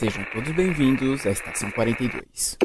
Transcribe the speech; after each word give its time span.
Sejam 0.00 0.24
todos 0.32 0.50
bem-vindos 0.52 1.26
à 1.26 1.30
Estação 1.30 1.70
42. 1.72 2.56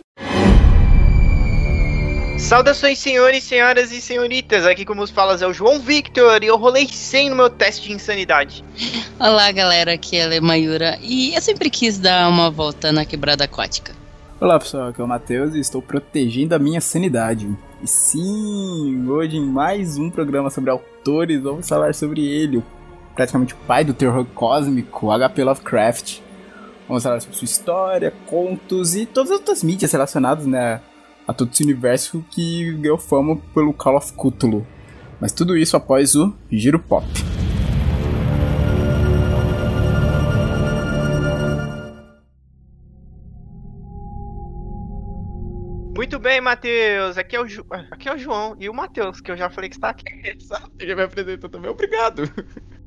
Saudações, 2.39 2.97
senhores, 2.97 3.43
senhoras 3.43 3.91
e 3.91 3.99
senhoritas. 3.99 4.65
Aqui 4.65 4.85
como 4.85 5.01
os 5.01 5.09
falas 5.09 5.41
é 5.41 5.47
o 5.47 5.51
João 5.51 5.81
Victor 5.81 6.41
e 6.41 6.47
eu 6.47 6.55
rolei 6.55 6.87
100 6.87 7.31
no 7.31 7.35
meu 7.35 7.49
teste 7.49 7.89
de 7.89 7.93
insanidade. 7.93 8.63
Olá, 9.19 9.51
galera. 9.51 9.95
Aqui 9.95 10.15
é 10.15 10.37
a 10.37 10.41
Mayura 10.41 10.97
e 11.01 11.35
eu 11.35 11.41
sempre 11.41 11.69
quis 11.69 11.99
dar 11.99 12.29
uma 12.29 12.49
volta 12.49 12.93
na 12.93 13.03
quebrada 13.03 13.43
aquática. 13.43 13.91
Olá, 14.39 14.57
pessoal. 14.57 14.87
Aqui 14.87 15.01
é 15.01 15.03
o 15.03 15.07
Matheus 15.07 15.55
e 15.55 15.59
estou 15.59 15.81
protegendo 15.81 16.55
a 16.55 16.59
minha 16.59 16.79
sanidade. 16.79 17.53
E 17.83 17.87
sim, 17.87 19.09
hoje 19.09 19.35
em 19.35 19.45
mais 19.45 19.97
um 19.97 20.09
programa 20.09 20.49
sobre 20.49 20.69
autores, 20.69 21.41
vamos 21.41 21.67
falar 21.67 21.93
sobre 21.93 22.25
ele, 22.25 22.63
praticamente 23.13 23.55
o 23.55 23.57
pai 23.67 23.83
do 23.83 23.93
terror 23.93 24.25
cósmico, 24.33 25.11
H.P. 25.11 25.43
Lovecraft. 25.43 26.24
Vamos 26.87 27.01
falar 27.01 27.19
sobre 27.19 27.35
sua 27.35 27.45
história, 27.45 28.13
contos 28.27 28.95
e 28.95 29.07
todas 29.07 29.31
as 29.31 29.39
outras 29.39 29.63
mídias 29.63 29.91
relacionadas, 29.91 30.45
né, 30.45 30.81
a 31.27 31.33
todo 31.33 31.51
esse 31.51 31.63
universo 31.63 32.23
que 32.29 32.73
ganhou 32.73 32.97
fama 32.97 33.37
pelo 33.53 33.73
Call 33.73 33.97
of 33.97 34.13
Cthulhu. 34.13 34.65
Mas 35.19 35.31
tudo 35.31 35.57
isso 35.57 35.75
após 35.75 36.13
o 36.13 36.33
Giro 36.51 36.77
Pop. 36.77 37.05
Muito 45.95 46.19
bem, 46.19 46.39
Matheus. 46.39 47.17
Aqui, 47.17 47.35
é 47.35 47.41
o 47.41 47.47
Ju... 47.47 47.65
aqui 47.89 48.07
é 48.07 48.13
o 48.13 48.17
João 48.17 48.55
e 48.59 48.69
o 48.69 48.73
Matheus, 48.73 49.21
que 49.21 49.31
eu 49.31 49.37
já 49.37 49.49
falei 49.49 49.69
que 49.69 49.77
está 49.77 49.89
aqui. 49.89 50.05
Exato, 50.23 50.71
ele 50.77 50.89
já 50.91 50.95
me 50.95 51.03
apresentou 51.03 51.49
também. 51.49 51.71
Obrigado. 51.71 52.23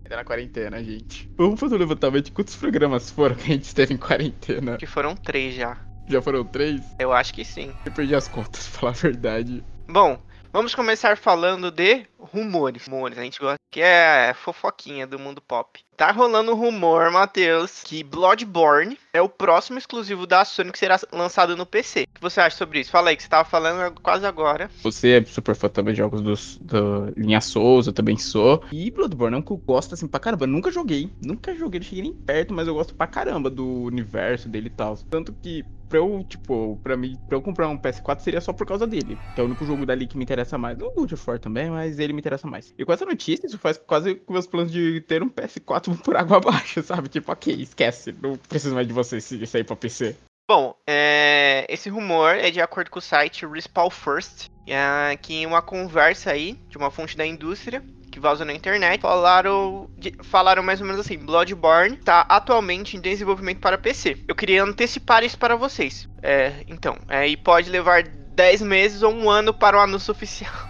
Ainda 0.08 0.16
na 0.16 0.24
quarentena, 0.24 0.82
gente. 0.82 1.30
Vamos 1.36 1.60
fazer 1.60 1.74
um 1.74 1.78
levantamento 1.78 2.24
de 2.24 2.32
quantos 2.32 2.56
programas 2.56 3.10
foram 3.10 3.36
que 3.36 3.42
a 3.42 3.54
gente 3.54 3.64
esteve 3.64 3.92
em 3.92 3.98
quarentena? 3.98 4.78
Que 4.78 4.86
foram 4.86 5.14
três 5.14 5.54
já. 5.54 5.76
Já 6.08 6.22
foram 6.22 6.42
três? 6.46 6.80
Eu 6.98 7.12
acho 7.12 7.34
que 7.34 7.44
sim. 7.44 7.74
Eu 7.84 7.92
perdi 7.92 8.14
as 8.14 8.26
contas, 8.26 8.66
pra 8.72 8.78
falar 8.78 8.92
a 8.92 8.94
verdade. 8.94 9.62
Bom, 9.86 10.18
vamos 10.50 10.74
começar 10.74 11.18
falando 11.18 11.70
de 11.70 12.06
rumores. 12.18 12.86
Rumores, 12.86 13.18
a 13.18 13.22
gente 13.22 13.38
gosta 13.38 13.58
que 13.70 13.82
é 13.82 14.32
fofoquinha 14.32 15.06
do 15.06 15.18
mundo 15.18 15.42
pop. 15.42 15.78
Tá 15.98 16.12
rolando 16.12 16.52
um 16.52 16.54
rumor, 16.54 17.10
Matheus, 17.10 17.82
que 17.82 18.04
Bloodborne 18.04 18.96
é 19.12 19.20
o 19.20 19.28
próximo 19.28 19.78
exclusivo 19.78 20.28
da 20.28 20.44
Sony 20.44 20.70
que 20.70 20.78
será 20.78 20.96
lançado 21.12 21.56
no 21.56 21.66
PC. 21.66 22.02
O 22.02 22.14
que 22.14 22.20
você 22.20 22.40
acha 22.40 22.56
sobre 22.56 22.78
isso? 22.78 22.92
Fala 22.92 23.10
aí, 23.10 23.16
que 23.16 23.22
você 23.24 23.28
tava 23.28 23.44
falando 23.44 24.00
quase 24.00 24.24
agora. 24.24 24.70
Você 24.84 25.18
é 25.18 25.24
super 25.24 25.56
fã 25.56 25.68
também 25.68 25.94
de 25.94 25.98
jogos 25.98 26.22
dos, 26.22 26.56
do 26.58 27.12
Linha 27.16 27.40
Souls, 27.40 27.88
eu 27.88 27.92
também 27.92 28.16
sou. 28.16 28.62
E 28.70 28.92
Bloodborne 28.92 29.34
é 29.34 29.38
um 29.40 29.42
que 29.42 29.50
eu 29.50 29.56
gosto 29.56 29.94
assim 29.94 30.06
pra 30.06 30.20
caramba. 30.20 30.46
Nunca 30.46 30.70
joguei, 30.70 31.10
nunca 31.20 31.52
joguei, 31.56 31.80
não 31.80 31.86
cheguei 31.86 32.02
nem 32.04 32.14
perto, 32.14 32.54
mas 32.54 32.68
eu 32.68 32.74
gosto 32.74 32.94
pra 32.94 33.08
caramba 33.08 33.50
do 33.50 33.66
universo 33.66 34.48
dele 34.48 34.68
e 34.68 34.70
tal. 34.70 34.96
Tanto 35.10 35.32
que 35.32 35.64
pra 35.88 35.98
eu, 35.98 36.24
tipo, 36.28 36.78
pra 36.82 36.96
mim, 36.96 37.18
pra 37.26 37.36
eu 37.36 37.42
comprar 37.42 37.68
um 37.68 37.78
PS4 37.78 38.20
seria 38.20 38.40
só 38.40 38.52
por 38.52 38.66
causa 38.66 38.86
dele. 38.86 39.18
Que 39.34 39.40
é 39.40 39.42
o 39.42 39.46
único 39.46 39.64
jogo 39.64 39.86
dali 39.86 40.06
que 40.06 40.16
me 40.16 40.24
interessa 40.24 40.58
mais. 40.58 40.78
O 40.78 40.90
God 40.90 41.12
of 41.12 41.24
War 41.26 41.38
também, 41.38 41.70
mas 41.70 41.98
ele 41.98 42.12
me 42.12 42.20
interessa 42.20 42.46
mais. 42.46 42.72
E 42.78 42.84
com 42.84 42.92
essa 42.92 43.04
notícia, 43.04 43.46
isso 43.46 43.58
faz 43.58 43.78
quase 43.78 44.14
com 44.14 44.32
meus 44.32 44.46
planos 44.46 44.70
de 44.70 45.00
ter 45.00 45.22
um 45.22 45.30
PS4 45.30 45.87
por 45.96 46.16
água 46.16 46.38
abaixo, 46.38 46.82
sabe? 46.82 47.08
Tipo, 47.08 47.32
ok, 47.32 47.54
esquece, 47.54 48.14
não 48.20 48.36
preciso 48.36 48.74
mais 48.74 48.86
de 48.86 48.92
você 48.92 49.20
se 49.20 49.46
sair 49.46 49.64
pra 49.64 49.76
PC. 49.76 50.16
Bom, 50.50 50.74
é, 50.86 51.66
esse 51.68 51.90
rumor 51.90 52.34
é 52.34 52.50
de 52.50 52.60
acordo 52.60 52.90
com 52.90 52.98
o 52.98 53.02
site 53.02 53.44
Respawn 53.44 53.90
First, 53.90 54.46
é, 54.66 55.16
que 55.16 55.34
em 55.34 55.46
uma 55.46 55.60
conversa 55.60 56.30
aí 56.30 56.54
de 56.68 56.78
uma 56.78 56.90
fonte 56.90 57.16
da 57.16 57.26
indústria 57.26 57.82
que 58.10 58.18
vazou 58.18 58.46
na 58.46 58.52
internet, 58.54 59.00
falaram, 59.00 59.90
de, 59.96 60.14
falaram 60.22 60.62
mais 60.62 60.80
ou 60.80 60.86
menos 60.86 61.00
assim: 61.00 61.18
Bloodborne 61.18 61.96
está 61.96 62.22
atualmente 62.22 62.96
em 62.96 63.00
desenvolvimento 63.00 63.60
para 63.60 63.78
PC. 63.78 64.24
Eu 64.26 64.34
queria 64.34 64.64
antecipar 64.64 65.22
isso 65.22 65.38
para 65.38 65.54
vocês. 65.54 66.08
É, 66.22 66.64
então, 66.66 66.96
é, 67.08 67.28
e 67.28 67.36
pode 67.36 67.70
levar 67.70 68.02
10 68.02 68.62
meses 68.62 69.02
ou 69.02 69.12
um 69.12 69.30
ano 69.30 69.54
para 69.54 69.76
o 69.76 69.80
anúncio 69.80 70.12
oficial. 70.12 70.67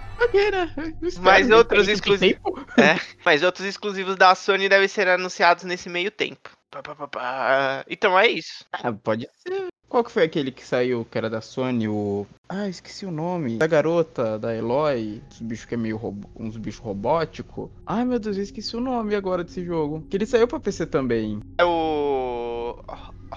Mas 1.21 1.51
outros 1.51 1.89
exclusivos. 1.89 2.39
É, 2.79 3.01
mas 3.25 3.43
outros 3.43 3.67
exclusivos 3.67 4.15
da 4.15 4.35
Sony 4.35 4.69
devem 4.69 4.87
ser 4.87 5.09
anunciados 5.09 5.65
nesse 5.65 5.89
meio 5.89 6.11
tempo. 6.11 6.51
Pá, 6.71 6.83
pá, 6.83 7.09
pá, 7.09 7.85
então 7.89 8.17
é 8.19 8.29
isso. 8.29 8.65
Ah, 8.73 8.93
pode 8.93 9.29
ser. 9.37 9.67
Qual 9.89 10.05
que 10.05 10.13
foi 10.13 10.23
aquele 10.23 10.53
que 10.53 10.65
saiu, 10.65 11.07
que 11.11 11.17
era 11.17 11.31
da 11.31 11.41
Sony, 11.41 11.89
o. 11.89 12.27
Ah, 12.49 12.69
esqueci 12.69 13.07
o 13.07 13.11
nome. 13.11 13.57
Da 13.57 13.67
garota, 13.67 14.39
da 14.39 14.55
Eloy, 14.55 15.23
os 15.31 15.41
bichos 15.41 15.65
que 15.65 15.75
é 15.75 15.79
meio 15.79 15.97
robô, 15.97 16.29
uns 16.39 16.57
bichos 16.59 16.81
robóticos. 16.81 17.71
Ai 17.87 18.05
meu 18.05 18.19
Deus, 18.19 18.37
eu 18.37 18.43
esqueci 18.43 18.77
o 18.77 18.81
nome 18.81 19.15
agora 19.15 19.43
desse 19.43 19.65
jogo. 19.65 20.07
Que 20.11 20.17
ele 20.19 20.27
saiu 20.27 20.47
pra 20.47 20.61
PC 20.61 20.87
também. 20.87 21.41
É 21.57 21.65
o. 21.65 22.79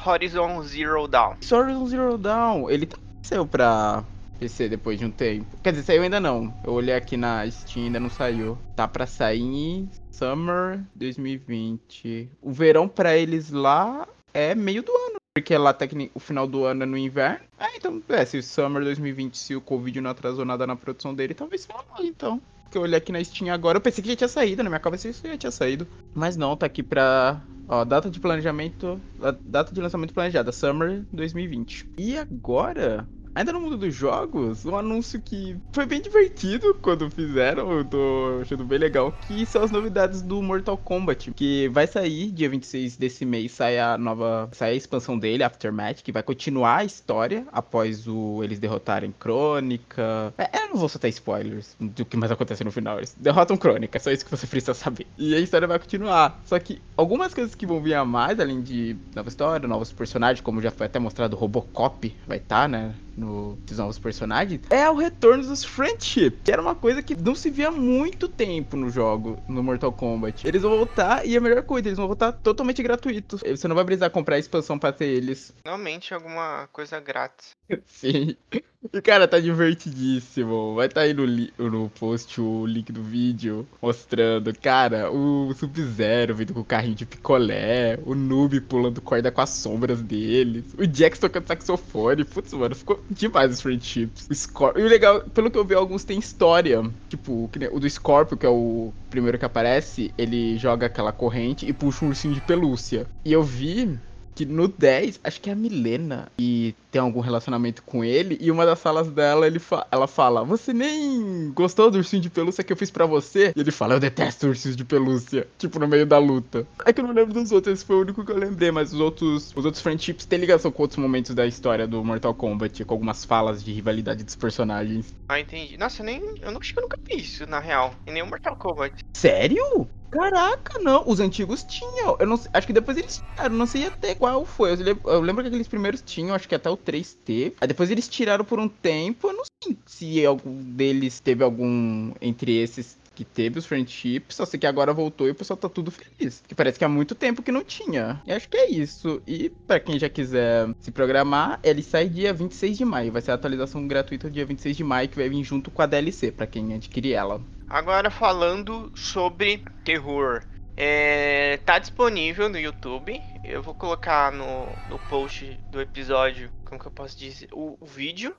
Horizon 0.06 0.62
Zero 0.64 1.08
Dawn. 1.08 1.36
Horizon 1.50 1.88
Zero 1.88 2.18
Dawn. 2.18 2.70
Ele 2.70 2.90
saiu 3.24 3.48
pra 3.48 4.04
PC 4.42 4.68
depois 4.68 4.98
de 4.98 5.06
um 5.06 5.12
tempo. 5.12 5.46
Quer 5.62 5.72
dizer, 5.72 5.84
saiu 5.84 6.02
ainda 6.02 6.20
não. 6.20 6.52
Eu 6.64 6.74
olhei 6.74 6.96
aqui 6.96 7.16
na 7.16 7.50
Steam, 7.50 7.86
ainda 7.86 8.00
não 8.00 8.10
saiu. 8.10 8.58
Tá 8.76 8.88
pra 8.88 9.06
sair 9.06 9.40
em 9.40 9.88
Summer 10.10 10.82
2020. 10.96 12.28
O 12.42 12.52
verão 12.52 12.88
pra 12.88 13.16
eles 13.16 13.52
lá 13.52 14.08
é 14.34 14.56
meio 14.56 14.82
do 14.82 14.92
ano. 14.92 15.18
Porque 15.36 15.56
lá 15.56 15.78
o 16.16 16.20
final 16.20 16.48
do 16.48 16.66
ano 16.66 16.84
é 16.84 16.86
no 16.88 16.98
inverno. 16.98 17.46
É, 17.60 17.78
então, 17.78 18.02
é, 18.10 18.26
se 18.26 18.40
o 18.40 18.44
Summer 18.44 18.84
2020, 18.84 19.38
se 19.38 19.56
o 19.56 19.62
Covid 19.62 20.02
não 20.02 20.10
atrasou 20.10 20.44
nada 20.44 20.66
na 20.66 20.76
produção 20.76 21.14
dele, 21.14 21.36
talvez 21.36 21.62
seja 21.62 21.78
lá, 21.78 22.04
então. 22.04 22.42
Porque 22.64 22.78
eu 22.78 22.82
olhei 22.82 22.98
aqui 22.98 23.12
na 23.12 23.24
Steam 23.24 23.54
agora, 23.54 23.78
eu 23.78 23.82
pensei 23.82 24.02
que 24.02 24.10
já 24.10 24.16
tinha 24.16 24.28
saído, 24.28 24.64
na 24.64 24.70
minha 24.70 24.80
cabeça 24.80 25.08
isso 25.08 25.26
já 25.26 25.38
tinha 25.38 25.52
saído. 25.52 25.88
Mas 26.16 26.36
não, 26.36 26.58
tá 26.58 26.66
aqui 26.66 26.82
pra. 26.82 27.40
Ó, 27.68 27.86
data 27.86 28.10
de 28.10 28.20
planejamento. 28.20 29.00
Data 29.42 29.74
de 29.74 29.80
lançamento 29.80 30.14
planejada, 30.14 30.52
Summer 30.52 31.06
2020. 31.14 31.88
E 31.98 32.18
agora, 32.18 33.08
Ainda 33.34 33.54
no 33.54 33.62
mundo 33.62 33.78
dos 33.78 33.96
jogos, 33.96 34.66
um 34.66 34.76
anúncio 34.76 35.22
que 35.22 35.56
foi 35.72 35.86
bem 35.86 36.02
divertido 36.02 36.76
quando 36.82 37.10
fizeram, 37.10 37.72
eu 37.72 37.86
tô 37.86 38.40
achando 38.42 38.66
bem 38.66 38.78
legal, 38.78 39.14
que 39.26 39.46
são 39.46 39.64
as 39.64 39.72
novidades 39.72 40.22
do 40.22 40.42
Mortal 40.42 40.78
Kombat, 40.78 41.32
que 41.32 41.70
vai 41.70 41.88
sair 41.88 42.30
dia 42.30 42.50
26 42.50 42.98
desse 42.98 43.24
mês, 43.24 43.54
sai 43.54 43.80
a 43.80 43.98
nova, 43.98 44.50
sai 44.52 44.72
a 44.72 44.76
expansão 44.76 45.18
dele, 45.18 45.44
Aftermath, 45.44 46.02
que 46.04 46.12
vai 46.12 46.22
continuar 46.22 46.80
a 46.80 46.84
história 46.84 47.48
após 47.54 48.06
o 48.06 48.44
eles 48.44 48.60
derrotarem 48.60 49.14
Crônica. 49.18 50.34
É, 50.38 50.64
eu 50.64 50.70
não 50.70 50.76
vou 50.76 50.90
soltar 50.90 51.10
spoilers 51.10 51.76
do 51.80 52.04
que 52.04 52.18
mais 52.18 52.34
acontece 52.34 52.66
no 52.66 52.72
final, 52.72 52.98
eles 52.98 53.16
derrotam 53.18 53.56
Crônica, 53.56 53.98
é 53.98 54.02
só 54.02 54.12
isso 54.12 54.26
que 54.26 54.32
você 54.32 54.46
precisa 54.48 54.74
saber. 54.74 55.08
E 55.18 55.34
a 55.34 55.40
história 55.40 55.70
vai 55.70 55.80
continuar, 55.80 56.42
só 56.44 56.60
que 56.60 56.82
algumas 56.98 57.34
coisas 57.34 57.56
que 57.56 57.66
vão 57.66 57.82
vir 57.82 57.94
a 57.94 58.04
mais, 58.04 58.42
além 58.42 58.62
de 58.62 58.98
nova 59.16 59.30
história, 59.30 59.70
novos 59.70 59.94
personagens, 59.94 60.42
como 60.42 60.62
já 60.62 60.70
foi 60.70 60.88
até 60.88 61.00
mostrado, 61.00 61.38
Robocop 61.38 62.14
vai 62.28 62.38
estar, 62.38 62.64
tá, 62.64 62.68
né? 62.68 62.94
No, 63.16 63.58
dos 63.68 63.78
novos 63.78 64.00
personagens, 64.00 64.62
é 64.70 64.90
o 64.90 64.96
retorno 64.96 65.46
dos 65.46 65.64
friendship, 65.64 66.32
que 66.44 66.52
era 66.52 66.62
uma 66.62 66.76
coisa 66.76 67.02
que 67.02 67.16
não 67.16 67.36
se 67.36 67.50
via 67.50 67.70
há 67.70 67.72
muito 67.72 68.28
tempo 68.28 68.76
no 68.78 68.90
jogo, 68.90 69.38
no 69.48 69.64
Mortal 69.64 69.92
Kombat. 69.92 70.48
Eles 70.48 70.62
vão 70.62 70.78
voltar 70.78 71.26
e 71.26 71.36
a 71.36 71.42
melhor 71.42 71.64
coisa, 71.64 71.88
eles 71.88 71.98
vão 71.98 72.08
voltar 72.08 72.32
totalmente 72.32 72.82
gratuitos. 72.82 73.42
Você 73.42 73.68
não 73.68 73.76
vai 73.76 73.86
precisar 73.86 74.10
comprar 74.10 74.36
a 74.36 74.40
expansão 74.40 74.78
pra 74.78 74.92
ter 74.92 75.06
eles. 75.06 75.54
Realmente 75.66 76.14
alguma 76.14 76.68
coisa 76.72 77.00
grátis. 77.00 77.56
Sim. 77.86 78.36
E 78.94 79.02
cara, 79.02 79.28
tá 79.28 79.40
divertidíssimo. 79.40 80.76
Vai 80.76 80.90
tá 80.90 81.02
aí 81.02 81.14
no, 81.14 81.26
no 81.58 81.90
post 81.90 82.42
o 82.42 82.66
link 82.66 82.92
do 82.92 83.04
vídeo 83.04 83.68
mostrando, 83.82 84.54
cara, 84.60 85.12
o 85.12 85.54
Sub-Zero 85.54 86.36
vindo 86.36 86.54
com 86.54 86.62
o 86.62 86.66
carrinho 86.66 86.96
de 86.96 87.06
picolé, 87.06 88.00
o 88.06 88.16
Noob 88.16 88.60
pulando 88.62 89.02
corda 89.02 89.32
com 89.32 89.42
as 89.42 89.50
sombras 89.52 90.02
deles, 90.02 90.66
o 90.78 90.84
Jax 90.84 91.20
tocando 91.20 91.48
saxofone. 91.48 92.26
Putz, 92.26 92.54
mano, 92.54 92.76
ficou 92.76 93.00
demais 93.10 93.52
os 93.52 93.62
friendships. 93.62 94.28
O 94.30 94.36
Scor 94.36 94.74
e 94.76 94.82
o 94.82 94.88
legal, 94.88 95.22
pelo 95.30 95.52
que 95.52 95.58
eu 95.58 95.66
vi, 95.66 95.76
alguns 95.76 96.04
tem 96.04 96.20
história. 96.20 96.84
Tipo, 97.10 97.50
o 97.72 97.80
do 97.80 97.90
Scorpio, 97.90 98.38
que 98.38 98.46
é 98.46 98.50
o 98.50 98.92
primeiro 99.10 99.38
que 99.38 99.46
aparece, 99.46 100.14
ele 100.18 100.58
joga 100.58 100.88
aquela 100.88 101.12
corrente 101.12 101.68
e 101.68 101.74
puxa 101.74 102.06
um 102.06 102.10
ursinho 102.10 102.34
de 102.34 102.42
pelúcia. 102.42 103.06
E 103.24 103.32
eu 103.32 103.44
vi 103.44 103.98
que 104.36 104.46
no 104.46 104.68
10, 104.68 105.20
acho 105.24 105.42
que 105.42 105.50
é 105.50 105.54
a 105.54 105.56
Milena 105.56 106.32
e 106.38 106.74
tem 106.92 107.02
algum 107.02 107.22
relacionamento 107.22 107.82
com 107.84 108.04
ele, 108.04 108.38
e 108.42 108.52
uma 108.52 108.66
das 108.66 108.80
salas 108.80 109.10
dela, 109.10 109.48
ele 109.48 109.60
fa 109.60 109.88
ela 109.90 110.08
fala: 110.08 110.44
Você 110.44 110.74
nem 110.74 111.52
gostou 111.54 111.90
do 111.90 111.98
ursinho 111.98 112.22
de 112.22 112.30
pelúcia 112.30 112.64
que 112.64 112.74
eu 112.74 112.78
fiz 112.78 112.92
para 112.92 113.06
você? 113.06 113.54
E 113.56 113.60
ele 113.60 113.72
fala: 113.72 113.96
Eu 113.96 114.00
detesto 114.00 114.48
ursinhos 114.48 114.76
de 114.76 114.84
pelúcia, 114.84 115.48
tipo, 115.58 115.80
no 115.80 115.88
meio 115.88 116.06
da 116.06 116.18
luta. 116.18 116.68
É 116.86 116.92
que 116.92 117.00
eu 117.00 117.08
não 117.08 117.14
lembro 117.14 117.34
dos 117.34 117.52
outros, 117.52 117.74
esse 117.74 117.86
foi 117.86 117.96
o 117.96 118.02
único 118.02 118.26
que 118.26 118.32
eu 118.32 118.38
lembrei, 118.38 118.72
mas 118.72 118.94
os 118.94 119.00
outros, 119.00 119.54
os 119.56 119.66
outros 119.66 119.82
friendships 119.82 120.26
têm 120.26 120.40
ligação 120.40 120.72
com 120.72 120.82
outros 120.82 120.98
momentos 120.98 121.34
da 121.34 121.48
história 121.48 121.88
do 121.88 122.04
Mortal 122.04 122.34
Kombat, 122.34 122.84
com 122.84 122.94
algumas 122.94 123.24
falas 123.24 123.64
de 123.64 123.72
rivalidade 123.72 124.24
dos 124.24 124.36
personagens. 124.36 125.16
Ah, 125.30 125.40
entendi. 125.40 125.78
Nossa, 125.78 126.02
eu 126.02 126.06
nem. 126.06 126.22
Eu 126.42 126.52
não, 126.52 126.60
acho 126.60 126.74
que 126.74 126.80
eu 126.80 126.84
nunca 126.84 126.98
vi 127.04 127.22
isso, 127.22 127.48
na 127.48 127.60
real. 127.60 127.94
Em 128.06 128.12
nenhum 128.12 128.28
Mortal 128.28 128.56
Kombat. 128.58 128.94
Sério? 129.14 129.88
Caraca, 130.12 130.78
não. 130.80 131.04
Os 131.08 131.20
antigos 131.22 131.64
tinham. 131.64 132.18
Eu 132.20 132.28
não 132.28 132.40
acho 132.54 132.68
que 132.68 132.74
depois 132.74 132.98
eles 132.98 133.18
tiraram. 133.18 133.56
Não 133.56 133.66
sei 133.66 133.88
até 133.88 134.14
qual 134.14 134.46
foi. 134.46 134.72
Eu 134.72 134.76
lembro, 134.76 135.10
eu 135.10 135.22
lembro 135.22 135.42
que 135.42 135.48
aqueles 135.48 135.68
primeiros 135.68 136.02
tinham, 136.02 136.36
acho 136.36 136.50
que 136.50 136.56
até 136.56 136.70
o 136.70 136.76
3T. 136.82 137.54
Aí 137.62 137.68
depois 137.68 137.90
eles 137.92 138.08
tiraram 138.08 138.44
por 138.44 138.60
um 138.60 138.68
tempo. 138.68 139.30
Eu 139.30 139.34
não 139.34 139.44
sei 139.64 139.78
se 139.86 140.26
algum 140.26 140.62
deles 140.62 141.20
teve 141.20 141.44
algum. 141.44 142.12
Entre 142.22 142.58
esses. 142.58 143.00
que 143.14 143.26
teve 143.26 143.60
os 143.60 143.66
friendships, 143.66 144.36
só 144.38 144.46
sei 144.46 144.60
que 144.60 144.66
agora 144.66 144.94
voltou 144.94 145.28
e 145.28 145.32
o 145.32 145.36
pessoal 145.36 145.58
tá 145.58 145.70
tudo 145.70 145.92
feliz. 145.92 146.42
Que 146.48 146.56
parece 146.56 146.80
que 146.80 146.86
há 146.86 146.90
muito 146.90 147.14
tempo 147.14 147.44
que 147.44 147.52
não 147.52 147.64
tinha. 147.64 148.22
E 148.26 148.32
acho 148.32 148.50
que 148.50 148.58
é 148.58 148.70
isso. 148.70 149.22
E 149.28 149.50
para 149.50 149.80
quem 149.80 150.00
já 150.00 150.10
quiser 150.10 150.70
se 150.80 150.92
programar, 150.92 151.60
ele 151.62 151.84
sai 151.84 152.08
dia 152.10 152.34
26 152.34 152.78
de 152.78 152.86
maio. 152.86 153.12
Vai 153.12 153.22
ser 153.22 153.32
a 153.32 153.36
atualização 153.36 153.88
gratuita 153.88 154.30
dia 154.30 154.46
26 154.46 154.78
de 154.78 154.84
maio, 154.84 155.10
que 155.10 155.18
vai 155.18 155.30
vir 155.30 155.44
junto 155.44 155.70
com 155.70 155.82
a 155.82 155.86
DLC, 155.86 156.32
para 156.32 156.48
quem 156.48 156.74
adquirir 156.74 157.14
ela. 157.14 157.42
Agora 157.70 158.10
falando 158.10 158.92
sobre 158.96 159.64
terror. 159.84 160.44
É, 160.76 161.58
tá 161.66 161.80
disponível 161.80 162.50
no 162.50 162.60
YouTube. 162.60 163.22
Eu 163.44 163.62
vou 163.62 163.74
colocar 163.74 164.32
no, 164.32 164.66
no 164.90 165.00
post 165.10 165.46
do 165.70 165.82
episódio, 165.82 166.52
como 166.66 166.80
que 166.80 166.88
eu 166.88 166.92
posso 166.92 167.18
dizer, 167.18 167.50
o, 167.52 167.78
o 167.80 167.86
vídeo 167.86 168.36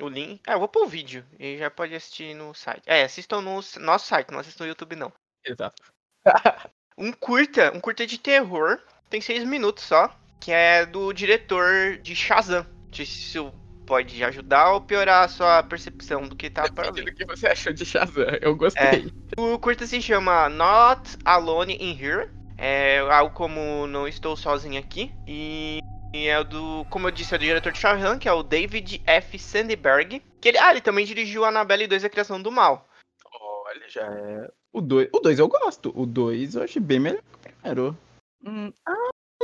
o 0.00 0.08
link. 0.08 0.40
É, 0.46 0.54
eu 0.54 0.58
vou 0.58 0.68
pôr 0.68 0.84
o 0.84 0.88
vídeo. 0.88 1.24
E 1.38 1.56
já 1.58 1.70
pode 1.70 1.94
assistir 1.94 2.34
no 2.34 2.54
site. 2.54 2.82
É, 2.86 3.02
assistam 3.02 3.40
no 3.40 3.60
nosso 3.80 4.06
site, 4.06 4.30
não 4.30 4.38
assistam 4.38 4.64
no 4.64 4.68
YouTube, 4.68 4.96
não. 4.96 5.12
Exato. 5.44 5.82
um 6.96 7.12
curta, 7.12 7.72
um 7.74 7.80
curta 7.80 8.06
de 8.06 8.18
terror. 8.18 8.80
Tem 9.08 9.20
seis 9.20 9.44
minutos 9.44 9.84
só. 9.84 10.14
Que 10.40 10.50
é 10.50 10.84
do 10.84 11.12
diretor 11.12 11.98
de 11.98 12.16
Shazam. 12.16 12.64
Não 12.64 12.92
sei 12.92 13.06
se 13.06 13.12
isso 13.12 13.52
pode 13.92 14.24
ajudar 14.24 14.72
ou 14.72 14.80
piorar 14.80 15.24
a 15.24 15.28
sua 15.28 15.62
percepção 15.62 16.26
do 16.26 16.34
que 16.34 16.48
tá 16.48 16.66
para 16.72 16.88
ali. 16.88 17.02
O 17.02 17.14
que 17.14 17.26
você 17.26 17.46
achou 17.46 17.74
de 17.74 17.84
Shazam? 17.84 18.24
Eu 18.40 18.56
gostei. 18.56 19.12
É. 19.36 19.38
O 19.38 19.58
curta 19.58 19.86
se 19.86 20.00
chama 20.00 20.48
Not 20.48 21.18
Alone 21.26 21.74
in 21.74 22.02
Here. 22.02 22.30
É 22.56 23.00
algo 23.00 23.34
como 23.34 23.86
Não 23.86 24.08
Estou 24.08 24.34
Sozinho 24.34 24.80
Aqui. 24.80 25.12
E 25.28 25.80
e 26.14 26.26
é 26.26 26.42
do, 26.42 26.86
como 26.88 27.08
eu 27.08 27.10
disse, 27.10 27.34
é 27.34 27.38
do 27.38 27.44
diretor 27.44 27.70
de 27.70 27.78
Shazam, 27.78 28.18
que 28.18 28.26
é 28.26 28.32
o 28.32 28.42
David 28.42 29.02
F. 29.06 29.38
Sandberg. 29.38 30.22
Que 30.40 30.48
ele, 30.48 30.58
ah, 30.58 30.70
ele 30.70 30.80
também 30.80 31.04
dirigiu 31.04 31.44
Annabelle 31.44 31.86
2 31.86 32.02
A 32.02 32.08
Criação 32.08 32.40
do 32.40 32.50
Mal. 32.50 32.88
Olha, 33.66 33.90
já 33.90 34.06
é. 34.06 34.50
O 34.72 34.80
2 34.80 35.10
o 35.12 35.20
dois 35.20 35.38
eu 35.38 35.48
gosto. 35.48 35.92
O 35.94 36.06
2 36.06 36.54
eu 36.54 36.62
achei 36.62 36.80
bem 36.80 36.98
melhor. 36.98 37.22
Hum, 38.42 38.72
ah, 38.86 39.01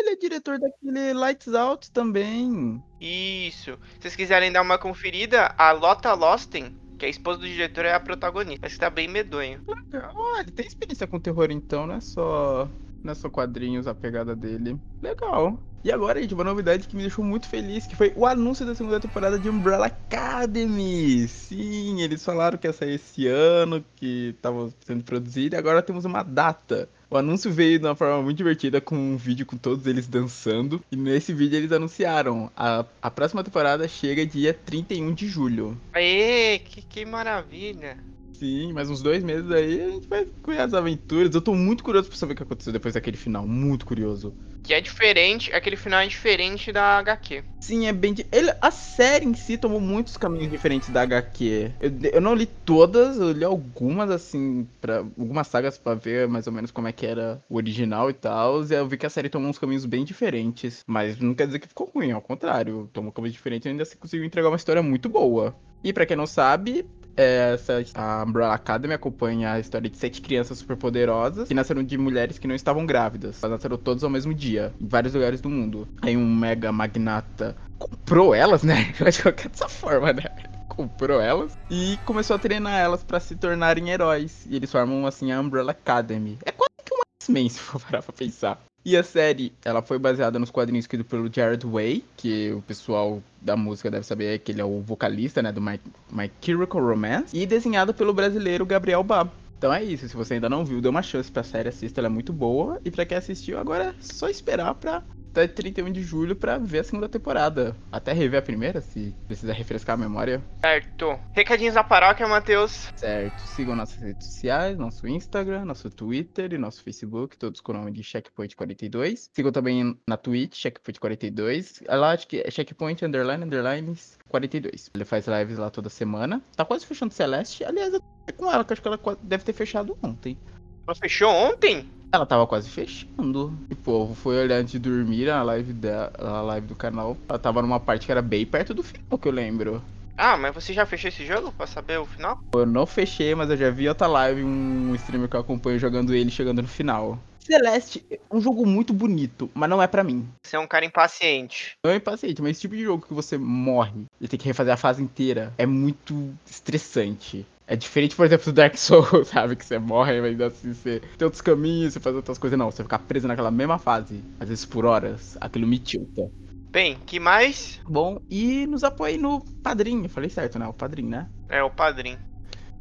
ele 0.08 0.14
é 0.14 0.16
diretor 0.16 0.58
daquele 0.58 1.12
Lights 1.12 1.54
Out 1.54 1.90
também. 1.90 2.82
Isso. 3.00 3.78
Se 3.94 4.00
vocês 4.00 4.16
quiserem 4.16 4.50
dar 4.50 4.62
uma 4.62 4.78
conferida, 4.78 5.54
a 5.58 5.72
Lotta 5.72 6.14
Losten, 6.14 6.74
que 6.98 7.04
é 7.04 7.08
a 7.08 7.10
esposa 7.10 7.40
do 7.40 7.46
diretor, 7.46 7.84
é 7.84 7.92
a 7.92 8.00
protagonista. 8.00 8.60
Mas 8.62 8.72
que 8.74 8.80
tá 8.80 8.90
bem 8.90 9.08
medonho. 9.08 9.60
Legal. 9.66 10.14
Ah, 10.34 10.40
ele 10.40 10.50
tem 10.50 10.66
experiência 10.66 11.06
com 11.06 11.20
terror 11.20 11.50
então, 11.50 11.86
não 11.86 11.94
é 11.94 12.00
só. 12.00 12.68
Não 13.02 13.12
é 13.12 13.14
só 13.14 13.30
quadrinhos 13.30 13.86
a 13.86 13.94
pegada 13.94 14.34
dele. 14.34 14.76
Legal. 15.00 15.58
E 15.84 15.92
agora, 15.92 16.20
gente, 16.20 16.34
uma 16.34 16.42
novidade 16.42 16.88
que 16.88 16.96
me 16.96 17.02
deixou 17.02 17.24
muito 17.24 17.48
feliz, 17.48 17.86
que 17.86 17.94
foi 17.94 18.12
o 18.16 18.26
anúncio 18.26 18.66
da 18.66 18.74
segunda 18.74 18.98
temporada 18.98 19.38
de 19.38 19.48
Umbrella 19.48 19.86
Academy. 19.86 21.28
Sim, 21.28 22.02
eles 22.02 22.24
falaram 22.24 22.58
que 22.58 22.66
ia 22.66 22.72
sair 22.72 22.94
esse 22.94 23.28
ano, 23.28 23.84
que 23.94 24.34
estava 24.36 24.68
sendo 24.84 25.04
produzido, 25.04 25.54
e 25.54 25.58
agora 25.58 25.80
temos 25.80 26.04
uma 26.04 26.24
data. 26.24 26.88
O 27.10 27.16
anúncio 27.16 27.50
veio 27.50 27.78
de 27.78 27.86
uma 27.86 27.94
forma 27.94 28.22
muito 28.22 28.36
divertida, 28.36 28.82
com 28.82 28.94
um 28.94 29.16
vídeo 29.16 29.46
com 29.46 29.56
todos 29.56 29.86
eles 29.86 30.06
dançando. 30.06 30.82
E 30.92 30.96
nesse 30.96 31.32
vídeo 31.32 31.56
eles 31.56 31.72
anunciaram, 31.72 32.50
a, 32.54 32.84
a 33.00 33.10
próxima 33.10 33.42
temporada 33.42 33.88
chega 33.88 34.26
dia 34.26 34.52
31 34.52 35.14
de 35.14 35.26
julho. 35.26 35.80
Aê, 35.94 36.58
que, 36.58 36.82
que 36.82 37.06
maravilha! 37.06 37.96
Sim, 38.32 38.72
mais 38.72 38.88
uns 38.88 39.02
dois 39.02 39.22
meses 39.22 39.50
aí 39.50 39.82
a 39.82 39.90
gente 39.90 40.08
vai 40.08 40.26
ver 40.46 40.60
as 40.60 40.74
aventuras. 40.74 41.34
Eu 41.34 41.42
tô 41.42 41.54
muito 41.54 41.82
curioso 41.82 42.08
pra 42.08 42.16
saber 42.16 42.34
o 42.34 42.36
que 42.36 42.42
aconteceu 42.42 42.72
depois 42.72 42.94
daquele 42.94 43.16
final. 43.16 43.46
Muito 43.46 43.84
curioso. 43.84 44.34
Que 44.62 44.74
é 44.74 44.80
diferente, 44.80 45.52
aquele 45.52 45.76
final 45.76 46.00
é 46.00 46.06
diferente 46.06 46.70
da 46.70 46.98
HQ. 46.98 47.42
Sim, 47.60 47.86
é 47.86 47.92
bem. 47.92 48.14
Ele, 48.30 48.52
a 48.60 48.70
série 48.70 49.24
em 49.24 49.34
si 49.34 49.56
tomou 49.56 49.80
muitos 49.80 50.16
caminhos 50.16 50.50
diferentes 50.50 50.90
da 50.90 51.02
HQ. 51.02 51.72
Eu, 51.80 51.92
eu 52.12 52.20
não 52.20 52.34
li 52.34 52.46
todas, 52.46 53.18
eu 53.18 53.32
li 53.32 53.44
algumas, 53.44 54.10
assim, 54.10 54.68
para 54.80 54.98
algumas 54.98 55.46
sagas 55.46 55.78
para 55.78 55.94
ver 55.94 56.28
mais 56.28 56.46
ou 56.46 56.52
menos 56.52 56.70
como 56.70 56.86
é 56.86 56.92
que 56.92 57.06
era 57.06 57.42
o 57.48 57.56
original 57.56 58.10
e 58.10 58.14
tal. 58.14 58.62
E 58.64 58.74
eu 58.74 58.86
vi 58.86 58.98
que 58.98 59.06
a 59.06 59.10
série 59.10 59.30
tomou 59.30 59.48
uns 59.48 59.58
caminhos 59.58 59.86
bem 59.86 60.04
diferentes. 60.04 60.84
Mas 60.86 61.18
não 61.18 61.34
quer 61.34 61.46
dizer 61.46 61.60
que 61.60 61.68
ficou 61.68 61.90
ruim, 61.94 62.10
ao 62.10 62.20
contrário. 62.20 62.90
Tomou 62.92 63.10
caminhos 63.10 63.34
diferentes 63.34 63.66
e 63.66 63.70
ainda 63.70 63.84
se 63.84 63.96
conseguiu 63.96 64.26
entregar 64.26 64.48
uma 64.48 64.56
história 64.56 64.82
muito 64.82 65.08
boa. 65.08 65.56
E 65.82 65.92
para 65.92 66.04
quem 66.04 66.16
não 66.16 66.26
sabe, 66.26 66.84
essa, 67.18 67.82
a 67.94 68.22
Umbrella 68.22 68.54
Academy 68.54 68.94
acompanha 68.94 69.52
a 69.52 69.60
história 69.60 69.90
de 69.90 69.96
sete 69.96 70.20
crianças 70.20 70.58
superpoderosas 70.58 71.48
que 71.48 71.54
nasceram 71.54 71.82
de 71.82 71.98
mulheres 71.98 72.38
que 72.38 72.46
não 72.46 72.54
estavam 72.54 72.86
grávidas. 72.86 73.42
Elas 73.42 73.58
nasceram 73.58 73.76
todas 73.76 74.04
ao 74.04 74.10
mesmo 74.10 74.32
dia, 74.32 74.72
em 74.80 74.86
vários 74.86 75.14
lugares 75.14 75.40
do 75.40 75.50
mundo. 75.50 75.88
Aí 76.00 76.16
um 76.16 76.34
mega 76.34 76.70
magnata 76.70 77.56
comprou 77.78 78.34
elas, 78.34 78.62
né? 78.62 78.94
Eu 79.00 79.08
acho 79.08 79.32
que 79.32 79.46
é 79.46 79.50
dessa 79.50 79.68
forma, 79.68 80.12
né? 80.12 80.24
comprou 80.68 81.20
elas 81.20 81.58
e 81.68 81.98
começou 82.04 82.36
a 82.36 82.38
treinar 82.38 82.78
elas 82.78 83.02
para 83.02 83.18
se 83.18 83.34
tornarem 83.34 83.90
heróis. 83.90 84.46
E 84.48 84.54
eles 84.54 84.70
formam 84.70 85.04
assim 85.06 85.32
a 85.32 85.40
Umbrella 85.40 85.72
Academy. 85.72 86.38
É 86.44 86.52
quase 86.52 86.70
que 86.84 86.94
um 86.94 87.00
X-Men, 87.20 87.48
se 87.48 87.58
for 87.58 87.80
parar 87.80 88.00
pra 88.00 88.12
pensar. 88.12 88.60
E 88.88 88.96
a 88.96 89.02
série, 89.02 89.52
ela 89.62 89.82
foi 89.82 89.98
baseada 89.98 90.38
nos 90.38 90.50
quadrinhos 90.50 90.84
escritos 90.84 91.06
pelo 91.06 91.30
Jared 91.30 91.66
Way, 91.66 92.02
que 92.16 92.52
o 92.52 92.62
pessoal 92.62 93.22
da 93.38 93.54
música 93.54 93.90
deve 93.90 94.06
saber 94.06 94.38
que 94.38 94.50
ele 94.50 94.62
é 94.62 94.64
o 94.64 94.80
vocalista, 94.80 95.42
né, 95.42 95.52
do 95.52 95.60
My, 95.60 95.78
My 96.10 96.30
Chemical 96.40 96.82
Romance, 96.82 97.36
e 97.36 97.44
desenhado 97.44 97.92
pelo 97.92 98.14
brasileiro 98.14 98.64
Gabriel 98.64 99.04
Bab. 99.04 99.30
Então 99.58 99.70
é 99.74 99.84
isso, 99.84 100.08
se 100.08 100.16
você 100.16 100.34
ainda 100.34 100.48
não 100.48 100.64
viu, 100.64 100.80
dê 100.80 100.88
uma 100.88 101.02
chance 101.02 101.30
pra 101.30 101.42
série, 101.42 101.68
assista, 101.68 102.00
ela 102.00 102.06
é 102.06 102.10
muito 102.10 102.32
boa. 102.32 102.80
E 102.82 102.90
pra 102.90 103.04
quem 103.04 103.18
assistiu, 103.18 103.58
agora 103.58 103.88
é 103.88 103.94
só 104.00 104.26
esperar 104.26 104.74
pra 104.76 105.02
até 105.30 105.46
31 105.46 105.92
de 105.92 106.02
julho 106.02 106.34
para 106.34 106.58
ver 106.58 106.80
a 106.80 106.84
segunda 106.84 107.08
temporada. 107.08 107.76
Até 107.90 108.12
rever 108.12 108.40
a 108.40 108.42
primeira, 108.42 108.80
se 108.80 109.14
precisar 109.26 109.52
refrescar 109.52 109.94
a 109.94 109.96
memória. 109.96 110.42
Certo. 110.60 111.18
Recadinhos 111.32 111.74
da 111.74 111.84
paróquia, 111.84 112.26
Matheus. 112.26 112.92
Certo. 112.96 113.40
Sigam 113.42 113.76
nossas 113.76 114.00
redes 114.00 114.26
sociais, 114.26 114.76
nosso 114.76 115.06
Instagram, 115.06 115.64
nosso 115.64 115.90
Twitter 115.90 116.52
e 116.52 116.58
nosso 116.58 116.82
Facebook, 116.82 117.36
todos 117.36 117.60
com 117.60 117.72
o 117.72 117.76
nome 117.76 117.92
de 117.92 118.02
Checkpoint42. 118.02 119.28
Sigam 119.32 119.52
também 119.52 119.98
na 120.06 120.16
Twitch, 120.16 120.64
Checkpoint42. 120.64 121.84
Lá 121.88 122.12
acho 122.12 122.26
que 122.26 122.42
é 122.44 122.50
Checkpoint 122.50 123.04
Underline 123.04 123.44
Underline 123.44 123.96
42. 124.28 124.90
Ele 124.94 125.04
faz 125.04 125.26
lives 125.26 125.58
lá 125.58 125.70
toda 125.70 125.88
semana. 125.88 126.42
Tá 126.56 126.64
quase 126.64 126.86
fechando 126.86 127.14
Celeste. 127.14 127.64
Aliás, 127.64 127.92
eu 127.92 128.00
tô 128.00 128.32
com 128.36 128.50
ela, 128.50 128.64
que 128.64 128.72
acho 128.72 128.82
que 128.82 128.88
ela 128.88 129.00
deve 129.22 129.44
ter 129.44 129.52
fechado 129.52 129.96
ontem. 130.02 130.38
Ela 130.86 130.94
fechou 130.94 131.30
ontem? 131.30 131.88
Ela 132.12 132.24
tava 132.24 132.46
quase 132.46 132.70
fechando. 132.70 133.52
E 133.70 133.74
o 133.74 133.76
povo 133.76 134.14
foi 134.14 134.38
olhar 134.38 134.56
antes 134.56 134.72
de 134.72 134.78
dormir 134.78 135.28
a 135.28 135.42
live, 135.42 135.72
da, 135.74 136.10
a 136.18 136.40
live 136.42 136.66
do 136.66 136.74
canal. 136.74 137.16
Ela 137.28 137.38
tava 137.38 137.60
numa 137.60 137.78
parte 137.78 138.06
que 138.06 138.12
era 138.12 138.22
bem 138.22 138.46
perto 138.46 138.72
do 138.72 138.82
final, 138.82 139.18
que 139.20 139.28
eu 139.28 139.32
lembro. 139.32 139.82
Ah, 140.16 140.36
mas 140.36 140.54
você 140.54 140.72
já 140.72 140.84
fechou 140.84 141.08
esse 141.08 141.24
jogo 141.24 141.52
pra 141.52 141.66
saber 141.66 141.98
o 141.98 142.06
final? 142.06 142.38
Eu 142.52 142.66
não 142.66 142.86
fechei, 142.86 143.34
mas 143.34 143.50
eu 143.50 143.56
já 143.56 143.70
vi 143.70 143.88
outra 143.88 144.06
live, 144.08 144.42
um 144.42 144.94
streamer 144.96 145.28
que 145.28 145.36
eu 145.36 145.40
acompanho 145.40 145.78
jogando 145.78 146.14
ele 146.14 146.30
chegando 146.30 146.62
no 146.62 146.66
final. 146.66 147.18
Celeste 147.38 148.04
é 148.10 148.18
um 148.30 148.40
jogo 148.40 148.66
muito 148.66 148.92
bonito, 148.92 149.50
mas 149.54 149.70
não 149.70 149.80
é 149.80 149.86
para 149.86 150.04
mim. 150.04 150.28
Você 150.44 150.56
é 150.56 150.58
um 150.58 150.66
cara 150.66 150.84
impaciente. 150.84 151.72
Não 151.84 151.92
é 151.92 151.96
impaciente, 151.96 152.42
mas 152.42 152.52
esse 152.52 152.62
tipo 152.62 152.74
de 152.74 152.82
jogo 152.82 153.06
que 153.06 153.14
você 153.14 153.38
morre 153.38 154.04
e 154.20 154.28
tem 154.28 154.38
que 154.38 154.46
refazer 154.46 154.74
a 154.74 154.76
fase 154.76 155.02
inteira 155.02 155.54
é 155.56 155.64
muito 155.64 156.34
estressante. 156.44 157.46
É 157.70 157.76
diferente, 157.76 158.16
por 158.16 158.24
exemplo, 158.24 158.46
do 158.46 158.52
Dark 158.54 158.78
Souls, 158.78 159.28
sabe? 159.28 159.54
Que 159.54 159.62
você 159.62 159.78
morre, 159.78 160.22
mas 160.22 160.30
ainda 160.30 160.46
assim 160.46 160.72
você 160.72 161.00
tem 161.18 161.26
outros 161.26 161.42
caminhos, 161.42 161.92
você 161.92 162.00
faz 162.00 162.16
outras 162.16 162.38
coisas. 162.38 162.58
Não, 162.58 162.70
você 162.70 162.82
ficar 162.82 162.98
preso 163.00 163.28
naquela 163.28 163.50
mesma 163.50 163.78
fase, 163.78 164.24
às 164.40 164.48
vezes 164.48 164.64
por 164.64 164.86
horas, 164.86 165.36
aquilo 165.38 165.66
me 165.66 165.78
tilta. 165.78 166.30
Bem, 166.70 166.96
que 167.04 167.20
mais? 167.20 167.78
Bom, 167.86 168.22
e 168.30 168.66
nos 168.66 168.82
apoie 168.84 169.18
no 169.18 169.42
Padrinho. 169.62 170.08
Falei 170.08 170.30
certo, 170.30 170.58
né? 170.58 170.66
O 170.66 170.72
Padrinho, 170.72 171.10
né? 171.10 171.28
É, 171.46 171.62
o 171.62 171.70
Padrinho. 171.70 172.18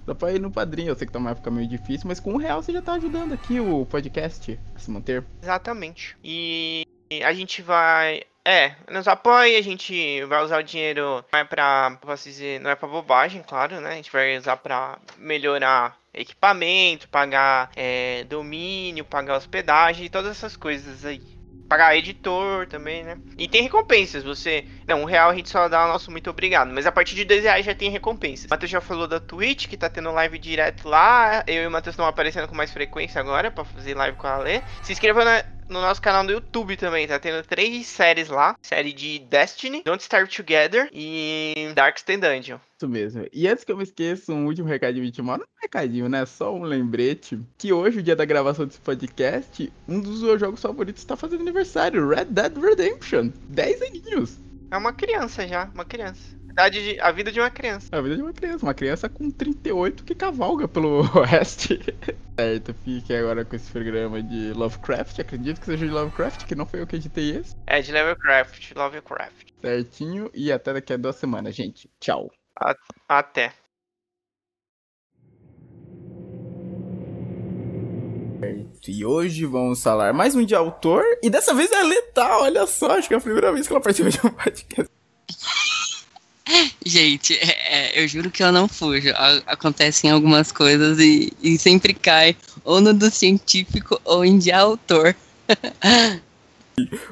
Dá 0.06 0.16
pra 0.16 0.32
ir 0.32 0.40
no 0.40 0.50
Padrinho. 0.50 0.88
Eu 0.88 0.96
sei 0.96 1.06
que 1.06 1.12
tá 1.12 1.20
uma 1.20 1.32
época 1.32 1.52
meio 1.52 1.68
difícil, 1.68 2.08
mas 2.08 2.22
com 2.22 2.34
um 2.34 2.38
real 2.38 2.64
você 2.64 2.72
já 2.72 2.82
tá 2.82 2.94
ajudando 2.94 3.34
aqui 3.34 3.60
o 3.60 3.86
podcast 3.86 4.58
a 4.74 4.80
se 4.80 4.90
manter. 4.90 5.22
Exatamente. 5.44 6.16
E 6.24 6.86
a 7.26 7.34
gente 7.34 7.62
vai 7.62 8.24
é, 8.48 8.76
nos 8.90 9.10
apoia, 9.10 9.60
a 9.60 9.62
gente 9.62 10.24
vai 10.24 10.42
usar 10.42 10.60
o 10.60 10.64
dinheiro, 10.64 11.22
não 11.34 11.40
é 11.40 11.44
pra, 11.44 11.98
posso 12.00 12.30
dizer, 12.30 12.62
não 12.62 12.70
é 12.70 12.76
pra 12.76 12.88
bobagem, 12.88 13.44
claro, 13.46 13.82
né? 13.82 13.90
A 13.92 13.96
gente 13.96 14.10
vai 14.10 14.38
usar 14.38 14.56
pra 14.56 14.98
melhorar 15.18 15.98
equipamento, 16.14 17.10
pagar 17.10 17.70
é, 17.76 18.24
domínio, 18.24 19.04
pagar 19.04 19.36
hospedagem 19.36 20.10
todas 20.10 20.32
essas 20.32 20.56
coisas 20.56 21.04
aí. 21.04 21.22
Pagar 21.68 21.98
editor 21.98 22.66
também, 22.68 23.04
né? 23.04 23.18
E 23.38 23.50
tem 23.50 23.64
recompensas, 23.64 24.24
você... 24.24 24.64
Não, 24.88 25.02
um 25.02 25.06
real 25.06 25.30
a 25.30 25.36
gente 25.36 25.50
só 25.50 25.68
dá 25.68 25.84
o 25.84 25.90
nosso 25.90 26.10
muito 26.10 26.30
obrigado, 26.30 26.72
mas 26.72 26.86
a 26.86 26.92
partir 26.94 27.16
de 27.16 27.26
dois 27.26 27.44
reais 27.44 27.66
já 27.66 27.76
tem 27.76 27.92
recompensas. 27.92 28.46
O 28.46 28.50
Matheus 28.50 28.72
já 28.72 28.80
falou 28.80 29.10
da 29.10 29.20
Twitch, 29.20 29.68
que 29.68 29.76
tá 29.76 29.90
tendo 29.90 30.10
live 30.14 30.40
direto 30.40 30.88
lá. 30.88 31.44
Eu 31.46 31.64
e 31.64 31.68
o 31.68 31.72
Matheus 31.72 31.96
estão 31.96 32.08
aparecendo 32.08 32.48
com 32.48 32.56
mais 32.56 32.72
frequência 32.72 33.20
agora 33.20 33.52
pra 33.52 33.66
fazer 33.66 33.94
live 33.94 34.18
com 34.18 34.26
a 34.26 34.36
Ale. 34.36 34.64
Se 34.82 34.94
inscreva 34.94 35.26
na 35.26 35.44
no 35.70 35.82
nosso 35.82 36.02
canal 36.02 36.26
do 36.26 36.32
YouTube 36.32 36.78
também. 36.78 37.08
Tá 37.08 37.20
tendo 37.20 37.46
três 37.46 37.88
séries 37.88 38.30
lá: 38.30 38.56
série 38.62 38.94
de 38.94 39.20
Destiny, 39.20 39.84
Don't 39.84 40.02
Starve 40.02 40.30
Together 40.30 40.90
e 40.92 41.72
Darkest 41.76 42.08
Dungeon. 42.08 42.60
Isso 42.78 42.88
mesmo. 42.88 43.26
E 43.34 43.48
antes 43.48 43.64
que 43.64 43.72
eu 43.72 43.78
me 43.78 43.84
esqueça, 43.84 44.32
um 44.32 44.46
último 44.46 44.68
recadinho 44.68 45.10
de 45.10 45.22
Não 45.22 45.34
é 45.34 45.38
um 45.38 45.62
recadinho, 45.62 46.08
né? 46.08 46.26
Só 46.26 46.54
um 46.54 46.64
lembrete. 46.64 47.40
Que 47.58 47.74
hoje, 47.74 48.00
o 48.00 48.04
dia 48.04 48.16
da 48.16 48.26
gravação 48.26 48.66
desse 48.66 48.80
podcast, 48.80 49.72
um 49.88 50.00
dos 50.00 50.22
meus 50.22 50.40
jogos 50.40 50.62
favoritos 50.62 51.02
está 51.02 51.16
fazendo 51.16 51.42
aniversário: 51.42 52.08
Red 52.08 52.26
Dead 52.26 52.58
Redemption. 52.58 53.32
10 53.50 53.82
aninhos. 53.82 54.38
É 54.70 54.78
uma 54.78 54.94
criança 54.94 55.48
já, 55.48 55.66
uma 55.74 55.86
criança. 55.86 56.38
Idade 56.58 56.82
de, 56.82 57.00
a 57.00 57.12
vida 57.12 57.32
de 57.32 57.40
uma 57.40 57.52
criança. 57.52 57.88
A 57.92 58.02
vida 58.02 58.16
de 58.16 58.22
uma 58.24 58.34
criança, 58.34 58.66
uma 58.66 58.74
criança 58.74 59.08
com 59.08 59.30
38 59.30 60.04
que 60.04 60.16
cavalga 60.16 60.68
pelo 60.68 61.02
oeste. 61.22 61.80
certo, 62.36 62.74
fique 62.84 63.16
agora 63.16 63.46
com 63.46 63.56
esse 63.56 63.72
programa 63.72 64.24
de 64.24 64.54
Lovecraft. 64.54 65.20
Acredito 65.20 65.60
que 65.60 65.68
seja 65.68 65.86
de 65.86 65.92
Lovecraft, 65.92 66.46
que 66.46 66.56
não 66.56 66.66
foi 66.66 66.82
eu 66.82 66.88
que 66.88 66.96
editei 66.96 67.38
esse. 67.38 67.56
É, 67.68 67.80
de 67.80 67.92
Lovecraft, 67.92 68.74
Lovecraft. 68.76 69.48
Certinho, 69.62 70.32
e 70.34 70.52
até 70.52 70.74
daqui 70.74 70.94
a 70.94 70.98
duas 70.98 71.16
semanas, 71.16 71.56
gente. 71.56 71.88
Tchau. 72.00 72.32
Até. 73.08 73.54
E 78.88 79.06
hoje 79.06 79.46
vamos 79.46 79.84
falar 79.84 80.14
mais 80.14 80.34
um 80.34 80.44
de 80.44 80.56
autor. 80.56 81.04
E 81.22 81.30
dessa 81.30 81.54
vez 81.54 81.72
é 81.72 81.84
letal, 81.84 82.44
olha 82.44 82.66
só. 82.66 82.92
Acho 82.92 83.08
que 83.08 83.14
é 83.14 83.18
a 83.18 83.22
primeira 83.22 83.52
vez 83.52 83.68
que 83.68 83.74
ela 83.74 83.82
participa 83.82 84.10
de 84.10 84.26
um 84.26 84.30
podcast. 84.30 84.98
Gente, 86.86 87.34
é, 87.36 87.96
é, 87.98 88.04
eu 88.04 88.08
juro 88.08 88.32
que 88.32 88.44
eu 88.44 88.52
não 88.52 88.68
fujo. 88.68 89.10
A, 89.16 89.42
acontecem 89.48 90.10
algumas 90.10 90.52
coisas 90.52 91.00
e, 91.00 91.34
e, 91.42 91.58
sempre 91.58 91.94
cai 91.94 92.36
ou 92.64 92.82
no 92.82 92.94
do 92.94 93.10
científico 93.12 94.00
ou 94.04 94.24
em 94.24 94.38
de 94.38 94.52
autor. 94.52 95.16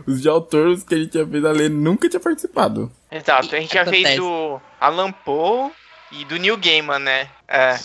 Os 0.06 0.22
de 0.22 0.30
autores 0.30 0.84
que 0.84 0.94
a 0.94 0.98
gente 0.98 1.18
já 1.18 1.26
fez 1.26 1.44
a 1.44 1.52
ler 1.52 1.70
nunca 1.70 2.08
tinha 2.08 2.20
participado. 2.20 2.92
Exato, 3.12 3.56
a 3.56 3.60
gente 3.60 3.74
já 3.74 3.86
fez 3.86 4.16
do 4.16 4.62
Alan 4.80 5.12
Poe 5.12 5.72
e 6.12 6.24
do 6.26 6.38
Neil 6.38 6.58
Gaiman, 6.58 7.00
né? 7.00 7.30
É. 7.48 7.80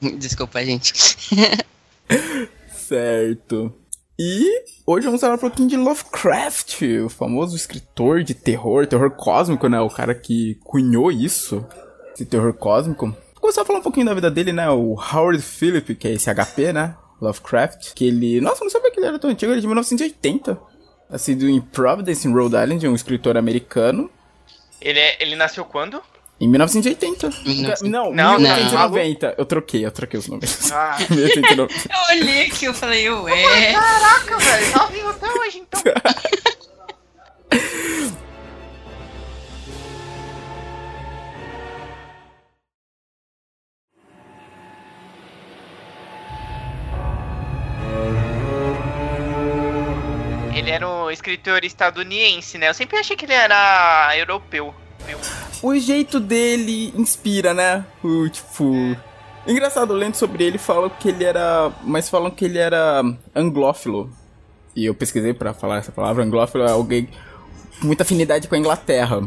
Desculpa, 0.00 0.64
gente. 0.64 0.94
certo. 2.72 3.74
E 4.18 4.64
hoje 4.86 5.04
vamos 5.04 5.20
falar 5.20 5.34
um 5.34 5.38
pouquinho 5.38 5.68
de 5.68 5.76
Lovecraft, 5.76 6.80
o 7.04 7.08
famoso 7.10 7.54
escritor 7.54 8.22
de 8.22 8.32
terror, 8.32 8.86
terror 8.86 9.10
cósmico, 9.10 9.68
né? 9.68 9.78
O 9.78 9.90
cara 9.90 10.14
que 10.14 10.54
cunhou 10.64 11.12
isso, 11.12 11.66
esse 12.14 12.24
terror 12.24 12.54
cósmico. 12.54 13.08
Vou 13.08 13.40
começar 13.42 13.60
a 13.60 13.64
falar 13.66 13.80
um 13.80 13.82
pouquinho 13.82 14.06
da 14.06 14.14
vida 14.14 14.30
dele, 14.30 14.54
né? 14.54 14.70
O 14.70 14.94
Howard 14.94 15.42
Phillip, 15.42 15.94
que 15.94 16.08
é 16.08 16.12
esse 16.12 16.34
HP, 16.34 16.72
né? 16.72 16.96
Lovecraft, 17.20 17.92
que 17.92 18.06
ele... 18.06 18.40
Nossa, 18.40 18.64
não 18.64 18.70
sabia 18.70 18.90
que 18.90 18.98
ele 18.98 19.06
era 19.06 19.18
tão 19.18 19.28
antigo, 19.28 19.52
ele 19.52 19.58
é 19.58 19.60
de 19.60 19.66
1980. 19.66 20.58
Nascido 21.10 21.46
em 21.46 21.60
Providence, 21.60 22.26
em 22.26 22.32
Rhode 22.32 22.56
Island, 22.56 22.88
um 22.88 22.94
escritor 22.94 23.36
americano. 23.36 24.10
Ele, 24.80 24.98
é, 24.98 25.22
ele 25.22 25.36
nasceu 25.36 25.64
quando? 25.66 26.00
Em 26.38 26.48
1980. 26.48 27.30
Não, 27.82 28.12
não, 28.12 28.38
1990. 28.38 29.26
Não. 29.26 29.34
Eu 29.38 29.46
troquei, 29.46 29.86
eu 29.86 29.90
troquei 29.90 30.20
os 30.20 30.28
números. 30.28 30.70
Ah. 30.70 30.98
1990. 31.08 31.72
eu 31.72 32.16
olhei 32.16 32.46
aqui, 32.46 32.66
eu 32.66 32.74
falei, 32.74 33.08
ué. 33.08 33.72
Caraca, 33.72 34.38
velho, 34.38 34.72
tá 34.72 34.86
vivo 34.86 35.08
até 35.08 35.30
hoje, 35.30 35.58
então. 35.58 35.82
ele 50.66 50.70
era 50.70 50.88
um 50.88 51.10
escritor 51.10 51.64
estadunidense, 51.64 52.58
né? 52.58 52.68
Eu 52.68 52.74
sempre 52.74 52.98
achei 52.98 53.16
que 53.16 53.24
ele 53.24 53.32
era 53.32 54.12
europeu. 54.16 54.74
O 55.62 55.76
jeito 55.78 56.20
dele 56.20 56.92
inspira, 56.96 57.54
né? 57.54 57.84
O 58.02 58.28
tipo. 58.28 58.96
Engraçado, 59.46 59.94
lendo 59.94 60.16
sobre 60.16 60.44
ele, 60.44 60.58
falam 60.58 60.90
que 60.90 61.08
ele 61.08 61.24
era. 61.24 61.72
Mas 61.82 62.08
falam 62.08 62.30
que 62.30 62.44
ele 62.44 62.58
era 62.58 63.02
anglófilo. 63.34 64.10
E 64.74 64.84
eu 64.84 64.94
pesquisei 64.94 65.32
para 65.32 65.54
falar 65.54 65.78
essa 65.78 65.92
palavra. 65.92 66.24
Anglófilo 66.24 66.64
é 66.64 66.70
alguém 66.70 67.08
com 67.80 67.86
muita 67.86 68.02
afinidade 68.02 68.48
com 68.48 68.54
a 68.54 68.58
Inglaterra. 68.58 69.22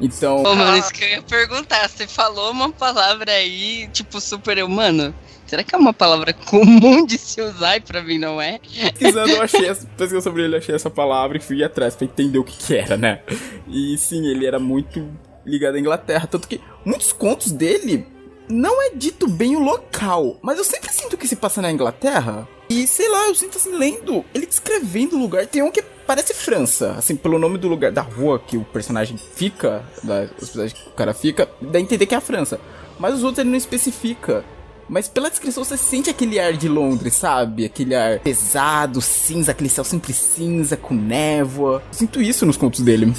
Então. 0.00 0.42
Ô, 0.42 0.54
mano, 0.54 0.76
isso 0.76 0.92
que 0.92 1.04
eu 1.04 1.08
ia 1.08 1.22
perguntar. 1.22 1.88
Você 1.88 2.06
falou 2.06 2.50
uma 2.50 2.70
palavra 2.70 3.32
aí, 3.32 3.88
tipo, 3.92 4.20
super 4.20 4.62
humano. 4.62 5.14
Será 5.46 5.62
que 5.62 5.74
é 5.74 5.78
uma 5.78 5.92
palavra 5.92 6.32
comum 6.32 7.06
de 7.06 7.16
se 7.16 7.40
usar 7.40 7.76
e 7.76 7.80
pra 7.80 8.02
mim 8.02 8.18
não 8.18 8.42
é? 8.42 8.58
Pesquisando, 8.58 9.30
eu 9.30 9.42
achei, 9.42 9.60
pesquisando 9.96 10.22
sobre 10.22 10.42
ele, 10.42 10.56
achei 10.56 10.74
essa 10.74 10.90
palavra 10.90 11.36
e 11.36 11.40
fui 11.40 11.62
atrás 11.62 11.94
pra 11.94 12.04
entender 12.04 12.38
o 12.38 12.44
que 12.44 12.56
que 12.56 12.76
era, 12.76 12.96
né? 12.96 13.20
E 13.68 13.96
sim, 13.96 14.26
ele 14.26 14.44
era 14.44 14.58
muito 14.58 15.08
ligado 15.46 15.76
à 15.76 15.80
Inglaterra, 15.80 16.26
tanto 16.26 16.48
que 16.48 16.60
muitos 16.84 17.12
contos 17.12 17.52
dele 17.52 18.06
não 18.48 18.82
é 18.82 18.90
dito 18.90 19.26
bem 19.28 19.56
o 19.56 19.60
local, 19.60 20.38
mas 20.42 20.58
eu 20.58 20.64
sempre 20.64 20.92
sinto 20.92 21.16
que 21.16 21.26
se 21.26 21.36
passa 21.36 21.62
na 21.62 21.70
Inglaterra. 21.70 22.46
E 22.68 22.86
sei 22.86 23.08
lá, 23.08 23.28
eu 23.28 23.34
sinto 23.34 23.58
assim, 23.58 23.72
lendo, 23.72 24.24
ele 24.34 24.46
descrevendo 24.46 25.16
o 25.16 25.18
lugar. 25.18 25.46
Tem 25.46 25.62
um 25.62 25.70
que 25.70 25.82
parece 25.82 26.34
França, 26.34 26.92
assim, 26.92 27.14
pelo 27.16 27.38
nome 27.38 27.58
do 27.58 27.68
lugar, 27.68 27.92
da 27.92 28.02
rua 28.02 28.38
que 28.38 28.56
o 28.56 28.64
personagem 28.64 29.16
fica, 29.16 29.84
da 30.02 30.28
hospedagem 30.40 30.76
que 30.76 30.88
o 30.88 30.92
cara 30.92 31.14
fica, 31.14 31.48
dá 31.60 31.78
a 31.78 31.82
entender 31.82 32.06
que 32.06 32.14
é 32.14 32.18
a 32.18 32.20
França. 32.20 32.60
Mas 32.98 33.14
os 33.14 33.22
outros 33.22 33.38
ele 33.40 33.50
não 33.50 33.56
especifica. 33.56 34.44
Mas 34.88 35.08
pela 35.08 35.28
descrição 35.28 35.64
você 35.64 35.76
sente 35.76 36.08
aquele 36.08 36.38
ar 36.38 36.52
de 36.52 36.68
Londres, 36.68 37.14
sabe? 37.14 37.64
Aquele 37.64 37.94
ar 37.94 38.20
pesado, 38.20 39.00
cinza, 39.00 39.50
aquele 39.50 39.68
céu 39.68 39.82
sempre 39.82 40.12
cinza, 40.12 40.76
com 40.76 40.94
névoa. 40.94 41.82
Eu 41.88 41.94
sinto 41.94 42.22
isso 42.22 42.46
nos 42.46 42.56
contos 42.56 42.80
dele. 42.80 43.12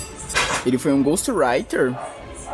Ele 0.66 0.78
foi 0.78 0.94
um 0.94 1.04
ghostwriter, 1.04 1.94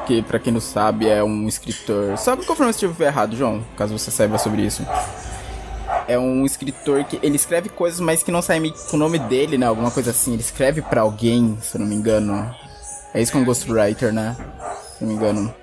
que 0.05 0.22
para 0.22 0.39
quem 0.39 0.53
não 0.53 0.62
sabe 0.62 1.07
é 1.07 1.24
um 1.24 1.48
escritor. 1.48 2.17
Sabe 2.17 2.43
se 2.43 2.51
eu 2.51 2.69
estiver 2.69 3.07
errado, 3.07 3.36
João? 3.36 3.63
Caso 3.77 3.98
você 3.98 4.12
saiba 4.12 4.38
sobre 4.38 4.62
isso. 4.62 4.86
É 6.07 6.17
um 6.17 6.45
escritor 6.45 7.03
que 7.05 7.19
ele 7.24 7.36
escreve 7.36 7.69
coisas, 7.69 8.00
mas 8.00 8.24
que 8.24 8.31
não 8.31 8.41
sai 8.41 8.60
com 8.89 8.98
o 8.98 9.00
nome 9.00 9.19
dele, 9.19 9.57
né? 9.57 9.65
Alguma 9.65 9.91
coisa 9.91 10.12
assim. 10.12 10.33
Ele 10.33 10.41
escreve 10.41 10.81
para 10.81 11.01
alguém, 11.01 11.57
se 11.62 11.75
eu 11.75 11.79
não 11.79 11.88
me 11.88 11.95
engano. 11.95 12.53
É 13.13 13.22
isso 13.22 13.31
que 13.31 13.38
é 13.38 13.41
um 13.41 13.45
ghostwriter, 13.45 14.12
né? 14.12 14.36
Se 14.98 15.03
eu 15.03 15.07
não 15.07 15.07
me 15.07 15.13
engano 15.13 15.53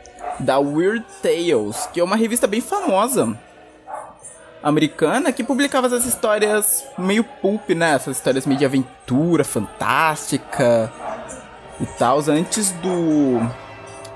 da 0.41 0.59
Weird 0.59 1.05
Tales, 1.23 1.87
que 1.93 2.01
é 2.01 2.05
uma 2.05 2.17
revista 2.17 2.47
bem 2.47 2.61
famosa 2.61 3.37
americana 4.63 5.33
que 5.33 5.43
publicava 5.43 5.87
essas 5.87 6.05
histórias 6.05 6.85
meio 6.99 7.25
pulp, 7.25 7.71
né? 7.71 7.93
Essas 7.95 8.17
histórias 8.17 8.47
meio 8.47 8.59
de 8.59 8.65
aventura, 8.65 9.45
fantástica 9.45 10.93
e 11.81 11.87
tal, 11.87 12.19
antes 12.29 12.73
do 12.73 13.41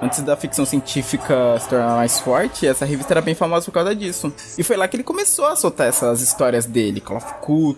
antes 0.04 0.20
da 0.22 0.36
ficção 0.36 0.64
científica 0.66 1.58
se 1.58 1.68
tornar 1.68 1.96
mais 1.96 2.20
forte, 2.20 2.66
essa 2.66 2.84
revista 2.84 3.14
era 3.14 3.22
bem 3.22 3.34
famosa 3.34 3.64
por 3.64 3.72
causa 3.72 3.94
disso. 3.94 4.32
E 4.58 4.62
foi 4.62 4.76
lá 4.76 4.86
que 4.86 4.96
ele 4.96 5.02
começou 5.02 5.46
a 5.46 5.56
soltar 5.56 5.88
essas 5.88 6.20
histórias 6.20 6.66
dele, 6.66 7.00
Call 7.00 7.74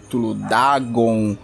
Dagon, 0.48 1.36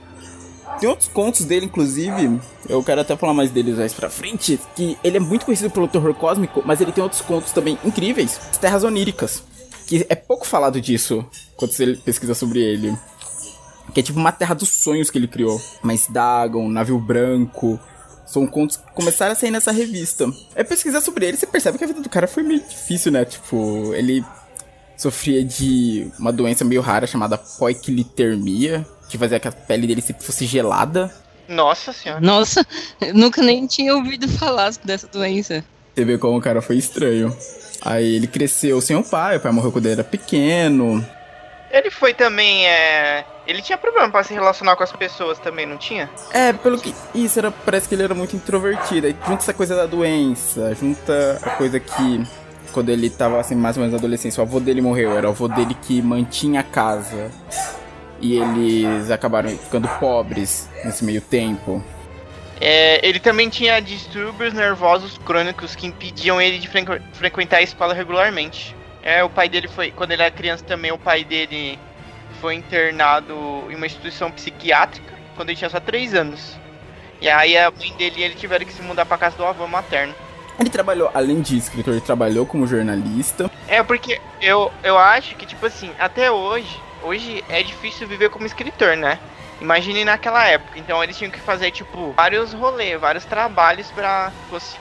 tem 0.81 0.89
outros 0.89 1.09
contos 1.09 1.45
dele, 1.45 1.67
inclusive, 1.67 2.41
eu 2.69 2.83
quero 2.83 3.01
até 3.01 3.17
falar 3.17 3.35
mais 3.35 3.51
deles 3.51 3.77
mais 3.77 3.93
pra 3.93 4.11
frente, 4.11 4.59
que 4.75 4.99
ele 5.05 5.17
é 5.17 5.21
muito 5.21 5.45
conhecido 5.45 5.71
pelo 5.71 5.87
terror 5.87 6.13
cósmico, 6.15 6.63
mas 6.65 6.81
ele 6.81 6.93
tem 6.93 7.05
outros 7.05 7.21
contos 7.21 7.53
também 7.53 7.79
incríveis, 7.85 8.41
as 8.51 8.59
Terras 8.59 8.83
Oníricas, 8.83 9.45
que 9.87 10.05
é 10.09 10.15
pouco 10.15 10.47
falado 10.47 10.81
disso 10.81 11.25
quando 11.57 11.73
você 11.73 11.95
pesquisa 11.97 12.35
sobre 12.35 12.61
ele. 12.61 12.97
Que 13.95 14.01
é 14.01 14.03
tipo 14.03 14.19
uma 14.19 14.33
terra 14.33 14.55
dos 14.55 14.71
sonhos 14.71 15.11
que 15.11 15.19
ele 15.19 15.29
criou. 15.29 15.61
Mas 15.83 16.07
Dagon, 16.09 16.69
Navio 16.69 16.99
Branco, 16.99 17.79
são 18.33 18.47
contos 18.47 18.79
que 18.79 18.93
começaram 18.93 19.33
a 19.33 19.35
sair 19.35 19.51
nessa 19.51 19.71
revista. 19.71 20.27
É 20.55 20.65
pesquisar 20.65 21.03
sobre 21.03 21.27
ele, 21.27 21.37
você 21.37 21.47
percebe 21.47 21.77
que 21.77 21.85
a 21.85 21.87
vida 21.87 22.01
do 22.01 22.09
cara 22.09 22.27
foi 22.27 22.43
meio 22.43 22.63
difícil, 22.67 23.13
né? 23.13 23.27
Tipo, 23.27 23.93
ele 23.95 24.25
sofria 24.97 25.45
de 25.45 26.11
uma 26.19 26.33
doença 26.33 26.65
meio 26.65 26.81
rara 26.81 27.07
chamada 27.07 27.37
poikilitermia, 27.37 28.87
que 29.09 29.19
fazia 29.19 29.39
que 29.39 29.49
a 29.49 29.53
pele 29.53 29.87
dele 29.87 30.01
sempre 30.01 30.25
fosse 30.25 30.47
gelada. 30.47 31.13
Nossa 31.47 31.93
senhora. 31.93 32.21
Nossa, 32.21 32.67
nunca 33.15 33.43
nem 33.43 33.67
tinha 33.67 33.95
ouvido 33.95 34.27
falar 34.29 34.73
dessa 34.83 35.07
doença. 35.07 35.63
Você 35.95 36.05
vê 36.05 36.17
como 36.17 36.39
o 36.39 36.41
cara 36.41 36.63
foi 36.63 36.79
estranho. 36.79 37.37
Aí 37.83 38.15
ele 38.15 38.27
cresceu 38.27 38.81
sem 38.81 38.97
o 38.97 39.03
pai, 39.03 39.37
o 39.37 39.41
pai 39.41 39.53
morreu 39.53 39.73
quando 39.73 39.87
ele 39.87 39.95
era 39.95 40.05
pequeno. 40.05 41.07
Ele 41.73 41.91
foi 41.91 42.13
também, 42.13 42.67
é... 42.67 43.25
Ele 43.47 43.63
tinha 43.63 43.79
problema 43.79 44.11
para 44.11 44.23
se 44.23 44.35
relacionar 44.35 44.77
com 44.77 44.83
as 44.83 44.93
pessoas 44.93 45.39
também, 45.39 45.65
não 45.65 45.79
tinha? 45.79 46.11
É, 46.31 46.53
pelo 46.53 46.79
que... 46.79 46.95
Isso, 47.15 47.39
era... 47.39 47.51
parece 47.51 47.89
que 47.89 47.95
ele 47.95 48.03
era 48.03 48.15
muito 48.15 48.37
introvertido. 48.37 49.07
Aí 49.07 49.17
junta 49.27 49.43
essa 49.43 49.55
coisa 49.55 49.75
da 49.75 49.87
doença, 49.87 50.75
junta 50.75 51.41
a 51.43 51.51
coisa 51.51 51.81
que... 51.81 52.27
Quando 52.73 52.89
ele 52.91 53.11
tava, 53.11 53.39
assim, 53.39 53.55
mais 53.55 53.77
ou 53.77 53.81
menos 53.81 53.93
na 53.93 53.99
adolescência, 53.99 54.43
o 54.43 54.47
avô 54.47 54.61
dele 54.61 54.81
morreu. 54.81 55.17
Era 55.17 55.27
o 55.27 55.31
avô 55.31 55.49
dele 55.49 55.77
que 55.83 56.01
mantinha 56.01 56.61
a 56.61 56.63
casa 56.63 57.31
e 58.19 58.37
eles 58.37 59.11
acabaram 59.11 59.51
ficando 59.51 59.89
pobres 59.99 60.69
nesse 60.85 61.05
meio 61.05 61.21
tempo. 61.21 61.85
É, 62.61 63.07
ele 63.07 63.19
também 63.19 63.49
tinha 63.49 63.81
distúrbios 63.81 64.55
nervosos 64.55 65.19
crônicos 65.19 65.75
que 65.75 65.87
impediam 65.87 66.41
ele 66.41 66.59
de 66.59 66.69
frequ 66.69 67.03
frequentar 67.13 67.57
a 67.57 67.63
escola 67.63 67.93
regularmente. 67.93 68.77
É, 69.03 69.23
o 69.25 69.29
pai 69.29 69.49
dele 69.49 69.69
foi, 69.69 69.91
quando 69.91 70.13
ele 70.13 70.23
era 70.23 70.31
criança 70.31 70.65
também, 70.65 70.93
o 70.93 70.99
pai 70.99 71.25
dele 71.25 71.79
foi 72.41 72.55
internado 72.55 73.35
em 73.69 73.75
uma 73.75 73.87
instituição 73.87 74.31
psiquiátrica 74.31 75.13
quando 75.35 75.51
ele 75.51 75.59
tinha 75.59 75.71
só 75.71 75.81
3 75.81 76.15
anos. 76.15 76.57
E 77.21 77.29
aí 77.29 77.57
a 77.57 77.71
mãe 77.71 77.93
dele 77.95 78.21
e 78.21 78.23
ele 78.23 78.35
tiveram 78.35 78.65
que 78.65 78.73
se 78.73 78.83
mudar 78.83 79.07
para 79.07 79.19
casa 79.19 79.37
do 79.37 79.45
avô 79.45 79.67
materno. 79.67 80.15
Ele 80.59 80.71
trabalhou, 80.71 81.11
além 81.15 81.41
de 81.41 81.57
escritor, 81.57 81.95
ele 81.95 82.01
trabalhou 82.01 82.45
como 82.47 82.67
jornalista. 82.67 83.51
É, 83.67 83.83
porque 83.83 84.21
eu, 84.41 84.71
eu 84.83 84.99
acho 84.99 85.35
que, 85.37 85.47
tipo 85.47 85.65
assim, 85.65 85.91
até 85.99 86.31
hoje, 86.31 86.81
hoje 87.03 87.45
é 87.49 87.63
difícil 87.63 88.07
viver 88.07 88.31
como 88.31 88.47
escritor, 88.47 88.97
né? 88.97 89.19
Imagine 89.61 90.05
naquela 90.05 90.45
época. 90.47 90.79
Então 90.79 91.03
eles 91.03 91.17
tinham 91.17 91.31
que 91.31 91.41
fazer, 91.41 91.71
tipo, 91.71 92.13
vários 92.13 92.53
rolês, 92.53 93.01
vários 93.01 93.25
trabalhos 93.25 93.91
pra, 93.93 94.33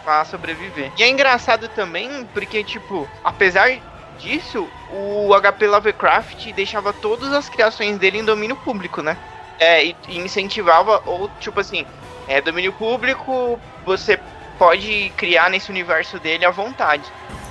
pra 0.04 0.26
sobreviver. 0.26 0.92
E 0.98 1.04
é 1.04 1.10
engraçado 1.10 1.68
também 1.70 2.28
porque, 2.34 2.64
tipo, 2.64 3.08
apesar 3.24 3.80
disso, 4.22 4.68
o 4.94 5.30
HP 5.40 5.68
Lovecraft 5.68 6.54
deixava 6.54 6.94
todas 6.94 7.34
as 7.34 7.50
criações 7.50 7.98
dele 7.98 8.20
em 8.20 8.26
domínio 8.26 8.56
público, 8.56 9.02
né? 9.02 9.18
É, 9.60 9.86
e, 9.86 9.96
e 10.08 10.18
incentivava, 10.18 11.02
ou 11.06 11.30
tipo 11.40 11.60
assim, 11.60 11.86
é 12.28 12.42
domínio 12.42 12.74
público, 12.74 13.60
você 13.86 14.20
pode 14.58 15.12
criar 15.18 15.50
nesse 15.50 15.70
universo 15.70 16.20
dele 16.20 16.46
à 16.46 16.52
vontade. 16.52 17.04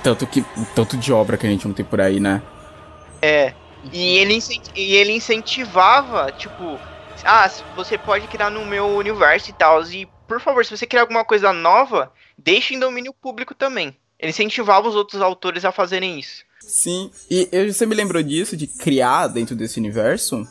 Tanto 0.03 0.25
que 0.25 0.43
tanto 0.73 0.97
de 0.97 1.11
obra 1.11 1.37
que 1.37 1.45
a 1.45 1.49
gente 1.49 1.67
não 1.67 1.73
tem 1.73 1.85
por 1.85 1.99
aí, 1.99 2.19
né? 2.19 2.41
É. 3.21 3.53
E 3.91 4.17
ele, 4.17 4.39
e 4.75 4.95
ele 4.95 5.11
incentivava, 5.11 6.31
tipo, 6.31 6.79
ah, 7.23 7.49
você 7.75 7.97
pode 7.97 8.27
criar 8.27 8.49
no 8.49 8.65
meu 8.65 8.87
universo 8.95 9.49
e 9.49 9.53
tal. 9.53 9.83
E, 9.83 10.07
por 10.27 10.39
favor, 10.39 10.63
se 10.63 10.75
você 10.75 10.85
criar 10.85 11.01
alguma 11.01 11.25
coisa 11.25 11.51
nova, 11.51 12.11
deixe 12.37 12.73
em 12.73 12.79
domínio 12.79 13.13
público 13.13 13.53
também. 13.53 13.95
Ele 14.19 14.29
incentivava 14.29 14.87
os 14.87 14.95
outros 14.95 15.21
autores 15.21 15.65
a 15.65 15.71
fazerem 15.71 16.19
isso. 16.19 16.43
Sim, 16.71 17.11
e 17.29 17.49
eu, 17.51 17.71
você 17.71 17.85
me 17.85 17.93
lembrou 17.93 18.23
disso, 18.23 18.55
de 18.55 18.65
criar 18.65 19.27
dentro 19.27 19.57
desse 19.57 19.77
universo, 19.77 20.47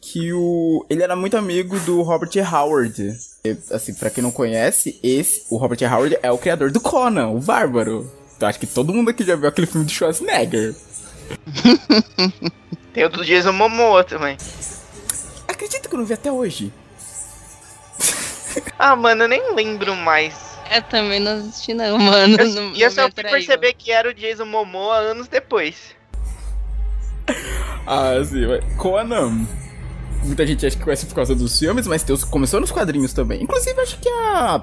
que 0.00 0.32
o 0.32 0.86
ele 0.88 1.02
era 1.02 1.14
muito 1.14 1.36
amigo 1.36 1.78
do 1.80 2.00
Robert 2.00 2.30
Howard. 2.50 3.14
E, 3.44 3.56
assim, 3.70 3.92
para 3.92 4.08
quem 4.08 4.22
não 4.22 4.30
conhece, 4.30 4.98
esse, 5.02 5.44
o 5.50 5.58
Robert 5.58 5.78
Howard 5.82 6.16
é 6.22 6.32
o 6.32 6.38
criador 6.38 6.70
do 6.70 6.80
Conan, 6.80 7.28
o 7.28 7.40
Bárbaro. 7.40 8.10
Então 8.34 8.48
acho 8.48 8.58
que 8.58 8.66
todo 8.66 8.94
mundo 8.94 9.10
aqui 9.10 9.22
já 9.22 9.36
viu 9.36 9.46
aquele 9.46 9.66
filme 9.66 9.84
do 9.84 9.92
Schwarzenegger. 9.92 10.74
Tem 12.94 13.04
o 13.04 13.10
do 13.10 13.22
Jason 13.22 13.52
Momoa 13.52 14.02
também. 14.02 14.38
Acredita 15.46 15.90
que 15.90 15.94
eu 15.94 15.98
não 15.98 16.06
vi 16.06 16.14
até 16.14 16.32
hoje. 16.32 16.72
ah, 18.78 18.96
mano, 18.96 19.24
eu 19.24 19.28
nem 19.28 19.54
lembro 19.54 19.94
mais. 19.94 20.53
Eu 20.70 20.82
também 20.82 21.20
não 21.20 21.32
assisti 21.32 21.74
não, 21.74 21.98
mano. 21.98 22.36
Eu, 22.38 22.48
não, 22.48 22.74
e 22.74 22.82
eu 22.82 22.90
só 22.90 23.10
fui 23.10 23.22
perceber 23.22 23.74
que 23.74 23.90
era 23.90 24.08
o 24.08 24.14
Jason 24.14 24.44
Momoa 24.44 24.96
anos 24.96 25.28
depois. 25.28 25.94
ah, 27.86 28.14
sim, 28.24 28.46
mas 28.46 28.64
Conan. 28.76 29.46
Muita 30.22 30.46
gente 30.46 30.64
acha 30.64 30.76
que 30.76 30.82
conhece 30.82 31.04
por 31.04 31.14
causa 31.14 31.34
dos 31.34 31.58
filmes, 31.58 31.86
mas 31.86 32.02
Deus 32.02 32.24
começou 32.24 32.58
nos 32.58 32.70
quadrinhos 32.70 33.12
também. 33.12 33.42
Inclusive, 33.42 33.78
acho 33.80 33.98
que 33.98 34.08
a, 34.08 34.62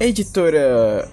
a 0.00 0.04
editora 0.04 1.06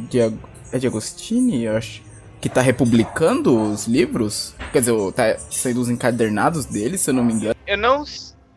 de, 0.00 0.18
é 0.18 0.78
de 0.78 0.86
Agostini, 0.86 1.64
eu 1.64 1.76
acho, 1.76 2.00
que 2.40 2.48
tá 2.48 2.62
republicando 2.62 3.70
os 3.70 3.86
livros. 3.86 4.54
Quer 4.72 4.80
dizer, 4.80 5.12
tá 5.12 5.36
saindo 5.50 5.80
os 5.80 5.90
encadernados 5.90 6.64
deles, 6.64 7.02
se 7.02 7.10
eu 7.10 7.14
não 7.14 7.22
me 7.22 7.34
engano. 7.34 7.54
Eu 7.66 7.76
não 7.76 8.04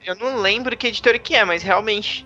eu 0.07 0.15
não 0.15 0.41
lembro 0.41 0.77
que 0.77 0.87
editora 0.87 1.19
que 1.19 1.35
é, 1.35 1.43
mas 1.43 1.61
realmente 1.61 2.25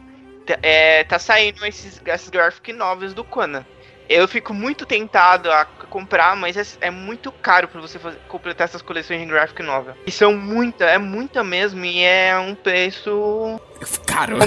é, 0.62 1.04
tá 1.04 1.20
saindo 1.20 1.66
esses, 1.66 2.02
esses 2.06 2.30
graphic 2.30 2.74
novels 2.74 3.14
do 3.14 3.24
Conan. 3.24 3.66
Eu 4.10 4.28
fico 4.28 4.54
muito 4.54 4.86
tentado 4.86 5.50
a 5.50 5.64
comprar, 5.64 6.36
mas 6.36 6.58
é, 6.58 6.88
é 6.88 6.92
muito 6.92 7.32
caro 7.32 7.68
para 7.68 7.80
você 7.80 7.98
fazer, 7.98 8.20
completar 8.28 8.66
essas 8.66 8.82
coleções 8.82 9.22
de 9.22 9.26
graphic 9.26 9.64
novel. 9.64 9.96
E 10.06 10.12
são 10.12 10.36
muita, 10.36 10.84
é 10.86 10.98
muita 10.98 11.44
mesmo, 11.44 11.86
e 11.86 12.04
é 12.04 12.38
um 12.38 12.54
preço. 12.54 13.60
Caro. 14.06 14.38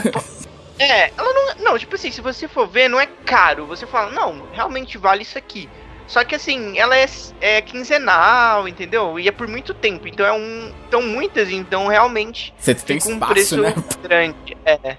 É, 0.79 1.13
ela 1.17 1.33
não. 1.33 1.45
Não, 1.65 1.79
tipo 1.79 1.95
assim, 1.95 2.11
se 2.11 2.21
você 2.21 2.49
for 2.49 2.67
ver, 2.67 2.89
não 2.89 3.01
é 3.01 3.07
caro. 3.07 3.65
Você 3.67 3.87
fala, 3.87 4.11
não, 4.11 4.47
realmente 4.53 4.99
vale 4.99 5.23
isso 5.23 5.39
aqui. 5.39 5.69
Só 6.07 6.23
que 6.25 6.35
assim, 6.35 6.79
ela 6.79 6.97
é, 6.97 7.07
é 7.41 7.63
quinzenal, 7.63 8.69
entendeu? 8.69 9.19
E 9.19 9.29
é 9.29 9.33
por 9.33 9.49
muito 9.49 9.73
tempo. 9.73 10.07
Então 10.07 10.27
é 10.27 10.33
um. 10.33 10.73
Então 10.87 11.01
muitas, 11.01 11.49
então 11.51 11.87
realmente. 11.87 12.53
Você 12.59 12.75
tem 12.75 12.97
um 12.97 12.99
espaço, 12.99 13.33
preço 13.33 13.61
né? 13.61 13.75
grande. 14.03 14.57
É. 14.67 14.99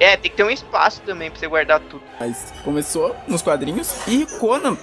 É, 0.00 0.16
tem 0.16 0.30
que 0.30 0.36
ter 0.36 0.44
um 0.44 0.50
espaço 0.50 1.00
também 1.02 1.30
pra 1.30 1.38
você 1.38 1.46
guardar 1.46 1.80
tudo. 1.80 2.02
Mas 2.18 2.52
começou 2.64 3.14
nos 3.28 3.42
quadrinhos 3.42 3.94
e 4.08 4.26
Conan. 4.38 4.76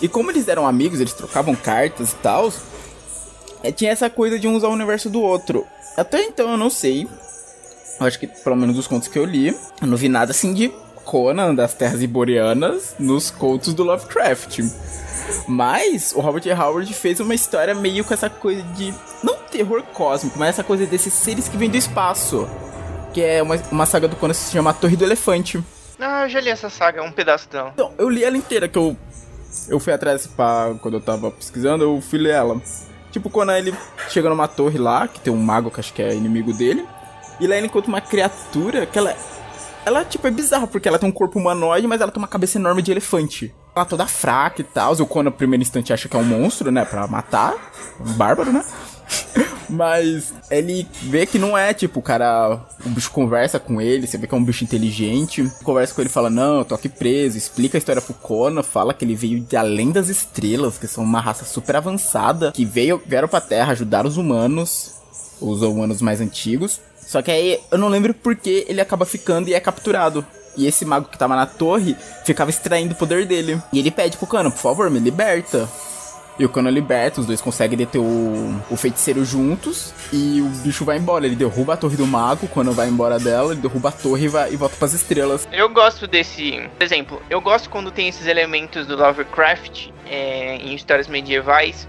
E 0.00 0.08
como 0.08 0.30
eles 0.30 0.48
eram 0.48 0.66
amigos, 0.66 1.00
eles 1.00 1.12
trocavam 1.12 1.54
cartas 1.54 2.12
e 2.12 2.16
tal. 2.16 2.52
É, 3.62 3.72
tinha 3.72 3.90
essa 3.90 4.08
coisa 4.08 4.38
de 4.38 4.46
um 4.46 4.54
usar 4.56 4.68
o 4.68 4.72
universo 4.72 5.10
do 5.10 5.20
outro. 5.20 5.66
Até 5.96 6.22
então 6.22 6.50
eu 6.50 6.56
não 6.56 6.70
sei. 6.70 7.08
Eu 7.98 8.06
acho 8.06 8.18
que, 8.18 8.26
pelo 8.26 8.56
menos 8.56 8.76
dos 8.76 8.86
contos 8.86 9.08
que 9.08 9.18
eu 9.18 9.24
li, 9.24 9.48
eu 9.48 9.86
não 9.86 9.96
vi 9.96 10.08
nada 10.08 10.30
assim 10.30 10.54
de 10.54 10.72
Conan 11.04 11.54
das 11.54 11.74
Terras 11.74 12.00
Iborianas 12.00 12.94
nos 12.98 13.30
contos 13.30 13.74
do 13.74 13.82
Lovecraft. 13.82 14.60
Mas 15.46 16.12
o 16.12 16.20
Robert 16.20 16.44
Howard 16.58 16.92
fez 16.94 17.20
uma 17.20 17.34
história 17.34 17.74
meio 17.74 18.04
com 18.04 18.14
essa 18.14 18.30
coisa 18.30 18.62
de. 18.74 18.94
Não 19.22 19.34
terror 19.50 19.82
cósmico, 19.92 20.38
mas 20.38 20.50
essa 20.50 20.64
coisa 20.64 20.86
desses 20.86 21.12
seres 21.12 21.48
que 21.48 21.56
vêm 21.56 21.68
do 21.68 21.76
espaço. 21.76 22.48
Que 23.12 23.22
é 23.22 23.42
uma, 23.42 23.56
uma 23.70 23.86
saga 23.86 24.08
do 24.08 24.16
Conan 24.16 24.32
que 24.32 24.40
se 24.40 24.52
chama 24.52 24.72
Torre 24.72 24.96
do 24.96 25.04
Elefante. 25.04 25.62
Ah, 25.98 26.22
eu 26.22 26.28
já 26.28 26.40
li 26.40 26.48
essa 26.48 26.70
saga, 26.70 27.02
um 27.02 27.12
pedaço 27.12 27.48
dela. 27.48 27.70
Então, 27.74 27.92
eu 27.98 28.08
li 28.08 28.24
ela 28.24 28.36
inteira, 28.36 28.68
que 28.68 28.78
eu. 28.78 28.96
Eu 29.68 29.80
fui 29.80 29.92
atrás 29.92 30.26
pra. 30.26 30.74
Quando 30.80 30.94
eu 30.94 31.00
tava 31.00 31.30
pesquisando, 31.30 31.84
eu 31.84 32.00
fui 32.00 32.18
ler 32.18 32.34
ela. 32.34 32.60
Tipo, 33.10 33.28
quando 33.28 33.52
ele 33.52 33.74
chega 34.08 34.28
numa 34.28 34.46
torre 34.46 34.78
lá, 34.78 35.08
que 35.08 35.20
tem 35.20 35.32
um 35.32 35.36
mago 35.36 35.70
que 35.70 35.80
acho 35.80 35.92
que 35.92 36.00
é 36.00 36.14
inimigo 36.14 36.52
dele. 36.52 36.86
E 37.40 37.46
lá 37.46 37.56
ele 37.56 37.66
encontra 37.66 37.88
uma 37.88 38.00
criatura 38.00 38.86
que 38.86 38.98
ela. 38.98 39.14
Ela, 39.84 40.04
tipo, 40.04 40.26
é 40.26 40.30
bizarra, 40.30 40.66
porque 40.66 40.86
ela 40.88 40.98
tem 40.98 41.08
um 41.08 41.12
corpo 41.12 41.38
humanoide, 41.38 41.86
mas 41.86 42.00
ela 42.00 42.12
tem 42.12 42.20
uma 42.22 42.28
cabeça 42.28 42.58
enorme 42.58 42.82
de 42.82 42.90
elefante 42.90 43.52
ela 43.74 43.84
toda 43.84 44.06
fraca 44.06 44.60
e 44.60 44.64
tal. 44.64 44.92
O 44.94 45.06
Conan, 45.06 45.30
no 45.30 45.32
primeiro 45.32 45.62
instante, 45.62 45.92
acha 45.92 46.08
que 46.08 46.16
é 46.16 46.18
um 46.18 46.24
monstro, 46.24 46.70
né? 46.70 46.84
Pra 46.84 47.06
matar. 47.06 47.54
Um 48.00 48.12
bárbaro, 48.12 48.52
né? 48.52 48.64
Mas 49.70 50.34
ele 50.50 50.86
vê 51.02 51.24
que 51.24 51.38
não 51.38 51.56
é, 51.56 51.72
tipo, 51.72 52.00
o 52.00 52.02
cara. 52.02 52.60
O 52.84 52.88
bicho 52.88 53.10
conversa 53.10 53.60
com 53.60 53.80
ele, 53.80 54.06
você 54.06 54.18
vê 54.18 54.26
que 54.26 54.34
é 54.34 54.36
um 54.36 54.44
bicho 54.44 54.64
inteligente. 54.64 55.48
Conversa 55.62 55.94
com 55.94 56.00
ele 56.00 56.10
fala: 56.10 56.28
Não, 56.28 56.58
eu 56.58 56.64
tô 56.64 56.74
aqui 56.74 56.88
preso. 56.88 57.38
Explica 57.38 57.76
a 57.76 57.78
história 57.78 58.02
pro 58.02 58.14
Conan. 58.14 58.62
Fala 58.62 58.92
que 58.92 59.04
ele 59.04 59.14
veio 59.14 59.40
de 59.40 59.56
além 59.56 59.92
das 59.92 60.08
estrelas, 60.08 60.76
que 60.76 60.86
são 60.86 61.04
uma 61.04 61.20
raça 61.20 61.44
super 61.44 61.76
avançada. 61.76 62.50
Que 62.52 62.64
veio, 62.64 63.00
vieram 63.06 63.28
pra 63.28 63.40
Terra 63.40 63.72
ajudar 63.72 64.06
os 64.06 64.16
humanos. 64.16 64.94
Os 65.40 65.62
humanos 65.62 66.02
mais 66.02 66.20
antigos. 66.20 66.80
Só 67.00 67.22
que 67.22 67.30
aí 67.30 67.60
eu 67.70 67.78
não 67.78 67.88
lembro 67.88 68.12
porque 68.12 68.66
ele 68.68 68.80
acaba 68.80 69.04
ficando 69.04 69.48
e 69.48 69.54
é 69.54 69.60
capturado. 69.60 70.24
E 70.56 70.66
esse 70.66 70.84
mago 70.84 71.08
que 71.08 71.18
tava 71.18 71.36
na 71.36 71.46
torre 71.46 71.96
ficava 72.24 72.50
extraindo 72.50 72.92
o 72.92 72.96
poder 72.96 73.24
dele. 73.26 73.60
E 73.72 73.78
ele 73.78 73.90
pede 73.90 74.16
pro 74.16 74.26
Cano, 74.26 74.50
por 74.50 74.58
favor, 74.58 74.90
me 74.90 74.98
liberta. 74.98 75.68
E 76.40 76.44
o 76.46 76.48
Cano 76.48 76.70
liberta, 76.70 77.20
os 77.20 77.26
dois 77.26 77.38
conseguem 77.38 77.76
deter 77.76 78.00
o, 78.00 78.62
o 78.70 78.74
feiticeiro 78.74 79.22
juntos. 79.26 79.92
E 80.10 80.40
o 80.40 80.46
bicho 80.64 80.86
vai 80.86 80.96
embora. 80.96 81.26
Ele 81.26 81.36
derruba 81.36 81.74
a 81.74 81.76
torre 81.76 81.98
do 81.98 82.06
mago. 82.06 82.48
Quando 82.48 82.72
vai 82.72 82.88
embora 82.88 83.18
dela, 83.18 83.52
ele 83.52 83.60
derruba 83.60 83.90
a 83.90 83.92
torre 83.92 84.24
e, 84.24 84.28
vai, 84.28 84.50
e 84.50 84.56
volta 84.56 84.74
pras 84.74 84.94
estrelas. 84.94 85.46
Eu 85.52 85.68
gosto 85.68 86.06
desse. 86.06 86.66
Por 86.78 86.82
exemplo, 86.82 87.22
eu 87.28 87.42
gosto 87.42 87.68
quando 87.68 87.90
tem 87.90 88.08
esses 88.08 88.26
elementos 88.26 88.86
do 88.86 88.96
Lovecraft 88.96 89.88
é, 90.06 90.56
em 90.56 90.74
histórias 90.74 91.08
medievais. 91.08 91.86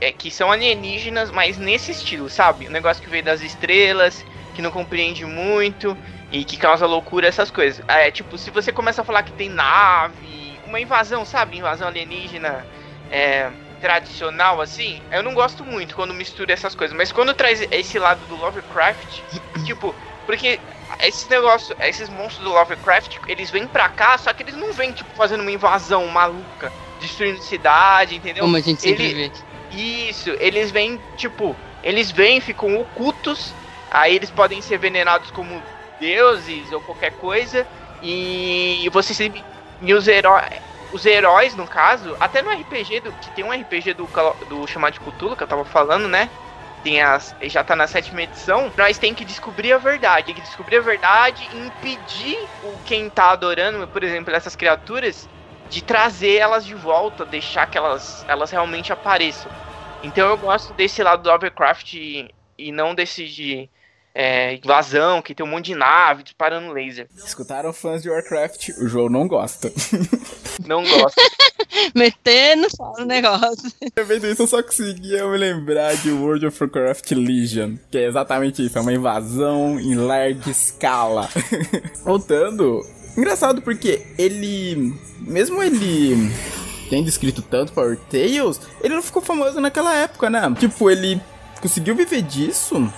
É, 0.00 0.10
que 0.10 0.32
são 0.32 0.50
alienígenas, 0.50 1.30
mas 1.30 1.56
nesse 1.56 1.92
estilo, 1.92 2.28
sabe? 2.28 2.66
O 2.66 2.72
negócio 2.72 3.00
que 3.00 3.08
veio 3.08 3.22
das 3.22 3.40
estrelas, 3.40 4.24
que 4.52 4.60
não 4.60 4.72
compreende 4.72 5.24
muito 5.24 5.96
e 6.32 6.42
que 6.42 6.56
causa 6.56 6.86
loucura, 6.86 7.28
essas 7.28 7.52
coisas. 7.52 7.84
É 7.86 8.10
tipo, 8.10 8.36
se 8.36 8.50
você 8.50 8.72
começa 8.72 9.02
a 9.02 9.04
falar 9.04 9.22
que 9.22 9.30
tem 9.30 9.48
nave, 9.48 10.58
uma 10.66 10.80
invasão, 10.80 11.24
sabe? 11.24 11.58
Invasão 11.58 11.86
alienígena 11.86 12.66
é, 13.12 13.48
tradicional, 13.82 14.60
assim, 14.60 15.02
eu 15.10 15.24
não 15.24 15.34
gosto 15.34 15.64
muito 15.64 15.96
quando 15.96 16.14
mistura 16.14 16.52
essas 16.52 16.72
coisas. 16.72 16.96
Mas 16.96 17.10
quando 17.10 17.34
traz 17.34 17.60
esse 17.72 17.98
lado 17.98 18.24
do 18.28 18.36
Lovecraft, 18.36 19.20
tipo, 19.66 19.92
porque 20.24 20.60
esse 21.00 21.28
negócio, 21.28 21.74
esses 21.80 22.08
monstros 22.08 22.44
do 22.44 22.52
Lovecraft, 22.52 23.18
eles 23.26 23.50
vêm 23.50 23.66
pra 23.66 23.88
cá, 23.88 24.16
só 24.16 24.32
que 24.32 24.44
eles 24.44 24.54
não 24.54 24.72
vêm, 24.72 24.92
tipo, 24.92 25.10
fazendo 25.16 25.40
uma 25.40 25.50
invasão 25.50 26.06
maluca, 26.06 26.72
destruindo 27.00 27.42
cidade, 27.42 28.14
entendeu? 28.14 28.44
Como 28.44 28.56
a 28.56 28.60
gente 28.60 28.80
sempre 28.80 29.04
Ele... 29.04 29.28
vê. 29.28 29.52
Isso, 29.76 30.30
eles 30.38 30.70
vêm, 30.70 31.00
tipo, 31.16 31.56
eles 31.82 32.10
vêm, 32.10 32.40
ficam 32.40 32.78
ocultos, 32.78 33.52
aí 33.90 34.14
eles 34.14 34.30
podem 34.30 34.62
ser 34.62 34.78
venenados 34.78 35.30
como 35.32 35.60
deuses 35.98 36.70
ou 36.70 36.80
qualquer 36.82 37.12
coisa. 37.12 37.66
E 38.02 38.88
você 38.92 39.14
sempre. 39.14 39.42
E 39.80 39.94
os 39.94 40.06
heróis. 40.06 40.44
Os 40.92 41.06
heróis, 41.06 41.56
no 41.56 41.66
caso, 41.68 42.16
até 42.20 42.42
no 42.42 42.50
RPG 42.50 43.00
do. 43.00 43.14
Que 43.14 43.30
tem 43.30 43.44
um 43.44 43.52
RPG 43.52 43.94
do, 43.94 44.10
do 44.46 44.66
chamado 44.66 44.92
de 44.94 45.00
Cthulhu 45.00 45.36
que 45.36 45.42
eu 45.42 45.48
tava 45.48 45.64
falando, 45.64 46.08
né? 46.08 46.32
Tem 46.82 47.00
as, 47.02 47.34
já 47.44 47.64
tá 47.64 47.76
na 47.76 47.86
sétima 47.86 48.22
edição, 48.22 48.72
nós 48.76 48.98
tem 48.98 49.14
que 49.14 49.24
descobrir 49.24 49.72
a 49.72 49.78
verdade. 49.78 50.26
Tem 50.26 50.34
que 50.34 50.42
descobrir 50.42 50.78
a 50.78 50.80
verdade 50.82 51.44
e 51.50 51.56
impedir 51.56 52.36
o 52.60 52.78
quem 52.80 53.10
tá 53.10 53.30
adorando, 53.32 53.88
por 53.88 54.02
exemplo, 54.04 54.34
essas 54.34 54.56
criaturas, 54.56 55.30
de 55.68 55.82
trazer 55.82 56.36
elas 56.36 56.64
de 56.66 56.74
volta, 56.74 57.24
deixar 57.26 57.66
que 57.68 57.78
elas, 57.78 58.24
elas 58.28 58.50
realmente 58.50 58.92
apareçam. 58.92 59.56
Então 60.02 60.28
eu 60.28 60.36
gosto 60.38 60.74
desse 60.74 61.02
lado 61.02 61.22
do 61.22 61.30
Lovecraft 61.30 61.94
e, 61.94 62.34
e 62.58 62.72
não 62.72 62.94
desse 62.94 63.26
de 63.28 63.70
é, 64.14 64.56
invasão, 64.56 65.22
que 65.22 65.34
tem 65.34 65.44
um 65.44 65.48
monte 65.48 65.66
de 65.66 65.74
nave 65.74 66.22
disparando 66.22 66.72
laser. 66.72 67.08
Escutaram 67.16 67.72
fãs 67.72 68.02
de 68.02 68.10
Warcraft? 68.10 68.70
O 68.80 68.88
João 68.88 69.08
não 69.08 69.26
gosta. 69.26 69.72
Não 70.66 70.84
gosto. 70.84 71.16
Metendo 71.94 72.68
só 72.70 72.92
no 72.98 73.06
negócio. 73.06 73.72
Eu 73.96 74.04
vendo 74.04 74.26
isso, 74.26 74.42
eu 74.42 74.46
só 74.46 74.62
conseguia 74.62 75.26
me 75.26 75.38
lembrar 75.38 75.96
de 75.96 76.10
World 76.10 76.46
of 76.46 76.62
Warcraft 76.62 77.10
Legion, 77.12 77.76
que 77.90 77.96
é 77.96 78.06
exatamente 78.06 78.64
isso, 78.64 78.76
é 78.76 78.80
uma 78.80 78.92
invasão 78.92 79.80
em 79.80 79.94
larga 79.94 80.50
escala. 80.50 81.28
Voltando, 82.04 82.82
engraçado 83.16 83.62
porque 83.62 84.06
ele, 84.18 84.94
mesmo 85.20 85.62
ele 85.62 86.30
tendo 86.90 87.08
escrito 87.08 87.40
tanto 87.40 87.72
Power 87.72 87.96
Tales, 88.10 88.60
ele 88.82 88.94
não 88.94 89.02
ficou 89.02 89.22
famoso 89.22 89.58
naquela 89.58 89.94
época, 89.94 90.28
né? 90.28 90.42
Tipo, 90.60 90.90
ele 90.90 91.18
conseguiu 91.62 91.94
viver 91.96 92.20
disso 92.20 92.92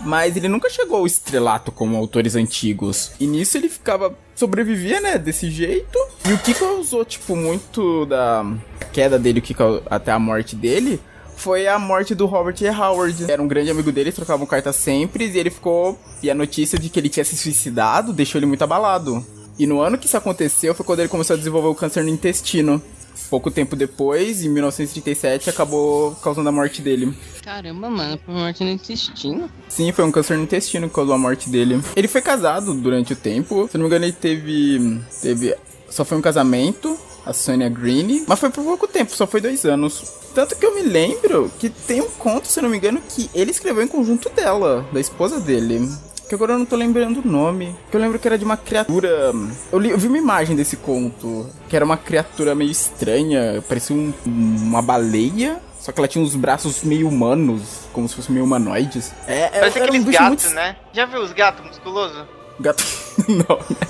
mas 0.00 0.36
ele 0.36 0.48
nunca 0.48 0.68
chegou 0.70 0.98
ao 0.98 1.06
estrelato 1.06 1.70
como 1.70 1.96
autores 1.96 2.34
antigos. 2.34 3.12
E 3.20 3.26
nisso 3.26 3.56
ele 3.56 3.68
ficava. 3.68 4.16
sobrevivia, 4.34 5.00
né? 5.00 5.18
Desse 5.18 5.50
jeito. 5.50 5.98
E 6.28 6.32
o 6.32 6.38
que 6.38 6.54
causou, 6.54 7.04
tipo, 7.04 7.36
muito 7.36 8.06
da 8.06 8.44
queda 8.92 9.18
dele, 9.18 9.40
o 9.40 9.42
que 9.42 9.54
até 9.90 10.12
a 10.12 10.18
morte 10.18 10.56
dele. 10.56 11.00
Foi 11.36 11.66
a 11.66 11.78
morte 11.78 12.14
do 12.14 12.26
Robert 12.26 12.56
E. 12.60 12.68
Howard. 12.68 13.30
Era 13.30 13.42
um 13.42 13.48
grande 13.48 13.70
amigo 13.70 13.90
dele, 13.90 14.12
trocavam 14.12 14.46
cartas 14.46 14.76
sempre. 14.76 15.26
E 15.26 15.38
ele 15.38 15.50
ficou. 15.50 15.98
E 16.22 16.30
a 16.30 16.34
notícia 16.34 16.78
de 16.78 16.90
que 16.90 16.98
ele 16.98 17.08
tinha 17.08 17.24
se 17.24 17.36
suicidado 17.36 18.12
deixou 18.12 18.38
ele 18.38 18.46
muito 18.46 18.62
abalado. 18.62 19.24
E 19.58 19.66
no 19.66 19.80
ano 19.80 19.98
que 19.98 20.06
isso 20.06 20.16
aconteceu 20.16 20.74
foi 20.74 20.84
quando 20.84 21.00
ele 21.00 21.08
começou 21.08 21.34
a 21.34 21.36
desenvolver 21.36 21.68
o 21.68 21.74
câncer 21.74 22.02
no 22.02 22.08
intestino 22.10 22.82
pouco 23.28 23.50
tempo 23.50 23.76
depois, 23.76 24.44
em 24.44 24.48
1937, 24.48 25.50
acabou 25.50 26.14
causando 26.16 26.48
a 26.48 26.52
morte 26.52 26.82
dele. 26.82 27.14
Caramba, 27.42 27.88
mano, 27.88 28.18
foi 28.24 28.34
morte 28.34 28.64
no 28.64 28.70
intestino? 28.70 29.50
Sim, 29.68 29.92
foi 29.92 30.04
um 30.04 30.12
câncer 30.12 30.36
no 30.36 30.42
intestino 30.42 30.88
que 30.88 30.94
causou 30.94 31.14
a 31.14 31.18
morte 31.18 31.48
dele. 31.48 31.80
Ele 31.94 32.08
foi 32.08 32.20
casado 32.20 32.74
durante 32.74 33.12
o 33.12 33.16
tempo. 33.16 33.68
Se 33.70 33.78
não 33.78 33.84
me 33.84 33.88
engano, 33.88 34.04
ele 34.04 34.12
teve. 34.12 35.00
teve. 35.22 35.56
Só 35.88 36.04
foi 36.04 36.18
um 36.18 36.22
casamento, 36.22 36.96
a 37.26 37.32
Sonia 37.32 37.68
Green, 37.68 38.24
mas 38.26 38.38
foi 38.38 38.50
por 38.50 38.64
pouco 38.64 38.86
tempo, 38.86 39.14
só 39.14 39.26
foi 39.26 39.40
dois 39.40 39.64
anos. 39.64 40.20
Tanto 40.34 40.54
que 40.54 40.64
eu 40.64 40.74
me 40.74 40.82
lembro 40.82 41.50
que 41.58 41.68
tem 41.68 42.00
um 42.00 42.08
conto, 42.10 42.46
se 42.46 42.60
não 42.60 42.68
me 42.68 42.76
engano, 42.76 43.02
que 43.08 43.28
ele 43.34 43.50
escreveu 43.50 43.82
em 43.82 43.88
conjunto 43.88 44.28
dela, 44.30 44.86
da 44.92 45.00
esposa 45.00 45.40
dele 45.40 45.88
que 46.30 46.34
agora 46.36 46.52
eu 46.52 46.58
não 46.60 46.64
tô 46.64 46.76
lembrando 46.76 47.20
o 47.20 47.26
nome. 47.28 47.76
Que 47.90 47.96
eu 47.96 48.00
lembro 48.00 48.16
que 48.16 48.28
era 48.28 48.38
de 48.38 48.44
uma 48.44 48.56
criatura. 48.56 49.32
Eu, 49.72 49.80
li, 49.80 49.90
eu 49.90 49.98
vi 49.98 50.06
uma 50.06 50.16
imagem 50.16 50.54
desse 50.54 50.76
conto, 50.76 51.50
que 51.68 51.74
era 51.74 51.84
uma 51.84 51.96
criatura 51.96 52.54
meio 52.54 52.70
estranha, 52.70 53.60
parecia 53.68 53.96
um, 53.96 54.14
uma 54.24 54.80
baleia. 54.80 55.60
Só 55.80 55.90
que 55.90 55.98
ela 55.98 56.06
tinha 56.06 56.22
uns 56.22 56.36
braços 56.36 56.84
meio 56.84 57.08
humanos, 57.08 57.88
como 57.92 58.08
se 58.08 58.14
fossem 58.14 58.32
meio 58.32 58.44
humanoides. 58.44 59.12
É, 59.26 59.40
é 59.40 59.48
Parece 59.48 59.78
aqueles 59.80 60.06
um 60.06 60.10
gatos, 60.12 60.44
muito... 60.44 60.54
né? 60.54 60.76
Já 60.92 61.04
viu 61.04 61.20
os 61.20 61.32
gatos 61.32 61.66
musculosos? 61.66 62.24
Gato. 62.60 62.84
não, 63.26 63.56
né? 63.58 63.88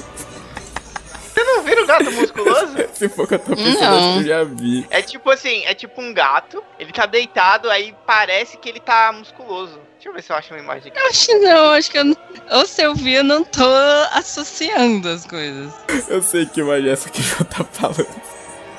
Você 1.35 1.45
não 1.45 1.63
viu 1.63 1.83
o 1.83 1.87
gato 1.87 2.11
musculoso? 2.11 2.77
Se 2.95 3.09
for 3.11 3.29
que 3.29 3.35
eu 3.35 3.39
tô 3.39 3.55
pensando, 3.55 4.15
que 4.15 4.19
eu 4.21 4.25
já 4.25 4.45
vi. 4.45 4.87
É 4.89 5.03
tipo 5.03 5.29
assim, 5.29 5.63
é 5.67 5.75
tipo 5.75 6.01
um 6.01 6.15
gato, 6.15 6.65
ele 6.79 6.91
tá 6.91 7.05
deitado, 7.05 7.69
aí 7.69 7.95
parece 8.07 8.57
que 8.57 8.67
ele 8.67 8.81
tá 8.81 9.13
musculoso. 9.13 9.90
Deixa 10.01 10.09
eu 10.09 10.15
ver 10.15 10.23
se 10.23 10.33
eu 10.33 10.37
acho 10.37 10.55
uma 10.55 10.61
imagem 10.61 10.91
aqui. 10.91 10.99
Eu 10.99 11.09
acho 11.09 11.27
que 11.27 11.35
não, 11.35 11.71
acho 11.73 11.91
que 11.91 11.99
eu 11.99 12.05
não... 12.07 12.17
Ou 12.53 12.67
se 12.67 12.83
eu 12.83 12.95
vi, 12.95 13.13
eu 13.13 13.23
não 13.23 13.45
tô 13.45 13.71
associando 14.15 15.07
as 15.07 15.27
coisas. 15.27 15.71
Eu 16.09 16.23
sei 16.23 16.47
que 16.47 16.63
imagem 16.63 16.89
é 16.89 16.93
essa 16.95 17.11
que 17.11 17.21
eu 17.21 17.45
tá 17.45 17.63
falando. 17.63 18.09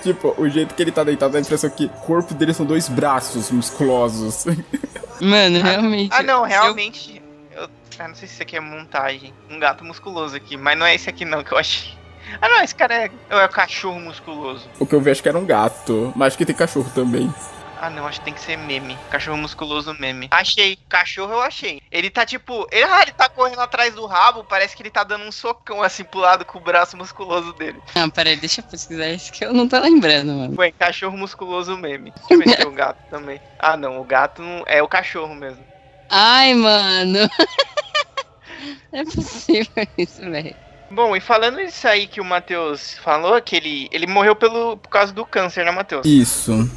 Tipo, 0.02 0.34
o 0.36 0.50
jeito 0.50 0.74
que 0.74 0.82
ele 0.82 0.92
tá 0.92 1.04
deitado 1.04 1.34
dá 1.34 1.38
a 1.38 1.42
impressão 1.42 1.70
que 1.70 1.86
o 1.86 1.90
corpo 1.90 2.34
dele 2.34 2.56
são 2.56 2.66
dois 2.66 2.90
braços 2.90 3.52
musculosos. 3.52 4.46
Mano, 5.22 5.62
realmente. 5.62 6.10
Ah, 6.12 6.24
não, 6.24 6.42
realmente. 6.42 7.22
Eu... 7.52 7.70
eu 8.00 8.08
não 8.08 8.16
sei 8.16 8.28
se 8.28 8.34
isso 8.34 8.42
aqui 8.42 8.58
é 8.58 8.60
montagem. 8.60 9.32
Um 9.48 9.60
gato 9.60 9.86
musculoso 9.86 10.36
aqui, 10.36 10.58
mas 10.58 10.76
não 10.76 10.88
é 10.88 10.96
esse 10.96 11.08
aqui 11.08 11.24
não 11.24 11.44
que 11.44 11.52
eu 11.52 11.60
achei. 11.60 11.94
Ah, 12.42 12.50
não, 12.50 12.64
esse 12.64 12.74
cara 12.74 12.96
é, 12.96 13.12
é 13.30 13.46
o 13.46 13.50
cachorro 13.50 14.00
musculoso. 14.00 14.68
O 14.80 14.88
que 14.88 14.96
eu 14.96 15.02
vi 15.02 15.12
acho 15.12 15.22
que 15.22 15.30
era 15.30 15.38
um 15.38 15.46
gato, 15.46 16.12
mas 16.16 16.30
acho 16.30 16.38
que 16.40 16.48
tem 16.48 16.56
cachorro 16.56 16.92
também. 16.96 17.32
Ah, 17.82 17.90
não, 17.90 18.06
acho 18.06 18.20
que 18.20 18.26
tem 18.26 18.34
que 18.36 18.42
ser 18.42 18.60
meme. 18.60 18.96
Cachorro 19.10 19.38
musculoso 19.38 19.92
meme. 20.00 20.28
Achei. 20.30 20.78
Cachorro 20.88 21.34
eu 21.34 21.42
achei. 21.42 21.82
Ele 21.92 22.12
tá 22.12 22.24
tipo. 22.24 22.68
Ele, 22.72 22.84
ah, 22.84 23.02
ele 23.02 23.12
tá 23.12 23.28
correndo 23.28 23.60
atrás 23.60 23.96
do 23.96 24.06
rabo. 24.06 24.44
Parece 24.44 24.76
que 24.76 24.84
ele 24.84 24.92
tá 24.92 25.04
dando 25.04 25.24
um 25.24 25.32
socão 25.32 25.82
assim 25.82 26.04
pro 26.04 26.20
lado 26.20 26.46
com 26.46 26.60
o 26.60 26.62
braço 26.62 26.96
musculoso 26.96 27.54
dele. 27.54 27.82
Ah, 27.96 28.08
peraí, 28.08 28.36
deixa 28.36 28.62
eu 28.62 28.66
pesquisar 28.66 29.10
isso 29.10 29.32
que 29.32 29.44
eu 29.44 29.52
não 29.52 29.68
tô 29.68 29.80
lembrando, 29.80 30.32
mano. 30.32 30.56
Foi 30.56 30.72
cachorro 30.72 31.18
musculoso 31.18 31.76
meme. 31.76 32.12
Deixa 32.12 32.34
eu 32.36 32.38
ver 32.38 32.50
se 32.50 32.62
é 32.62 32.68
o 32.68 32.72
gato 32.72 33.00
também. 33.10 33.42
Ah, 33.58 33.76
não. 33.76 34.00
O 34.00 34.04
gato 34.04 34.44
não... 34.44 34.64
é 34.68 34.84
o 34.84 34.88
cachorro 34.88 35.34
mesmo. 35.34 35.66
Ai, 36.08 36.54
mano. 36.54 37.28
é 38.94 39.04
possível 39.06 39.88
isso, 39.98 40.22
velho. 40.22 40.56
Bom, 40.92 41.16
e 41.16 41.20
falando 41.20 41.60
isso 41.60 41.88
aí 41.88 42.06
que 42.06 42.22
o 42.22 42.26
Matheus 42.26 42.96
falou, 43.00 43.42
que 43.42 43.56
ele, 43.56 43.90
ele 43.92 44.06
morreu 44.06 44.36
pelo, 44.36 44.78
por 44.78 44.90
causa 44.90 45.12
do 45.12 45.26
câncer, 45.26 45.66
né, 45.66 45.72
Matheus? 45.72 46.06
Isso. 46.06 46.70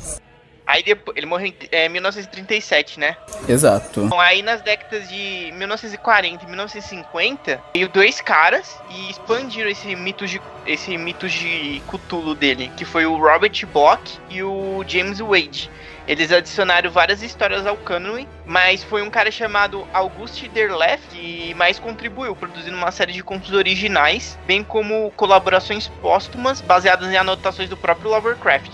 Aí 0.66 0.82
depois, 0.82 1.16
ele 1.16 1.26
morreu 1.26 1.48
em 1.48 1.54
é, 1.70 1.88
1937, 1.88 2.98
né? 2.98 3.16
Exato. 3.48 4.06
Bom, 4.06 4.18
aí 4.18 4.42
nas 4.42 4.62
décadas 4.62 5.08
de 5.08 5.52
1940 5.54 6.44
e 6.44 6.46
1950, 6.46 7.62
veio 7.74 7.88
dois 7.88 8.20
caras 8.20 8.78
e 8.90 9.10
expandiram 9.10 9.68
esse 9.68 9.94
mito 9.94 10.26
de, 10.26 10.40
esse 10.66 10.96
mito 10.96 11.28
de 11.28 11.82
Cthulhu 11.86 12.34
dele, 12.34 12.72
que 12.76 12.84
foi 12.84 13.04
o 13.04 13.16
Robert 13.16 13.66
Bloch 13.66 14.18
e 14.30 14.42
o 14.42 14.82
James 14.86 15.18
Wade. 15.20 15.70
Eles 16.06 16.30
adicionaram 16.30 16.90
várias 16.90 17.22
histórias 17.22 17.66
ao 17.66 17.76
cânone, 17.76 18.28
mas 18.44 18.84
foi 18.84 19.02
um 19.02 19.10
cara 19.10 19.30
chamado 19.30 19.86
Auguste 19.92 20.48
Derleth 20.48 21.00
que 21.10 21.54
mais 21.54 21.78
contribuiu, 21.78 22.36
produzindo 22.36 22.76
uma 22.76 22.90
série 22.90 23.12
de 23.12 23.22
contos 23.22 23.52
originais, 23.52 24.38
bem 24.46 24.62
como 24.62 25.10
colaborações 25.16 25.88
póstumas 26.02 26.60
baseadas 26.60 27.10
em 27.10 27.16
anotações 27.16 27.68
do 27.68 27.76
próprio 27.76 28.10
Lovecraft. 28.10 28.70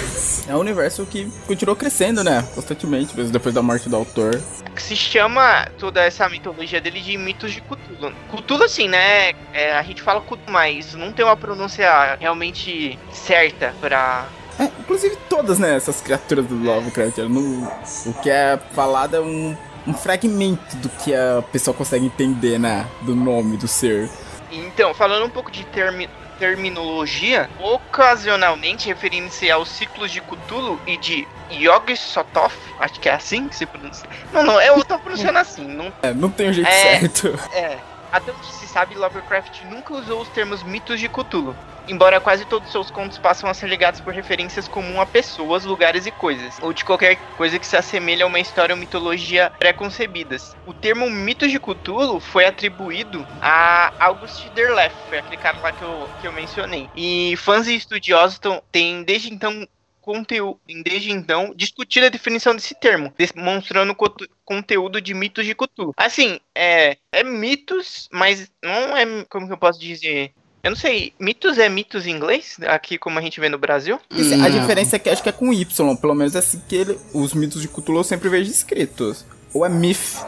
É 0.49 0.55
um 0.55 0.59
universo 0.59 1.07
que 1.07 1.31
continuou 1.47 1.77
crescendo, 1.77 2.25
né? 2.25 2.47
Constantemente, 2.55 3.16
mesmo 3.16 3.33
depois 3.33 3.55
da 3.55 3.62
morte 3.62 3.88
do 3.88 3.97
autor. 3.97 4.40
Se 4.77 4.97
chama 4.97 5.69
toda 5.79 6.03
essa 6.03 6.29
mitologia 6.29 6.81
dele 6.81 7.01
de 7.01 7.16
mitos 7.16 7.53
de 7.53 7.61
Cthulhu. 7.61 8.12
Cthulhu, 8.31 8.64
assim, 8.64 8.88
né? 8.88 9.33
É, 9.53 9.73
a 9.73 9.83
gente 9.83 10.03
fala 10.03 10.21
Cthulhu, 10.21 10.40
mas 10.49 10.95
não 10.95 11.12
tem 11.12 11.25
uma 11.25 11.37
pronúncia 11.37 12.16
realmente 12.19 12.99
certa 13.12 13.75
para 13.81 14.27
é, 14.61 14.64
inclusive 14.79 15.16
todas, 15.29 15.59
né, 15.59 15.75
essas 15.75 16.03
criaturas 16.03 16.44
do 16.46 16.55
Lovecraft. 16.55 17.16
No, 17.18 17.66
o 18.05 18.12
que 18.23 18.29
é 18.29 18.59
falado 18.75 19.16
é 19.16 19.20
um, 19.20 19.57
um 19.87 19.94
fragmento 19.94 20.77
do 20.77 20.90
que 20.90 21.14
a 21.14 21.42
pessoa 21.51 21.75
consegue 21.75 22.05
entender, 22.05 22.59
né? 22.59 22.87
Do 23.01 23.16
nome 23.16 23.57
do 23.57 23.66
ser. 23.66 24.11
Então, 24.53 24.92
falando 24.92 25.25
um 25.25 25.31
pouco 25.31 25.51
de 25.51 25.64
termi 25.64 26.09
terminologia, 26.38 27.51
ocasionalmente 27.61 28.88
referindo-se 28.88 29.51
aos 29.51 29.68
ciclos 29.68 30.11
de 30.11 30.23
Cthulhu 30.23 30.81
e 30.87 30.96
de 30.96 31.29
Yog 31.53 31.94
Sothoth, 31.94 32.55
acho 32.79 32.99
que 32.99 33.11
é 33.11 33.12
assim 33.12 33.46
que 33.46 33.55
se 33.55 33.66
pronuncia. 33.66 34.09
Não, 34.33 34.42
não, 34.42 34.59
eu 34.59 34.83
tô 34.83 34.99
pronunciando 34.99 35.38
assim. 35.38 35.68
Não, 35.68 35.92
é, 36.03 36.14
não 36.14 36.31
tem 36.31 36.49
um 36.49 36.53
jeito 36.55 36.66
é, 36.66 36.99
certo. 36.99 37.38
É. 37.53 37.79
Até 38.11 38.33
onde 38.33 38.46
se 38.55 38.66
sabe, 38.66 38.94
Lovecraft 38.94 39.64
nunca 39.70 39.92
usou 39.92 40.23
os 40.23 40.29
termos 40.31 40.62
mitos 40.62 40.99
de 40.99 41.11
Cthulhu 41.11 41.55
embora 41.90 42.20
quase 42.20 42.44
todos 42.44 42.70
seus 42.70 42.90
contos 42.90 43.18
passam 43.18 43.50
a 43.50 43.55
ser 43.55 43.68
ligados 43.68 44.00
por 44.00 44.14
referências 44.14 44.68
comuns 44.68 45.00
a 45.00 45.07
pessoas, 45.07 45.64
lugares 45.64 46.07
e 46.07 46.11
coisas, 46.12 46.59
ou 46.62 46.72
de 46.72 46.85
qualquer 46.85 47.16
coisa 47.37 47.59
que 47.59 47.66
se 47.66 47.76
assemelhe 47.76 48.22
a 48.22 48.26
uma 48.26 48.38
história 48.38 48.74
ou 48.74 48.79
mitologia 48.79 49.53
pré-concebidas. 49.59 50.55
O 50.64 50.72
termo 50.72 51.11
mito 51.11 51.48
de 51.48 51.59
Cthulhu 51.59 52.20
foi 52.20 52.46
atribuído 52.46 53.26
a 53.40 53.92
August 53.98 54.48
Derleth, 54.50 54.92
foi 55.09 55.18
aquele 55.18 55.37
cara 55.37 55.59
lá 55.61 55.72
que 55.72 55.83
eu, 55.83 56.09
que 56.20 56.26
eu 56.26 56.33
mencionei. 56.33 56.88
E 56.96 57.35
fãs 57.37 57.66
e 57.66 57.74
estudiosos 57.74 58.40
têm 58.70 59.03
desde 59.03 59.33
então 59.33 59.66
conteúdo, 60.00 60.59
desde 60.83 61.12
então, 61.12 61.53
discutido 61.55 62.07
a 62.07 62.11
definição 62.11 62.55
desse 62.55 62.74
termo, 62.74 63.12
demonstrando 63.16 63.92
o 63.92 63.96
conteúdo 64.44 65.00
de 65.00 65.14
mitos 65.14 65.44
de 65.44 65.55
Cthulhu. 65.55 65.92
Assim, 65.96 66.40
é, 66.55 66.96
é 67.12 67.22
mitos, 67.22 68.09
mas 68.11 68.50
não 68.62 68.96
é, 68.96 69.24
como 69.29 69.46
que 69.46 69.53
eu 69.53 69.59
posso 69.59 69.79
dizer, 69.79 70.33
eu 70.62 70.70
não 70.70 70.77
sei, 70.77 71.12
mitos 71.18 71.59
é 71.59 71.68
mitos 71.68 72.07
em 72.07 72.11
inglês? 72.11 72.57
Aqui 72.66 72.99
como 72.99 73.18
a 73.18 73.23
gente 73.23 73.40
vê 73.40 73.49
no 73.49 73.59
Brasil? 73.59 73.99
a 74.11 74.49
diferença 74.49 74.96
é 74.96 74.99
que 74.99 75.09
acho 75.09 75.23
que 75.23 75.29
é 75.29 75.33
com 75.33 75.53
Y, 75.53 75.96
pelo 75.96 76.14
menos 76.14 76.35
é 76.35 76.38
assim 76.38 76.62
que 76.68 76.77
ele, 76.77 76.99
os 77.14 77.33
mitos 77.33 77.62
de 77.62 77.68
Cthulhu 77.68 78.01
eu 78.01 78.05
sempre 78.05 78.29
vejo 78.29 78.51
escritos. 78.51 79.25
Ou 79.55 79.64
é 79.64 79.68
myth. 79.68 80.18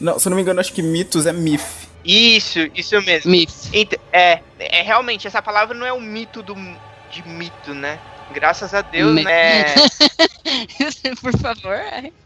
Não, 0.00 0.18
se 0.18 0.28
eu 0.28 0.30
não 0.30 0.36
me 0.36 0.42
engano, 0.42 0.60
acho 0.60 0.72
que 0.72 0.82
mitos 0.82 1.26
é 1.26 1.32
myth. 1.32 1.88
Isso, 2.04 2.58
isso 2.74 3.00
mesmo. 3.02 3.30
Myth. 3.30 3.68
Então, 3.72 3.98
é, 4.12 4.40
é 4.58 4.82
realmente, 4.82 5.26
essa 5.26 5.42
palavra 5.42 5.76
não 5.76 5.86
é 5.86 5.92
o 5.92 6.00
mito 6.00 6.42
do, 6.42 6.54
de 7.10 7.26
mito, 7.26 7.74
né? 7.74 7.98
Graças 8.32 8.72
a 8.72 8.80
Deus, 8.80 9.14
Me... 9.14 9.24
né? 9.24 9.64
Por 11.20 11.36
favor. 11.38 11.74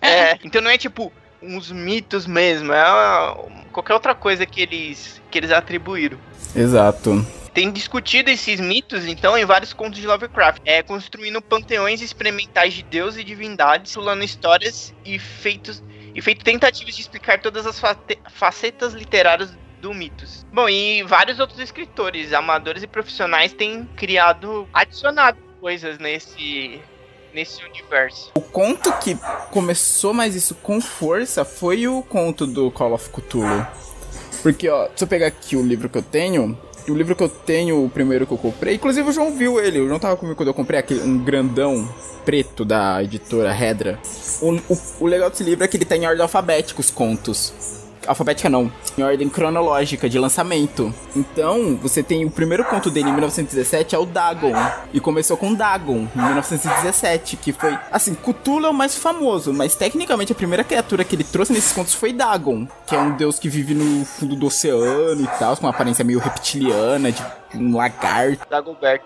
É, 0.00 0.38
então 0.44 0.60
não 0.60 0.70
é 0.70 0.78
tipo 0.78 1.12
uns 1.46 1.70
mitos 1.70 2.26
mesmo, 2.26 2.72
é 2.72 2.82
uma, 2.82 3.34
qualquer 3.72 3.94
outra 3.94 4.14
coisa 4.14 4.46
que 4.46 4.62
eles, 4.62 5.20
que 5.30 5.38
eles 5.38 5.50
atribuíram. 5.50 6.18
Exato. 6.54 7.24
Tem 7.52 7.70
discutido 7.70 8.30
esses 8.30 8.58
mitos, 8.58 9.06
então, 9.06 9.38
em 9.38 9.44
vários 9.44 9.72
contos 9.72 10.00
de 10.00 10.06
Lovecraft, 10.06 10.60
é, 10.64 10.82
construindo 10.82 11.40
panteões 11.40 12.00
experimentais 12.02 12.74
de 12.74 12.82
deuses 12.82 13.20
e 13.20 13.24
divindades, 13.24 13.94
pulando 13.94 14.24
histórias 14.24 14.92
e 15.04 15.18
feitos 15.18 15.82
e 16.14 16.22
feito 16.22 16.44
tentativas 16.44 16.94
de 16.94 17.02
explicar 17.02 17.40
todas 17.40 17.66
as 17.66 17.80
facetas 18.30 18.94
literárias 18.94 19.52
do 19.80 19.92
Mitos. 19.92 20.46
Bom, 20.52 20.68
e 20.68 21.02
vários 21.02 21.40
outros 21.40 21.58
escritores, 21.58 22.32
amadores 22.32 22.82
e 22.82 22.86
profissionais 22.86 23.52
têm 23.52 23.84
criado, 23.96 24.68
adicionado 24.72 25.36
coisas 25.60 25.98
nesse 25.98 26.80
nesse 27.34 27.64
universo. 27.64 28.30
O 28.34 28.40
conto 28.40 28.92
que 28.98 29.18
começou 29.50 30.14
mais 30.14 30.34
isso 30.34 30.54
com 30.54 30.80
força 30.80 31.44
foi 31.44 31.88
o 31.88 32.02
conto 32.02 32.46
do 32.46 32.70
Call 32.70 32.94
of 32.94 33.10
Cthulhu. 33.10 33.66
Porque, 34.42 34.68
ó, 34.68 34.88
se 34.94 35.02
eu 35.02 35.08
pegar 35.08 35.26
aqui 35.26 35.56
o 35.56 35.62
livro 35.62 35.88
que 35.88 35.98
eu 35.98 36.02
tenho, 36.02 36.56
o 36.88 36.94
livro 36.94 37.16
que 37.16 37.22
eu 37.22 37.28
tenho, 37.28 37.84
o 37.84 37.90
primeiro 37.90 38.26
que 38.26 38.32
eu 38.32 38.38
comprei, 38.38 38.74
inclusive 38.74 39.08
o 39.08 39.12
João 39.12 39.32
viu 39.32 39.58
ele, 39.58 39.80
o 39.80 39.88
João 39.88 39.98
tava 39.98 40.16
comigo 40.16 40.36
quando 40.36 40.48
eu 40.48 40.54
comprei 40.54 40.78
aquele, 40.78 41.00
um 41.00 41.18
grandão 41.18 41.88
preto 42.24 42.64
da 42.64 43.02
editora 43.02 43.52
Redra. 43.52 43.98
O, 44.40 44.52
o, 44.72 44.78
o 45.00 45.06
legal 45.06 45.30
desse 45.30 45.42
livro 45.42 45.64
é 45.64 45.68
que 45.68 45.76
ele 45.76 45.84
tá 45.84 45.96
em 45.96 46.06
ordem 46.06 46.22
alfabética 46.22 46.80
os 46.80 46.90
contos 46.90 47.83
alfabética 48.06 48.48
não, 48.48 48.70
em 48.96 49.02
ordem 49.02 49.28
cronológica 49.28 50.08
de 50.08 50.18
lançamento. 50.18 50.92
Então, 51.14 51.76
você 51.76 52.02
tem 52.02 52.24
o 52.24 52.30
primeiro 52.30 52.64
conto 52.64 52.90
dele 52.90 53.08
em 53.08 53.12
1917 53.12 53.94
é 53.94 53.98
o 53.98 54.06
Dagon, 54.06 54.52
e 54.92 55.00
começou 55.00 55.36
com 55.36 55.54
Dagon 55.54 56.08
em 56.14 56.22
1917, 56.22 57.36
que 57.36 57.52
foi, 57.52 57.76
assim, 57.90 58.14
Cthulhu 58.14 58.66
é 58.66 58.70
o 58.70 58.74
mais 58.74 58.96
famoso, 58.96 59.52
mas 59.52 59.74
tecnicamente 59.74 60.32
a 60.32 60.34
primeira 60.34 60.64
criatura 60.64 61.04
que 61.04 61.14
ele 61.14 61.24
trouxe 61.24 61.52
nesses 61.52 61.72
contos 61.72 61.94
foi 61.94 62.12
Dagon, 62.12 62.66
que 62.86 62.94
é 62.94 62.98
um 62.98 63.16
deus 63.16 63.38
que 63.38 63.48
vive 63.48 63.74
no 63.74 64.04
fundo 64.04 64.36
do 64.36 64.46
oceano 64.46 65.22
e 65.22 65.26
tal, 65.38 65.56
com 65.56 65.64
uma 65.64 65.70
aparência 65.70 66.04
meio 66.04 66.18
reptiliana, 66.18 67.12
de 67.12 67.22
um 67.54 67.76
lagarto. 67.76 68.46
Dagoberto. 68.48 69.04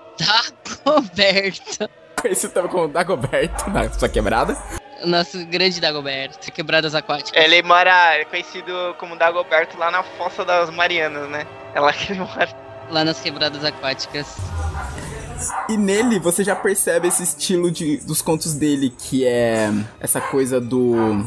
Dagoberto. 0.85 1.91
Esse 2.25 2.49
tava 2.49 2.69
com 2.69 2.85
o 2.85 2.89
Dagoberto 2.89 3.71
na 3.71 3.91
sua 3.91 4.09
quebrada. 4.09 4.57
Nosso 5.05 5.45
grande 5.47 5.81
Dagoberto, 5.81 6.51
quebradas 6.53 6.95
aquáticas. 6.95 7.43
Ele 7.43 7.63
mora, 7.63 8.17
é 8.17 8.25
conhecido 8.25 8.73
como 8.99 9.17
Dagoberto 9.17 9.79
lá 9.79 9.91
na 9.91 10.03
Fossa 10.03 10.45
das 10.45 10.71
Marianas, 10.71 11.29
né? 11.29 11.47
É 11.75 11.81
lá 11.81 11.93
que 11.93 12.13
ele 12.13 12.21
mora. 12.21 12.49
Lá 12.91 13.05
nas 13.05 13.21
quebradas 13.21 13.65
aquáticas. 13.65 14.37
E 15.69 15.77
nele 15.77 16.19
você 16.19 16.43
já 16.43 16.57
percebe 16.57 17.09
esse 17.09 17.23
estilo 17.23 17.71
de, 17.71 17.99
dos 17.99 18.21
contos 18.21 18.55
dele, 18.55 18.91
que 18.91 19.25
é 19.25 19.71
essa 20.01 20.21
coisa 20.21 20.61
do. 20.61 21.25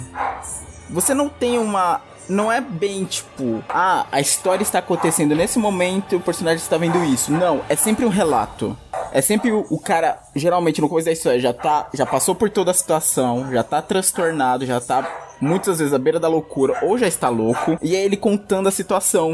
Você 0.90 1.14
não 1.14 1.30
tem 1.30 1.58
uma. 1.58 2.02
Não 2.32 2.50
é 2.50 2.62
bem 2.62 3.04
tipo, 3.04 3.62
ah, 3.68 4.06
a 4.10 4.22
história 4.22 4.64
está 4.64 4.80
acontecendo 4.80 5.36
nesse 5.36 5.60
momento 5.60 6.14
e 6.14 6.16
o 6.16 6.22
personagem 6.22 6.64
está 6.64 6.78
vendo 6.78 7.04
isso. 7.04 7.30
Não, 7.30 7.60
é 7.68 7.76
sempre 7.76 8.06
um 8.06 8.10
relato. 8.10 8.78
É 9.12 9.22
sempre 9.22 9.52
o, 9.52 9.66
o, 9.70 9.78
cara, 9.78 10.18
geralmente 10.34 10.80
no 10.80 10.88
começo 10.88 11.08
da 11.08 11.12
história, 11.12 11.42
já 11.42 11.52
tá. 11.52 11.90
Já 11.94 12.06
passou 12.06 12.34
por 12.34 12.50
toda 12.50 12.72
a 12.72 12.74
situação, 12.74 13.52
já 13.52 13.64
tá 13.64 13.82
transtornado, 13.82 14.66
já 14.66 14.80
tá 14.80 15.06
muitas 15.42 15.80
vezes 15.80 15.94
à 15.94 16.00
beira 16.00 16.22
da 16.22 16.30
loucura, 16.30 16.80
ou 16.84 16.98
já 16.98 17.06
está 17.06 17.28
louco, 17.28 17.78
e 17.82 17.98
é 17.98 18.06
ele 18.06 18.16
contando 18.16 18.70
a 18.70 18.72
situação. 18.72 19.34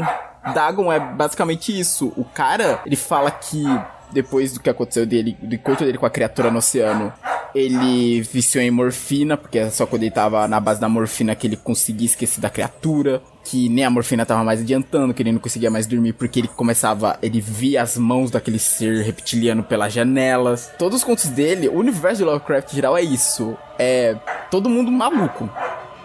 Dagon 0.52 0.92
é 0.92 0.98
basicamente 0.98 1.78
isso. 1.78 2.12
O 2.16 2.24
cara, 2.24 2.82
ele 2.84 2.96
fala 2.96 3.30
que 3.30 3.64
depois 4.10 4.54
do 4.54 4.60
que 4.60 4.70
aconteceu 4.70 5.06
dele, 5.06 5.36
do 5.40 5.54
encontro 5.54 5.86
dele 5.86 5.98
com 5.98 6.06
a 6.06 6.10
criatura 6.10 6.50
no 6.50 6.58
oceano, 6.58 7.12
ele 7.54 8.20
viciou 8.22 8.62
em 8.62 8.70
morfina, 8.70 9.36
porque 9.36 9.58
é 9.58 9.70
só 9.70 9.86
quando 9.86 10.02
ele 10.02 10.10
tava 10.10 10.46
na 10.46 10.60
base 10.60 10.80
da 10.80 10.88
morfina 10.88 11.34
que 11.34 11.46
ele 11.46 11.56
conseguia 11.56 12.06
esquecer 12.06 12.40
da 12.40 12.50
criatura. 12.50 13.22
Que 13.44 13.68
nem 13.70 13.84
a 13.84 13.90
morfina 13.90 14.26
tava 14.26 14.44
mais 14.44 14.60
adiantando, 14.60 15.14
que 15.14 15.22
ele 15.22 15.32
não 15.32 15.38
conseguia 15.38 15.70
mais 15.70 15.86
dormir 15.86 16.12
porque 16.12 16.40
ele 16.40 16.48
começava. 16.48 17.18
Ele 17.22 17.40
via 17.40 17.82
as 17.82 17.96
mãos 17.96 18.30
daquele 18.30 18.58
ser 18.58 19.02
reptiliano 19.02 19.62
pelas 19.62 19.92
janelas. 19.92 20.70
Todos 20.78 20.98
os 20.98 21.04
contos 21.04 21.28
dele, 21.30 21.68
o 21.68 21.78
universo 21.78 22.18
de 22.18 22.24
Lovecraft 22.24 22.72
em 22.72 22.76
geral 22.76 22.96
é 22.96 23.02
isso. 23.02 23.56
É 23.78 24.16
todo 24.50 24.68
mundo 24.68 24.90
maluco. 24.90 25.48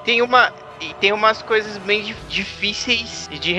Tem 0.05 0.21
uma. 0.21 0.53
Tem 0.99 1.13
umas 1.13 1.41
coisas 1.41 1.77
bem 1.77 2.13
difíceis 2.27 3.29
de, 3.39 3.53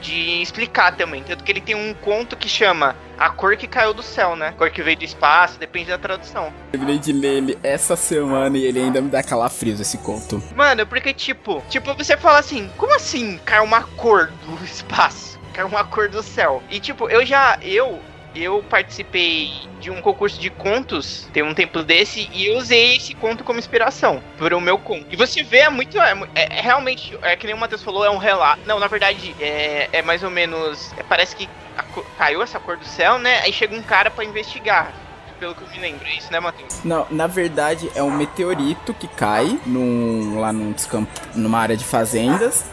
de 0.00 0.42
explicar 0.42 0.96
também. 0.96 1.22
Tanto 1.22 1.44
que 1.44 1.52
ele 1.52 1.60
tem 1.60 1.74
um 1.74 1.94
conto 1.94 2.36
que 2.36 2.48
chama 2.48 2.96
A 3.18 3.30
Cor 3.30 3.56
que 3.56 3.66
Caiu 3.66 3.94
do 3.94 4.02
Céu, 4.02 4.34
né? 4.34 4.48
A 4.48 4.52
cor 4.52 4.70
que 4.70 4.82
veio 4.82 4.96
do 4.96 5.04
espaço, 5.04 5.58
depende 5.58 5.90
da 5.90 5.98
tradução. 5.98 6.52
Eu 6.72 6.80
lembrei 6.80 6.98
de 6.98 7.12
ler 7.12 7.36
ele 7.36 7.58
essa 7.62 7.96
semana 7.96 8.56
e 8.56 8.64
ele 8.64 8.80
ainda 8.80 9.00
me 9.00 9.08
dá 9.08 9.22
calafrios 9.22 9.80
esse 9.80 9.98
conto. 9.98 10.42
Mano, 10.56 10.86
porque 10.86 11.12
tipo, 11.12 11.62
tipo, 11.68 11.94
você 11.94 12.16
fala 12.16 12.38
assim, 12.38 12.70
como 12.76 12.94
assim 12.94 13.38
caiu 13.44 13.64
uma 13.64 13.82
cor 13.82 14.32
do 14.46 14.64
espaço? 14.64 15.38
Caiu 15.52 15.68
uma 15.68 15.84
cor 15.84 16.08
do 16.08 16.22
céu. 16.22 16.62
E 16.70 16.80
tipo, 16.80 17.08
eu 17.08 17.24
já. 17.24 17.58
Eu 17.62 18.00
eu 18.34 18.62
participei 18.62 19.50
de 19.80 19.90
um 19.90 20.00
concurso 20.00 20.40
de 20.40 20.50
contos, 20.50 21.28
tem 21.32 21.42
um 21.42 21.54
tempo 21.54 21.82
desse, 21.82 22.28
e 22.32 22.46
eu 22.46 22.56
usei 22.56 22.96
esse 22.96 23.14
conto 23.14 23.42
como 23.42 23.58
inspiração 23.58 24.22
para 24.36 24.56
o 24.56 24.60
meu 24.60 24.78
conto. 24.78 25.06
E 25.10 25.16
você 25.16 25.42
vê, 25.42 25.58
é 25.58 25.70
muito. 25.70 26.00
É, 26.00 26.14
é, 26.34 26.60
realmente, 26.60 27.16
é 27.22 27.36
que 27.36 27.46
nem 27.46 27.54
o 27.54 27.58
Matheus 27.58 27.82
falou, 27.82 28.04
é 28.04 28.10
um 28.10 28.18
relato. 28.18 28.62
Não, 28.66 28.78
na 28.78 28.86
verdade, 28.86 29.34
é, 29.40 29.88
é 29.92 30.02
mais 30.02 30.22
ou 30.22 30.30
menos. 30.30 30.92
É, 30.96 31.02
parece 31.02 31.34
que 31.34 31.48
a, 31.76 31.82
caiu 32.16 32.42
essa 32.42 32.60
cor 32.60 32.76
do 32.76 32.84
céu, 32.84 33.18
né? 33.18 33.40
Aí 33.40 33.52
chega 33.52 33.74
um 33.74 33.82
cara 33.82 34.10
para 34.10 34.24
investigar 34.24 34.92
pelo 35.40 35.54
que 35.54 35.62
eu 35.62 35.68
me 35.68 35.78
lembro. 35.78 36.06
É 36.06 36.14
isso, 36.14 36.30
né, 36.30 36.38
Matheus? 36.38 36.84
Não, 36.84 37.06
na 37.10 37.26
verdade 37.26 37.90
é 37.94 38.02
um 38.02 38.10
meteorito 38.10 38.92
que 38.92 39.08
cai 39.08 39.58
num, 39.66 40.38
lá 40.38 40.52
num 40.52 40.70
descampo, 40.70 41.10
numa 41.34 41.58
área 41.58 41.76
de 41.76 41.84
fazendas. 41.84 42.64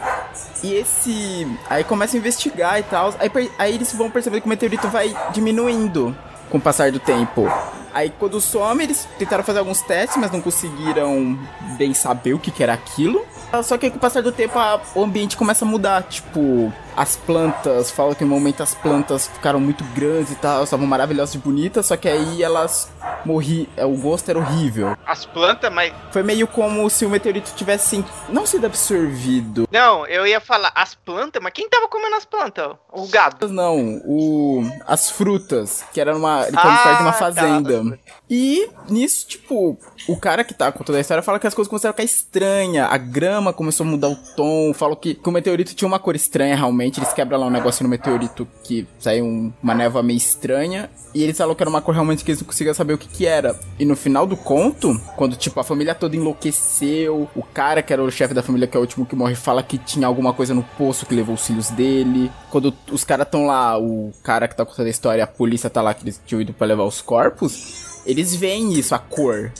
E 0.62 0.74
esse. 0.74 1.48
Aí 1.68 1.82
começa 1.82 2.16
a 2.16 2.18
investigar 2.18 2.78
e 2.78 2.82
tal. 2.82 3.14
Aí, 3.18 3.50
aí 3.58 3.74
eles 3.74 3.92
vão 3.94 4.10
perceber 4.10 4.40
que 4.40 4.46
o 4.46 4.48
meteorito 4.48 4.86
vai 4.88 5.16
diminuindo 5.32 6.16
com 6.50 6.58
o 6.58 6.60
passar 6.60 6.92
do 6.92 7.00
tempo. 7.00 7.50
Aí 7.98 8.12
quando 8.16 8.40
some, 8.40 8.84
eles 8.84 9.08
tentaram 9.18 9.42
fazer 9.42 9.58
alguns 9.58 9.82
testes, 9.82 10.16
mas 10.16 10.30
não 10.30 10.40
conseguiram 10.40 11.36
bem 11.76 11.92
saber 11.92 12.32
o 12.32 12.38
que, 12.38 12.52
que 12.52 12.62
era 12.62 12.72
aquilo. 12.72 13.26
Só 13.64 13.76
que 13.76 13.90
com 13.90 13.96
o 13.96 14.00
passar 14.00 14.22
do 14.22 14.30
tempo, 14.30 14.56
a, 14.56 14.80
o 14.94 15.02
ambiente 15.02 15.36
começa 15.36 15.64
a 15.64 15.68
mudar. 15.68 16.04
Tipo, 16.04 16.72
as 16.96 17.16
plantas, 17.16 17.90
fala 17.90 18.14
que 18.14 18.24
no 18.24 18.30
momento 18.30 18.62
as 18.62 18.74
plantas 18.74 19.26
ficaram 19.26 19.58
muito 19.58 19.82
grandes 19.94 20.32
e 20.32 20.34
tal, 20.36 20.64
estavam 20.64 20.86
maravilhosas 20.86 21.34
e 21.34 21.38
bonitas, 21.38 21.86
só 21.86 21.96
que 21.96 22.08
aí 22.08 22.42
elas 22.42 22.88
morri, 23.24 23.68
é, 23.76 23.84
o 23.84 23.96
gosto 23.96 24.28
era 24.28 24.38
horrível. 24.38 24.96
As 25.06 25.24
plantas, 25.24 25.72
mas 25.72 25.92
foi 26.10 26.22
meio 26.22 26.46
como 26.46 26.88
se 26.90 27.04
o 27.04 27.10
meteorito 27.10 27.52
tivesse 27.54 28.04
não 28.28 28.44
sido 28.44 28.66
absorvido. 28.66 29.68
Não, 29.70 30.06
eu 30.06 30.26
ia 30.26 30.40
falar 30.40 30.72
as 30.74 30.94
plantas, 30.94 31.42
mas 31.42 31.52
quem 31.52 31.68
tava 31.68 31.88
comendo 31.88 32.16
as 32.16 32.24
plantas? 32.24 32.72
O 32.92 33.06
gado. 33.06 33.48
Não, 33.48 34.00
o 34.04 34.68
as 34.86 35.10
frutas, 35.10 35.84
que 35.92 36.00
era 36.00 36.16
uma, 36.16 36.46
ele 36.46 36.56
ah, 36.56 36.94
de 36.96 37.02
uma 37.02 37.12
tá. 37.12 37.18
fazenda. 37.18 37.84
Tá. 37.84 37.87
um, 37.92 37.98
E 38.30 38.68
nisso, 38.88 39.26
tipo, 39.26 39.78
o 40.06 40.16
cara 40.16 40.44
que 40.44 40.52
tá 40.52 40.70
contando 40.70 40.96
a 40.96 41.00
história 41.00 41.22
fala 41.22 41.38
que 41.38 41.46
as 41.46 41.54
coisas 41.54 41.68
começaram 41.68 41.90
a 41.90 41.94
ficar 41.94 42.04
estranhas, 42.04 42.86
a 42.90 42.96
grama 42.98 43.52
começou 43.52 43.86
a 43.86 43.88
mudar 43.88 44.08
o 44.08 44.16
tom, 44.36 44.72
falou 44.74 44.96
que, 44.96 45.14
que 45.14 45.28
o 45.28 45.32
meteorito 45.32 45.74
tinha 45.74 45.88
uma 45.88 45.98
cor 45.98 46.14
estranha 46.14 46.56
realmente 46.56 47.00
eles 47.00 47.12
quebram 47.12 47.38
lá 47.38 47.46
um 47.46 47.50
negócio 47.50 47.82
no 47.82 47.88
meteorito 47.88 48.46
que 48.62 48.86
saiu 48.98 49.52
uma 49.62 49.74
névoa 49.74 50.02
meio 50.02 50.16
estranha. 50.16 50.90
E 51.14 51.22
eles 51.22 51.36
falaram 51.36 51.54
que 51.54 51.62
era 51.62 51.70
uma 51.70 51.80
cor 51.80 51.94
realmente 51.94 52.22
que 52.22 52.30
eles 52.30 52.40
não 52.40 52.46
conseguiam 52.46 52.74
saber 52.74 52.92
o 52.92 52.98
que 52.98 53.08
que 53.08 53.26
era. 53.26 53.58
E 53.78 53.84
no 53.84 53.96
final 53.96 54.26
do 54.26 54.36
conto, 54.36 55.00
quando 55.16 55.36
tipo 55.36 55.58
a 55.58 55.64
família 55.64 55.94
toda 55.94 56.14
enlouqueceu, 56.14 57.28
o 57.34 57.42
cara 57.42 57.82
que 57.82 57.92
era 57.92 58.02
o 58.02 58.10
chefe 58.10 58.34
da 58.34 58.42
família, 58.42 58.66
que 58.66 58.76
é 58.76 58.78
o 58.78 58.82
último 58.82 59.06
que 59.06 59.16
morre, 59.16 59.34
fala 59.34 59.62
que 59.62 59.78
tinha 59.78 60.06
alguma 60.06 60.34
coisa 60.34 60.52
no 60.54 60.62
poço 60.62 61.06
que 61.06 61.14
levou 61.14 61.34
os 61.34 61.46
filhos 61.46 61.70
dele. 61.70 62.30
Quando 62.50 62.74
os 62.92 63.04
caras 63.04 63.26
estão 63.26 63.46
lá, 63.46 63.78
o 63.78 64.12
cara 64.22 64.46
que 64.46 64.54
tá 64.54 64.66
contando 64.66 64.86
a 64.86 64.90
história, 64.90 65.24
a 65.24 65.26
polícia 65.26 65.70
tá 65.70 65.80
lá 65.80 65.94
que 65.94 66.04
eles 66.04 66.20
tinham 66.26 66.42
ido 66.42 66.52
pra 66.52 66.66
levar 66.66 66.84
os 66.84 67.00
corpos, 67.00 67.87
eles 68.08 68.34
veem 68.34 68.72
isso, 68.72 68.94
a 68.94 68.98
cor. 68.98 69.52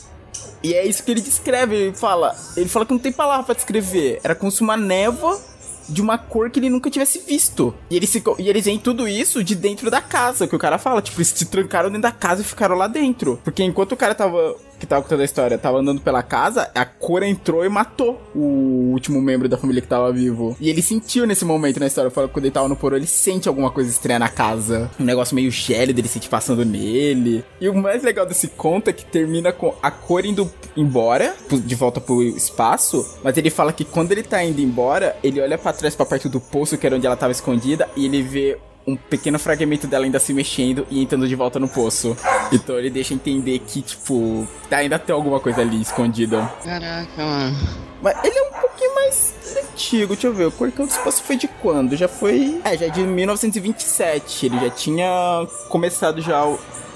E 0.63 0.73
é 0.73 0.83
isso 0.85 1.03
que 1.03 1.11
ele 1.11 1.21
descreve, 1.21 1.75
ele 1.75 1.95
fala. 1.95 2.35
Ele 2.57 2.67
fala 2.67 2.83
que 2.83 2.91
não 2.91 2.99
tem 2.99 3.11
palavra 3.11 3.45
para 3.45 3.53
descrever. 3.53 4.19
Era 4.23 4.33
como 4.33 4.51
se 4.51 4.61
uma 4.61 4.75
névoa 4.75 5.39
de 5.87 6.01
uma 6.01 6.17
cor 6.17 6.49
que 6.49 6.59
ele 6.59 6.69
nunca 6.69 6.89
tivesse 6.89 7.19
visto. 7.19 7.73
E 7.91 7.95
eles, 7.95 8.11
ficam, 8.11 8.35
e 8.39 8.49
eles 8.49 8.65
veem 8.65 8.79
tudo 8.79 9.07
isso 9.07 9.43
de 9.43 9.53
dentro 9.55 9.91
da 9.91 10.01
casa, 10.01 10.47
que 10.47 10.55
o 10.55 10.59
cara 10.59 10.79
fala. 10.79 10.99
Tipo, 10.99 11.19
eles 11.19 11.27
se 11.27 11.45
trancaram 11.45 11.89
dentro 11.89 12.03
da 12.03 12.11
casa 12.11 12.41
e 12.41 12.43
ficaram 12.43 12.75
lá 12.75 12.87
dentro. 12.87 13.39
Porque 13.43 13.63
enquanto 13.63 13.91
o 13.91 13.97
cara 13.97 14.15
tava 14.15 14.55
que 14.79 14.87
tava 14.87 15.03
contando 15.03 15.21
a 15.21 15.25
história, 15.25 15.57
tava 15.57 15.79
andando 15.79 16.01
pela 16.01 16.23
casa, 16.23 16.71
a 16.73 16.85
cor 16.85 17.21
entrou 17.23 17.65
e 17.65 17.69
matou 17.69 18.21
o 18.33 18.91
último 18.91 19.21
membro 19.21 19.49
da 19.49 19.57
família 19.57 19.81
que 19.81 19.87
tava 19.87 20.11
vivo. 20.11 20.55
E 20.59 20.69
ele 20.69 20.81
sentiu 20.81 21.27
nesse 21.27 21.45
momento 21.45 21.79
na 21.79 21.87
história, 21.87 22.09
que 22.09 22.15
quando 22.15 22.45
ele 22.45 22.51
tava 22.51 22.67
no 22.67 22.75
porão, 22.75 22.97
ele 22.97 23.07
sente 23.07 23.47
alguma 23.47 23.69
coisa 23.69 23.89
estranha 23.89 24.19
na 24.19 24.29
casa. 24.29 24.89
Um 24.99 25.03
negócio 25.03 25.35
meio 25.35 25.51
gélido, 25.51 25.99
ele 25.99 26.07
sente 26.07 26.29
passando 26.29 26.65
nele. 26.65 27.43
E 27.59 27.67
o 27.67 27.75
mais 27.75 28.03
legal 28.03 28.25
desse 28.25 28.47
conto 28.47 28.89
é 28.89 28.93
que 28.93 29.05
termina 29.05 29.51
com 29.51 29.75
a 29.81 29.91
cor 29.91 30.25
indo 30.25 30.49
embora, 30.75 31.35
de 31.51 31.75
volta 31.75 31.99
pro 31.99 32.21
espaço, 32.23 33.17
mas 33.23 33.35
ele 33.37 33.49
fala 33.49 33.73
que 33.73 33.83
quando 33.83 34.11
ele 34.11 34.23
tá 34.23 34.43
indo 34.43 34.61
embora, 34.61 35.15
ele 35.23 35.41
olha 35.41 35.57
para 35.57 35.73
trás, 35.73 35.95
pra 35.95 36.05
perto 36.05 36.29
do 36.29 36.39
poço, 36.39 36.77
que 36.77 36.85
era 36.85 36.95
onde 36.95 37.05
ela 37.05 37.17
tava 37.17 37.31
escondida, 37.31 37.89
e 37.95 38.05
ele 38.05 38.21
vê 38.21 38.57
um 38.89 38.95
pequeno 38.95 39.37
fragmento 39.37 39.87
dela 39.87 40.05
ainda 40.05 40.19
se 40.19 40.33
mexendo 40.33 40.85
e 40.89 41.01
entrando 41.01 41.27
de 41.27 41.35
volta 41.35 41.59
no 41.59 41.67
poço. 41.67 42.17
Então 42.51 42.77
ele 42.77 42.89
deixa 42.89 43.13
entender 43.13 43.59
que, 43.59 43.81
tipo, 43.81 44.47
ainda 44.71 44.97
tem 44.97 45.13
alguma 45.13 45.39
coisa 45.39 45.61
ali 45.61 45.81
escondida. 45.81 46.51
Caraca, 46.63 47.23
mano. 47.23 47.57
Mas 48.01 48.17
ele 48.23 48.37
é 48.37 48.41
um 48.43 48.53
pouquinho 48.53 48.95
mais 48.95 49.35
antigo, 49.73 50.13
deixa 50.13 50.27
eu 50.27 50.33
ver. 50.33 50.45
O 50.47 50.51
Corcão 50.51 50.85
do 50.85 50.91
Espaço 50.91 51.21
foi 51.23 51.35
de 51.35 51.47
quando? 51.47 51.95
Já 51.95 52.07
foi. 52.07 52.59
É, 52.63 52.77
já 52.77 52.87
é 52.87 52.89
de 52.89 53.03
1927. 53.03 54.45
Ele 54.45 54.59
já 54.59 54.69
tinha 54.69 55.47
começado 55.67 56.21
já 56.21 56.43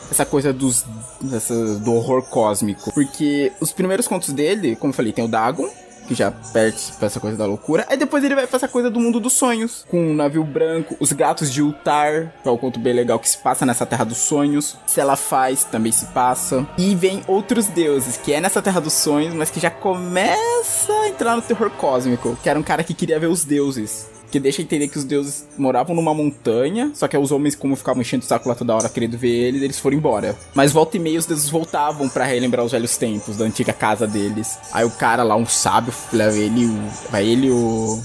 essa 0.10 0.26
coisa 0.26 0.54
dos. 0.54 0.86
Essa, 1.32 1.80
do 1.80 1.94
horror 1.94 2.24
cósmico. 2.24 2.92
Porque 2.94 3.52
os 3.60 3.72
primeiros 3.72 4.08
contos 4.08 4.34
dele, 4.34 4.76
como 4.76 4.92
eu 4.92 4.96
falei, 4.96 5.14
tem 5.14 5.24
o 5.24 5.28
Dagon, 5.28 5.70
que 6.08 6.16
já 6.16 6.32
perde 6.32 6.80
pra 6.98 7.08
essa 7.08 7.20
coisa 7.20 7.38
da 7.38 7.46
loucura. 7.46 7.86
Aí 7.90 7.98
depois 7.98 8.24
ele 8.24 8.36
vai 8.36 8.48
pra 8.48 8.58
essa 8.58 8.68
coisa 8.68 8.90
do 8.90 9.00
mundo 9.00 9.20
dos 9.20 9.34
sonhos, 9.34 9.86
com 9.90 10.12
o 10.12 10.14
navio 10.14 10.44
branco, 10.44 10.96
os 11.00 11.12
gatos 11.12 11.52
de 11.52 11.62
Ultar, 11.62 12.34
que 12.42 12.50
é 12.50 12.52
um 12.52 12.58
conto 12.58 12.80
bem 12.80 12.94
legal 12.94 13.20
que 13.20 13.30
se 13.30 13.38
passa 13.38 13.66
nessa 13.66 13.86
terra 13.86 14.04
dos 14.04 14.18
sonhos. 14.18 14.78
Se 14.86 15.00
ela 15.00 15.16
faz, 15.16 15.64
também 15.64 15.92
se 15.92 16.06
passa. 16.08 16.68
E 16.78 16.96
vem 16.96 17.22
outros 17.28 17.68
deuses, 17.68 18.18
que 18.18 18.34
é 18.34 18.42
nessa 18.42 18.62
terra 18.62 18.80
dos 18.80 18.94
sonhos, 18.94 19.34
mas 19.34 19.50
que 19.50 19.60
já 19.60 19.70
começa 19.72 20.94
a 21.04 21.10
entrar 21.10 21.36
no 21.36 21.42
terror 21.42 21.70
cósmico, 21.72 22.38
que 22.42 22.50
era 22.50 22.60
um 22.60 22.64
cara 22.64 22.84
que 22.84 22.94
queria 22.94 23.20
ver 23.20 23.28
os 23.28 23.44
deuses 23.44 24.13
que 24.34 24.40
deixa 24.40 24.64
entender 24.64 24.88
que 24.88 24.98
os 24.98 25.04
deuses 25.04 25.48
moravam 25.56 25.96
numa 25.96 26.12
montanha, 26.12 26.92
só 26.96 27.08
que 27.08 27.16
os 27.16 27.32
homens, 27.32 27.54
como 27.54 27.76
ficavam 27.76 28.02
enchendo 28.02 28.24
o 28.24 28.28
saco 28.28 28.50
lá 28.50 28.56
toda 28.56 28.74
hora 28.76 28.90
querendo 28.90 29.16
ver 29.16 29.30
eles, 29.30 29.62
eles 29.62 29.80
foram 29.80 29.96
embora. 29.96 30.36
Mas 30.56 30.72
volta 30.72 30.98
e 30.98 31.00
meia 31.00 31.20
os 31.20 31.28
deuses 31.28 31.48
voltavam 31.52 32.10
para 32.10 32.26
relembrar 32.26 32.66
os 32.66 32.72
velhos 32.72 32.98
tempos 32.98 33.38
da 33.38 33.46
antiga 33.46 33.72
casa 33.72 34.08
deles. 34.08 34.58
Aí 34.72 34.84
o 34.84 34.90
cara 34.90 35.22
lá, 35.22 35.36
um 35.36 35.46
sábio, 35.46 35.94
leva 36.12 36.36
ele, 36.36 36.66
vai 37.12 37.28
ele 37.28 37.52
o 37.52 38.02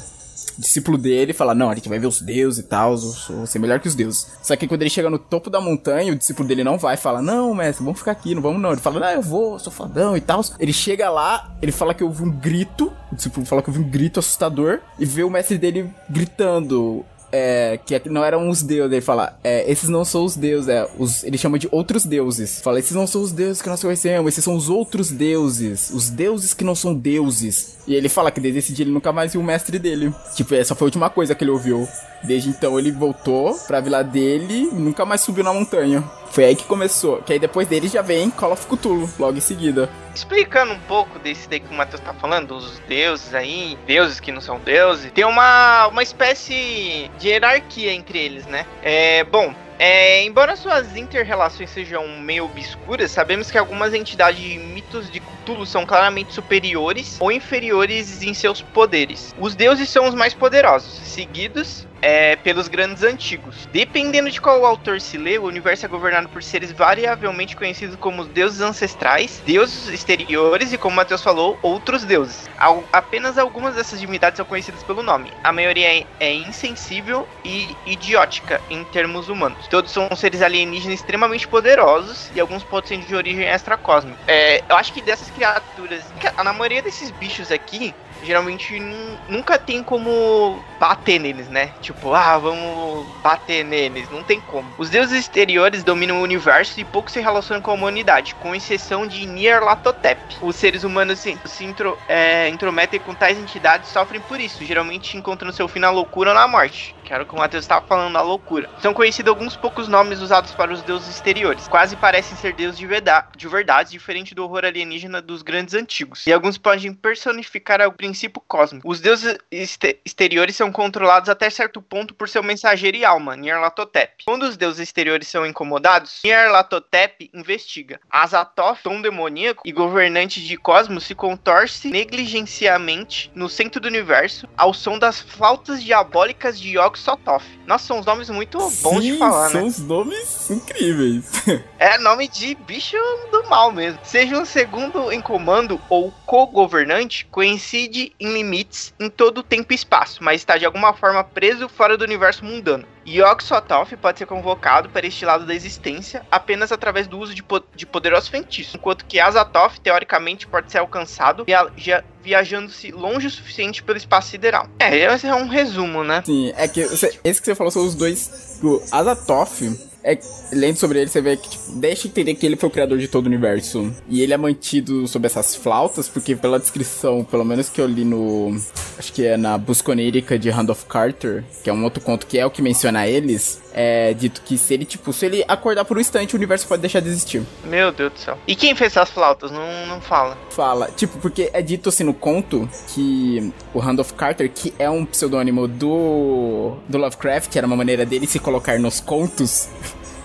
discípulo 0.58 0.98
dele 0.98 1.32
fala: 1.32 1.54
Não, 1.54 1.70
a 1.70 1.74
gente 1.74 1.88
vai 1.88 1.98
ver 1.98 2.08
os 2.08 2.20
deuses 2.20 2.64
e 2.64 2.68
tal, 2.68 2.96
vou 2.96 3.46
ser 3.46 3.58
melhor 3.58 3.78
que 3.78 3.88
os 3.88 3.94
deuses. 3.94 4.26
Só 4.42 4.56
que 4.56 4.66
quando 4.66 4.82
ele 4.82 4.90
chega 4.90 5.08
no 5.08 5.18
topo 5.18 5.48
da 5.48 5.60
montanha, 5.60 6.12
o 6.12 6.16
discípulo 6.16 6.48
dele 6.48 6.64
não 6.64 6.76
vai, 6.76 6.96
fala: 6.96 7.22
Não, 7.22 7.54
mestre, 7.54 7.84
vamos 7.84 7.98
ficar 7.98 8.12
aqui, 8.12 8.34
não 8.34 8.42
vamos 8.42 8.60
não. 8.60 8.72
Ele 8.72 8.80
fala: 8.80 9.00
Não, 9.00 9.08
eu 9.08 9.22
vou, 9.22 9.58
sou 9.58 9.72
fodão 9.72 10.16
e 10.16 10.20
tal. 10.20 10.44
Ele 10.58 10.72
chega 10.72 11.08
lá, 11.08 11.56
ele 11.62 11.72
fala 11.72 11.94
que 11.94 12.02
houve 12.02 12.22
um 12.22 12.30
grito, 12.30 12.92
o 13.18 13.20
discípulo 13.20 13.44
fala 13.44 13.62
que 13.62 13.68
houve 13.68 13.80
um 13.80 13.88
grito 13.88 14.20
assustador, 14.20 14.78
e 14.98 15.04
vê 15.04 15.24
o 15.24 15.30
mestre 15.30 15.58
dele 15.58 15.90
gritando: 16.08 17.04
é, 17.32 17.78
que 17.84 18.08
não 18.08 18.24
eram 18.24 18.48
os 18.48 18.62
deuses. 18.62 18.92
Ele 18.92 19.00
fala, 19.00 19.36
é, 19.42 19.70
esses 19.70 19.88
não 19.88 20.04
são 20.04 20.24
os 20.24 20.36
deuses, 20.36 20.68
é, 20.68 20.88
os, 20.98 21.24
ele 21.24 21.36
chama 21.36 21.58
de 21.58 21.68
outros 21.70 22.04
deuses. 22.04 22.60
Fala, 22.60 22.78
esses 22.78 22.92
não 22.92 23.06
são 23.06 23.22
os 23.22 23.32
deuses 23.32 23.60
que 23.60 23.68
nós 23.68 23.82
conhecemos, 23.82 24.32
esses 24.32 24.44
são 24.44 24.54
os 24.54 24.70
outros 24.70 25.10
deuses, 25.10 25.90
os 25.90 26.08
deuses 26.08 26.54
que 26.54 26.64
não 26.64 26.74
são 26.74 26.94
deuses. 26.94 27.76
E 27.86 27.94
ele 27.94 28.08
fala 28.08 28.30
que 28.30 28.40
desde 28.40 28.60
esse 28.60 28.72
dia 28.72 28.84
ele 28.84 28.92
nunca 28.92 29.12
mais 29.12 29.32
viu 29.32 29.40
o 29.40 29.44
mestre 29.44 29.78
dele. 29.78 30.14
Tipo, 30.34 30.54
essa 30.54 30.74
foi 30.74 30.86
a 30.86 30.88
última 30.88 31.10
coisa 31.10 31.34
que 31.34 31.42
ele 31.42 31.50
ouviu. 31.50 31.88
Desde 32.22 32.50
então 32.50 32.78
ele 32.78 32.90
voltou 32.90 33.54
pra 33.66 33.80
vila 33.80 34.02
dele 34.02 34.68
e 34.72 34.74
nunca 34.74 35.04
mais 35.04 35.20
subiu 35.20 35.44
na 35.44 35.52
montanha. 35.52 36.02
Foi 36.30 36.44
aí 36.44 36.56
que 36.56 36.64
começou. 36.64 37.18
Que 37.22 37.32
aí 37.32 37.38
depois 37.38 37.66
dele 37.66 37.88
já 37.88 38.02
vem 38.02 38.30
Call 38.30 38.52
of 38.52 38.66
Cthulhu, 38.66 39.08
logo 39.18 39.38
em 39.38 39.40
seguida. 39.40 39.88
Explicando 40.18 40.72
um 40.72 40.80
pouco 40.80 41.16
desse 41.20 41.48
daí 41.48 41.60
que 41.60 41.72
o 41.72 41.76
Matheus 41.76 42.02
tá 42.02 42.12
falando, 42.12 42.48
dos 42.48 42.80
deuses 42.88 43.32
aí, 43.36 43.78
deuses 43.86 44.18
que 44.18 44.32
não 44.32 44.40
são 44.40 44.58
deuses, 44.58 45.12
tem 45.12 45.24
uma, 45.24 45.86
uma 45.86 46.02
espécie 46.02 47.08
de 47.20 47.28
hierarquia 47.28 47.92
entre 47.92 48.18
eles, 48.18 48.44
né? 48.44 48.66
É, 48.82 49.22
bom, 49.22 49.54
é, 49.78 50.24
embora 50.24 50.56
suas 50.56 50.96
interrelações 50.96 51.70
sejam 51.70 52.08
meio 52.18 52.46
obscuras, 52.46 53.12
sabemos 53.12 53.48
que 53.48 53.56
algumas 53.56 53.94
entidades 53.94 54.44
e 54.44 54.58
mitos 54.58 55.08
de 55.08 55.20
Cthulhu 55.20 55.64
são 55.64 55.86
claramente 55.86 56.34
superiores 56.34 57.16
ou 57.20 57.30
inferiores 57.30 58.20
em 58.20 58.34
seus 58.34 58.60
poderes. 58.60 59.32
Os 59.38 59.54
deuses 59.54 59.88
são 59.88 60.08
os 60.08 60.16
mais 60.16 60.34
poderosos, 60.34 60.98
seguidos 61.04 61.86
é, 62.02 62.36
pelos 62.36 62.68
grandes 62.68 63.02
antigos. 63.02 63.68
Dependendo 63.72 64.30
de 64.30 64.40
qual 64.40 64.64
autor 64.64 65.00
se 65.00 65.18
lê, 65.18 65.38
o 65.38 65.44
universo 65.44 65.84
é 65.84 65.88
governado 65.88 66.28
por 66.28 66.42
seres 66.42 66.72
variavelmente 66.72 67.56
conhecidos 67.56 67.96
como 67.96 68.24
deuses 68.24 68.60
ancestrais, 68.60 69.42
deuses 69.44 69.88
exteriores 69.88 70.72
e, 70.72 70.78
como 70.78 70.96
Mateus 70.96 71.22
falou, 71.22 71.58
outros 71.62 72.04
deuses. 72.04 72.48
Al 72.56 72.84
apenas 72.92 73.38
algumas 73.38 73.74
dessas 73.74 74.00
divindades 74.00 74.36
são 74.36 74.46
conhecidas 74.46 74.82
pelo 74.82 75.02
nome. 75.02 75.32
A 75.42 75.52
maioria 75.52 75.98
é, 75.98 76.06
é 76.20 76.34
insensível 76.34 77.28
e 77.44 77.76
idiótica 77.86 78.60
em 78.70 78.84
termos 78.84 79.28
humanos. 79.28 79.66
Todos 79.68 79.92
são 79.92 80.08
seres 80.16 80.42
alienígenas 80.42 81.00
extremamente 81.00 81.46
poderosos 81.46 82.30
e 82.34 82.40
alguns 82.40 82.64
podem 82.64 83.00
ser 83.00 83.06
de 83.06 83.14
origem 83.14 83.44
extracósmica. 83.44 84.18
É, 84.26 84.62
eu 84.68 84.76
acho 84.76 84.92
que 84.92 85.00
dessas 85.00 85.30
criaturas, 85.30 86.04
na 86.42 86.52
maioria 86.52 86.82
desses 86.82 87.10
bichos 87.10 87.50
aqui, 87.50 87.94
geralmente 88.22 88.80
nunca 89.28 89.58
tem 89.58 89.82
como 89.82 90.62
bater 90.78 91.18
neles, 91.18 91.48
né? 91.48 91.72
Tipo, 91.80 92.14
ah, 92.14 92.38
vamos 92.38 93.06
bater 93.22 93.64
neles. 93.64 94.08
Não 94.10 94.22
tem 94.22 94.40
como. 94.40 94.68
Os 94.78 94.90
deuses 94.90 95.18
exteriores 95.18 95.82
dominam 95.82 96.20
o 96.20 96.22
universo 96.22 96.78
e 96.80 96.84
pouco 96.84 97.10
se 97.10 97.20
relacionam 97.20 97.62
com 97.62 97.70
a 97.70 97.74
humanidade, 97.74 98.34
com 98.36 98.54
exceção 98.54 99.06
de 99.06 99.26
Nyarlathotep. 99.26 100.20
Os 100.40 100.56
seres 100.56 100.84
humanos 100.84 101.18
se, 101.18 101.38
se 101.44 101.64
intro, 101.64 101.98
é, 102.08 102.48
intrometem 102.48 103.00
com 103.00 103.14
tais 103.14 103.38
entidades 103.38 103.88
e 103.88 103.92
sofrem 103.92 104.20
por 104.20 104.40
isso, 104.40 104.64
geralmente 104.64 105.16
encontram 105.16 105.52
seu 105.52 105.68
fim 105.68 105.80
na 105.80 105.90
loucura 105.90 106.30
ou 106.30 106.34
na 106.34 106.46
morte. 106.46 106.94
Que 107.08 107.14
era 107.14 107.22
o 107.22 107.26
que 107.26 107.34
o 107.34 107.38
Matheus 107.38 107.64
estava 107.64 107.86
falando, 107.86 108.12
na 108.12 108.20
loucura. 108.20 108.68
São 108.82 108.92
conhecidos 108.92 109.30
alguns 109.30 109.56
poucos 109.56 109.88
nomes 109.88 110.20
usados 110.20 110.50
para 110.50 110.70
os 110.70 110.82
deuses 110.82 111.08
exteriores. 111.08 111.66
Quase 111.66 111.96
parecem 111.96 112.36
ser 112.36 112.52
deuses 112.52 112.78
de 112.78 112.86
verdade, 112.86 113.28
de 113.34 113.48
verdade 113.48 113.90
diferente 113.92 114.34
do 114.34 114.44
horror 114.44 114.66
alienígena 114.66 115.22
dos 115.22 115.40
grandes 115.40 115.72
antigos. 115.72 116.26
E 116.26 116.32
alguns 116.34 116.58
podem 116.58 116.92
personificar 116.92 117.80
o 117.88 117.92
princípio 117.92 118.42
cósmico. 118.46 118.86
Os 118.86 119.00
deuses 119.00 119.38
exteriores 119.50 120.54
são 120.54 120.70
controlados 120.70 121.30
até 121.30 121.48
certo 121.48 121.80
ponto 121.80 122.12
por 122.12 122.28
seu 122.28 122.42
mensageiro 122.42 122.98
e 122.98 123.06
alma, 123.06 123.34
Nyarlathotep. 123.38 124.24
Quando 124.26 124.42
os 124.42 124.58
deuses 124.58 124.80
exteriores 124.80 125.28
são 125.28 125.46
incomodados, 125.46 126.20
Nyarlathotep 126.22 127.30
investiga. 127.32 127.98
Azathoth, 128.10 128.82
tom 128.82 129.00
demoníaco 129.00 129.62
e 129.64 129.72
governante 129.72 130.46
de 130.46 130.58
cosmos, 130.58 131.04
se 131.04 131.14
contorce 131.14 131.88
negligenciamente 131.88 133.30
no 133.34 133.48
centro 133.48 133.80
do 133.80 133.88
universo 133.88 134.46
ao 134.58 134.74
som 134.74 134.98
das 134.98 135.22
flautas 135.22 135.82
diabólicas 135.82 136.60
de 136.60 136.76
Yog 136.76 136.97
Sothoth. 136.98 137.44
Nossa, 137.66 137.86
são 137.86 137.98
uns 137.98 138.06
nomes 138.06 138.30
muito 138.30 138.58
bons 138.58 138.72
Sim, 139.02 139.12
de 139.12 139.18
falar, 139.18 139.50
são 139.50 139.62
né? 139.62 139.66
uns 139.66 139.78
nomes 139.78 140.50
incríveis. 140.50 141.24
É 141.78 141.96
nome 141.98 142.26
de 142.26 142.54
bicho 142.54 142.96
do 143.30 143.48
mal 143.48 143.70
mesmo. 143.70 144.00
Seja 144.02 144.36
um 144.36 144.44
segundo 144.44 145.12
em 145.12 145.20
comando 145.20 145.80
ou 145.88 146.12
co-governante, 146.26 147.26
coincide 147.30 148.12
em 148.18 148.32
limites 148.32 148.92
em 148.98 149.08
todo 149.08 149.38
o 149.38 149.42
tempo 149.42 149.72
e 149.72 149.76
espaço, 149.76 150.22
mas 150.22 150.40
está 150.40 150.58
de 150.58 150.66
alguma 150.66 150.92
forma 150.92 151.22
preso 151.22 151.68
fora 151.68 151.96
do 151.96 152.04
universo 152.04 152.44
mundano. 152.44 152.84
Yog 153.08 153.42
Sothoth 153.42 153.96
pode 153.96 154.18
ser 154.18 154.26
convocado 154.26 154.88
para 154.88 155.06
este 155.06 155.24
lado 155.24 155.46
da 155.46 155.54
existência 155.54 156.22
apenas 156.30 156.70
através 156.72 157.06
do 157.06 157.18
uso 157.18 157.34
de, 157.34 157.42
po 157.42 157.62
de 157.74 157.86
poderosos 157.86 158.28
feitiços, 158.28 158.74
enquanto 158.74 159.04
que 159.04 159.18
Azathoth, 159.18 159.78
teoricamente, 159.82 160.46
pode 160.46 160.70
ser 160.70 160.78
alcançado 160.78 161.44
via 161.44 162.04
viajando-se 162.20 162.90
longe 162.90 163.26
o 163.26 163.30
suficiente 163.30 163.82
pelo 163.82 163.96
espaço 163.96 164.30
sideral. 164.30 164.68
É, 164.78 164.96
esse 164.96 165.26
é 165.26 165.34
um 165.34 165.48
resumo, 165.48 166.04
né? 166.04 166.22
Sim, 166.26 166.52
é 166.56 166.68
que 166.68 166.80
esse 166.80 167.40
que 167.40 167.44
você 167.46 167.54
falou 167.54 167.70
são 167.70 167.86
os 167.86 167.94
dois. 167.94 168.58
O 168.62 168.82
Azathoth, 168.92 169.62
é, 170.02 170.18
lendo 170.52 170.76
sobre 170.76 171.00
ele, 171.00 171.10
você 171.10 171.20
vê 171.20 171.36
que 171.36 171.50
tipo, 171.50 171.72
deixa 171.72 172.06
entender 172.06 172.34
que 172.34 172.46
ele 172.46 172.56
foi 172.56 172.68
o 172.68 172.72
criador 172.72 172.98
de 172.98 173.08
todo 173.08 173.24
o 173.24 173.28
universo. 173.28 173.92
E 174.08 174.22
ele 174.22 174.32
é 174.32 174.36
mantido 174.36 175.06
sob 175.08 175.26
essas 175.26 175.54
flautas, 175.54 176.08
porque 176.08 176.36
pela 176.36 176.58
descrição, 176.58 177.24
pelo 177.24 177.44
menos 177.44 177.68
que 177.68 177.80
eu 177.80 177.86
li 177.86 178.04
no. 178.04 178.56
Acho 178.98 179.12
que 179.12 179.26
é 179.26 179.36
na 179.36 179.58
Busca 179.58 179.90
Onírica 179.90 180.38
de 180.38 180.50
Randolph 180.50 180.84
Carter, 180.84 181.44
que 181.62 181.70
é 181.70 181.72
um 181.72 181.82
outro 181.84 182.00
conto 182.00 182.26
que 182.26 182.38
é 182.38 182.46
o 182.46 182.50
que 182.50 182.62
menciona 182.62 183.06
eles. 183.06 183.60
É 183.72 184.12
dito 184.14 184.42
que 184.42 184.56
se 184.58 184.74
ele, 184.74 184.84
tipo, 184.84 185.12
se 185.12 185.26
ele 185.26 185.44
acordar 185.46 185.84
por 185.84 185.96
um 185.96 186.00
instante, 186.00 186.34
o 186.34 186.36
universo 186.36 186.66
pode 186.66 186.80
deixar 186.80 187.00
de 187.00 187.08
existir. 187.08 187.42
Meu 187.64 187.92
Deus 187.92 188.12
do 188.12 188.18
céu. 188.18 188.38
E 188.46 188.56
quem 188.56 188.74
fez 188.74 188.92
essas 188.96 189.10
flautas? 189.10 189.50
Não, 189.50 189.86
não 189.86 190.00
fala. 190.00 190.36
Fala, 190.50 190.90
tipo, 190.96 191.18
porque 191.18 191.50
é 191.52 191.62
dito 191.62 191.88
assim 191.88 192.02
no 192.02 192.14
conto 192.14 192.68
que 192.88 193.52
o 193.78 193.80
Randolph 193.80 194.10
Carter, 194.12 194.50
que 194.52 194.74
é 194.76 194.90
um 194.90 195.04
pseudônimo 195.04 195.68
do, 195.68 196.74
do 196.88 196.98
Lovecraft, 196.98 197.54
era 197.54 197.64
uma 197.64 197.76
maneira 197.76 198.04
dele 198.04 198.26
se 198.26 198.40
colocar 198.40 198.76
nos 198.80 198.98
contos, 198.98 199.68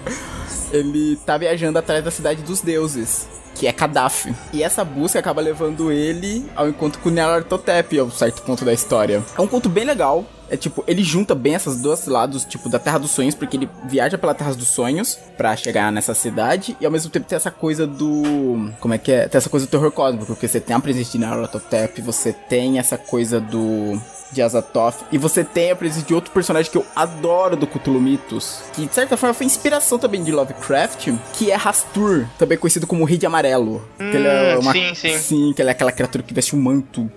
ele 0.73 1.17
tá 1.17 1.37
viajando 1.37 1.77
atrás 1.77 2.03
da 2.03 2.09
cidade 2.09 2.41
dos 2.41 2.61
deuses. 2.61 3.27
Que 3.53 3.67
é 3.67 3.71
Kadaf. 3.71 4.33
E 4.51 4.63
essa 4.63 4.83
busca 4.83 5.19
acaba 5.19 5.39
levando 5.39 5.91
ele 5.91 6.43
ao 6.55 6.67
encontro 6.67 6.99
com 6.99 7.11
Nyarlathotep, 7.11 7.99
a 7.99 8.03
um 8.03 8.09
certo 8.09 8.41
ponto 8.41 8.65
da 8.65 8.73
história. 8.73 9.23
É 9.37 9.41
um 9.41 9.47
conto 9.47 9.69
bem 9.69 9.85
legal. 9.85 10.25
É 10.49 10.57
tipo, 10.57 10.83
ele 10.87 11.03
junta 11.03 11.33
bem 11.33 11.53
esses 11.55 11.81
dois 11.81 12.05
lados, 12.07 12.45
tipo, 12.45 12.69
da 12.69 12.77
Terra 12.79 12.97
dos 12.99 13.11
Sonhos, 13.11 13.33
porque 13.35 13.57
ele 13.57 13.69
viaja 13.85 14.17
pela 14.17 14.33
Terra 14.35 14.53
dos 14.53 14.67
Sonhos 14.67 15.17
pra 15.37 15.55
chegar 15.55 15.91
nessa 15.91 16.13
cidade, 16.13 16.77
e 16.79 16.85
ao 16.85 16.91
mesmo 16.91 17.09
tempo 17.09 17.25
tem 17.27 17.35
essa 17.35 17.49
coisa 17.51 17.87
do. 17.87 18.71
Como 18.79 18.93
é 18.93 18.97
que 18.97 19.11
é? 19.11 19.27
Tem 19.27 19.37
essa 19.37 19.49
coisa 19.49 19.65
do 19.65 19.69
terror 19.69 19.91
cósmico, 19.91 20.25
porque 20.25 20.47
você 20.47 20.59
tem 20.59 20.75
a 20.75 20.79
presença 20.79 21.11
de 21.11 21.17
Nyarlathotep, 21.17 22.01
você 22.01 22.33
tem 22.33 22.79
essa 22.79 22.97
coisa 22.97 23.39
do. 23.39 23.99
De 24.33 24.41
Azathoth, 24.41 24.95
e 25.11 25.17
você 25.19 25.43
tem 25.43 25.69
a 25.69 25.75
presença 25.75 26.07
de 26.07 26.11
outro 26.15 26.31
personagem 26.31 26.71
que 26.71 26.75
eu 26.79 26.83
adoro 26.95 27.55
do 27.55 27.67
Cthulhu 27.67 28.01
Mitos, 28.01 28.61
que 28.73 28.87
de 28.87 28.91
certa 28.95 29.15
forma 29.15 29.31
foi 29.31 29.45
inspiração 29.45 29.99
também 29.99 30.23
de 30.23 30.31
Lovecraft, 30.31 31.09
que 31.33 31.51
é 31.51 31.55
Rastur, 31.55 32.25
também 32.39 32.57
conhecido 32.57 32.87
como 32.87 33.03
Rei 33.05 33.15
de 33.19 33.27
Amarelo. 33.27 33.87
que 33.99 34.17
ele 34.17 34.27
é 34.27 34.55
Hum, 34.57 34.61
uma- 34.61 34.71
sim, 34.73 34.95
sim. 34.95 35.17
Sim, 35.19 35.53
que 35.55 35.61
ele 35.61 35.69
é 35.69 35.71
aquela 35.71 35.91
criatura 35.91 36.23
que 36.23 36.33
veste 36.33 36.55
um 36.55 36.59
manto 36.59 37.09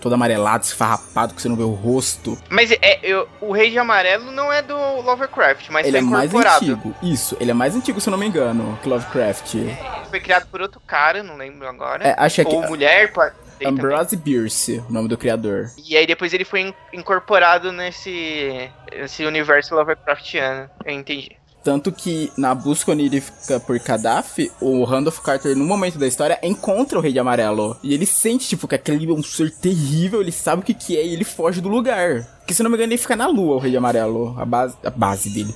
todo 0.00 0.14
amarelado, 0.14 0.64
esfarrapado, 0.64 1.34
que 1.34 1.42
você 1.42 1.48
não 1.48 1.56
vê 1.56 1.62
o 1.62 1.72
rosto. 1.72 2.38
Mas 2.48 2.71
é, 2.80 3.00
eu- 3.02 3.28
o 3.40 3.52
Rei 3.52 3.70
de 3.70 3.78
Amarelo 3.78 4.30
não 4.30 4.52
é 4.52 4.62
do 4.62 4.76
Lovecraft, 5.02 5.68
mas 5.70 5.86
ele 5.86 5.98
é 5.98 6.00
mais 6.00 6.32
antigo. 6.34 6.94
Isso, 7.02 7.36
ele 7.40 7.50
é 7.50 7.54
mais 7.54 7.74
antigo, 7.74 8.00
se 8.00 8.08
eu 8.08 8.12
não 8.12 8.18
me 8.18 8.26
engano, 8.26 8.78
que 8.82 8.88
Lovecraft. 8.88 9.54
Foi 10.10 10.20
criado 10.20 10.46
por 10.48 10.60
outro 10.60 10.80
cara, 10.86 11.22
não 11.22 11.36
lembro 11.36 11.66
agora. 11.68 12.06
É, 12.08 12.14
acho 12.18 12.44
que 12.44 12.54
Ou 12.54 12.64
é 12.64 12.68
mulher, 12.68 13.12
também. 13.12 13.32
Ambrose 13.64 14.16
Bierce, 14.16 14.82
o 14.88 14.92
nome 14.92 15.08
do 15.08 15.16
criador. 15.16 15.70
E 15.86 15.96
aí 15.96 16.06
depois 16.06 16.32
ele 16.32 16.44
foi 16.44 16.60
in- 16.62 16.74
incorporado 16.92 17.70
nesse, 17.72 18.68
nesse 18.92 19.24
universo 19.24 19.74
Lovecraftiano. 19.74 20.68
Eu 20.84 20.92
entendi. 20.94 21.36
Tanto 21.62 21.92
que 21.92 22.32
na 22.36 22.54
busca 22.54 22.90
onírica 22.90 23.60
por 23.60 23.78
Gaddafi, 23.78 24.50
o 24.60 24.84
Randolph 24.84 25.20
Carter, 25.20 25.56
no 25.56 25.64
momento 25.64 25.98
da 25.98 26.06
história, 26.06 26.38
encontra 26.42 26.98
o 26.98 27.00
Rei 27.00 27.12
de 27.12 27.18
Amarelo. 27.18 27.76
E 27.82 27.94
ele 27.94 28.04
sente, 28.04 28.48
tipo, 28.48 28.66
que 28.66 28.74
aquele 28.74 29.08
é 29.08 29.12
um 29.12 29.22
ser 29.22 29.50
terrível, 29.50 30.20
ele 30.20 30.32
sabe 30.32 30.62
o 30.62 30.64
que, 30.64 30.74
que 30.74 30.96
é 30.96 31.06
e 31.06 31.12
ele 31.12 31.24
foge 31.24 31.60
do 31.60 31.68
lugar. 31.68 32.26
Porque 32.38 32.54
se 32.54 32.62
não 32.62 32.70
me 32.70 32.76
engano, 32.76 32.92
ele 32.92 32.98
fica 32.98 33.14
na 33.14 33.28
lua, 33.28 33.56
o 33.56 33.58
Rei 33.58 33.70
de 33.70 33.76
Amarelo, 33.76 34.34
a 34.38 34.44
base, 34.44 34.76
a 34.84 34.90
base 34.90 35.30
dele. 35.30 35.54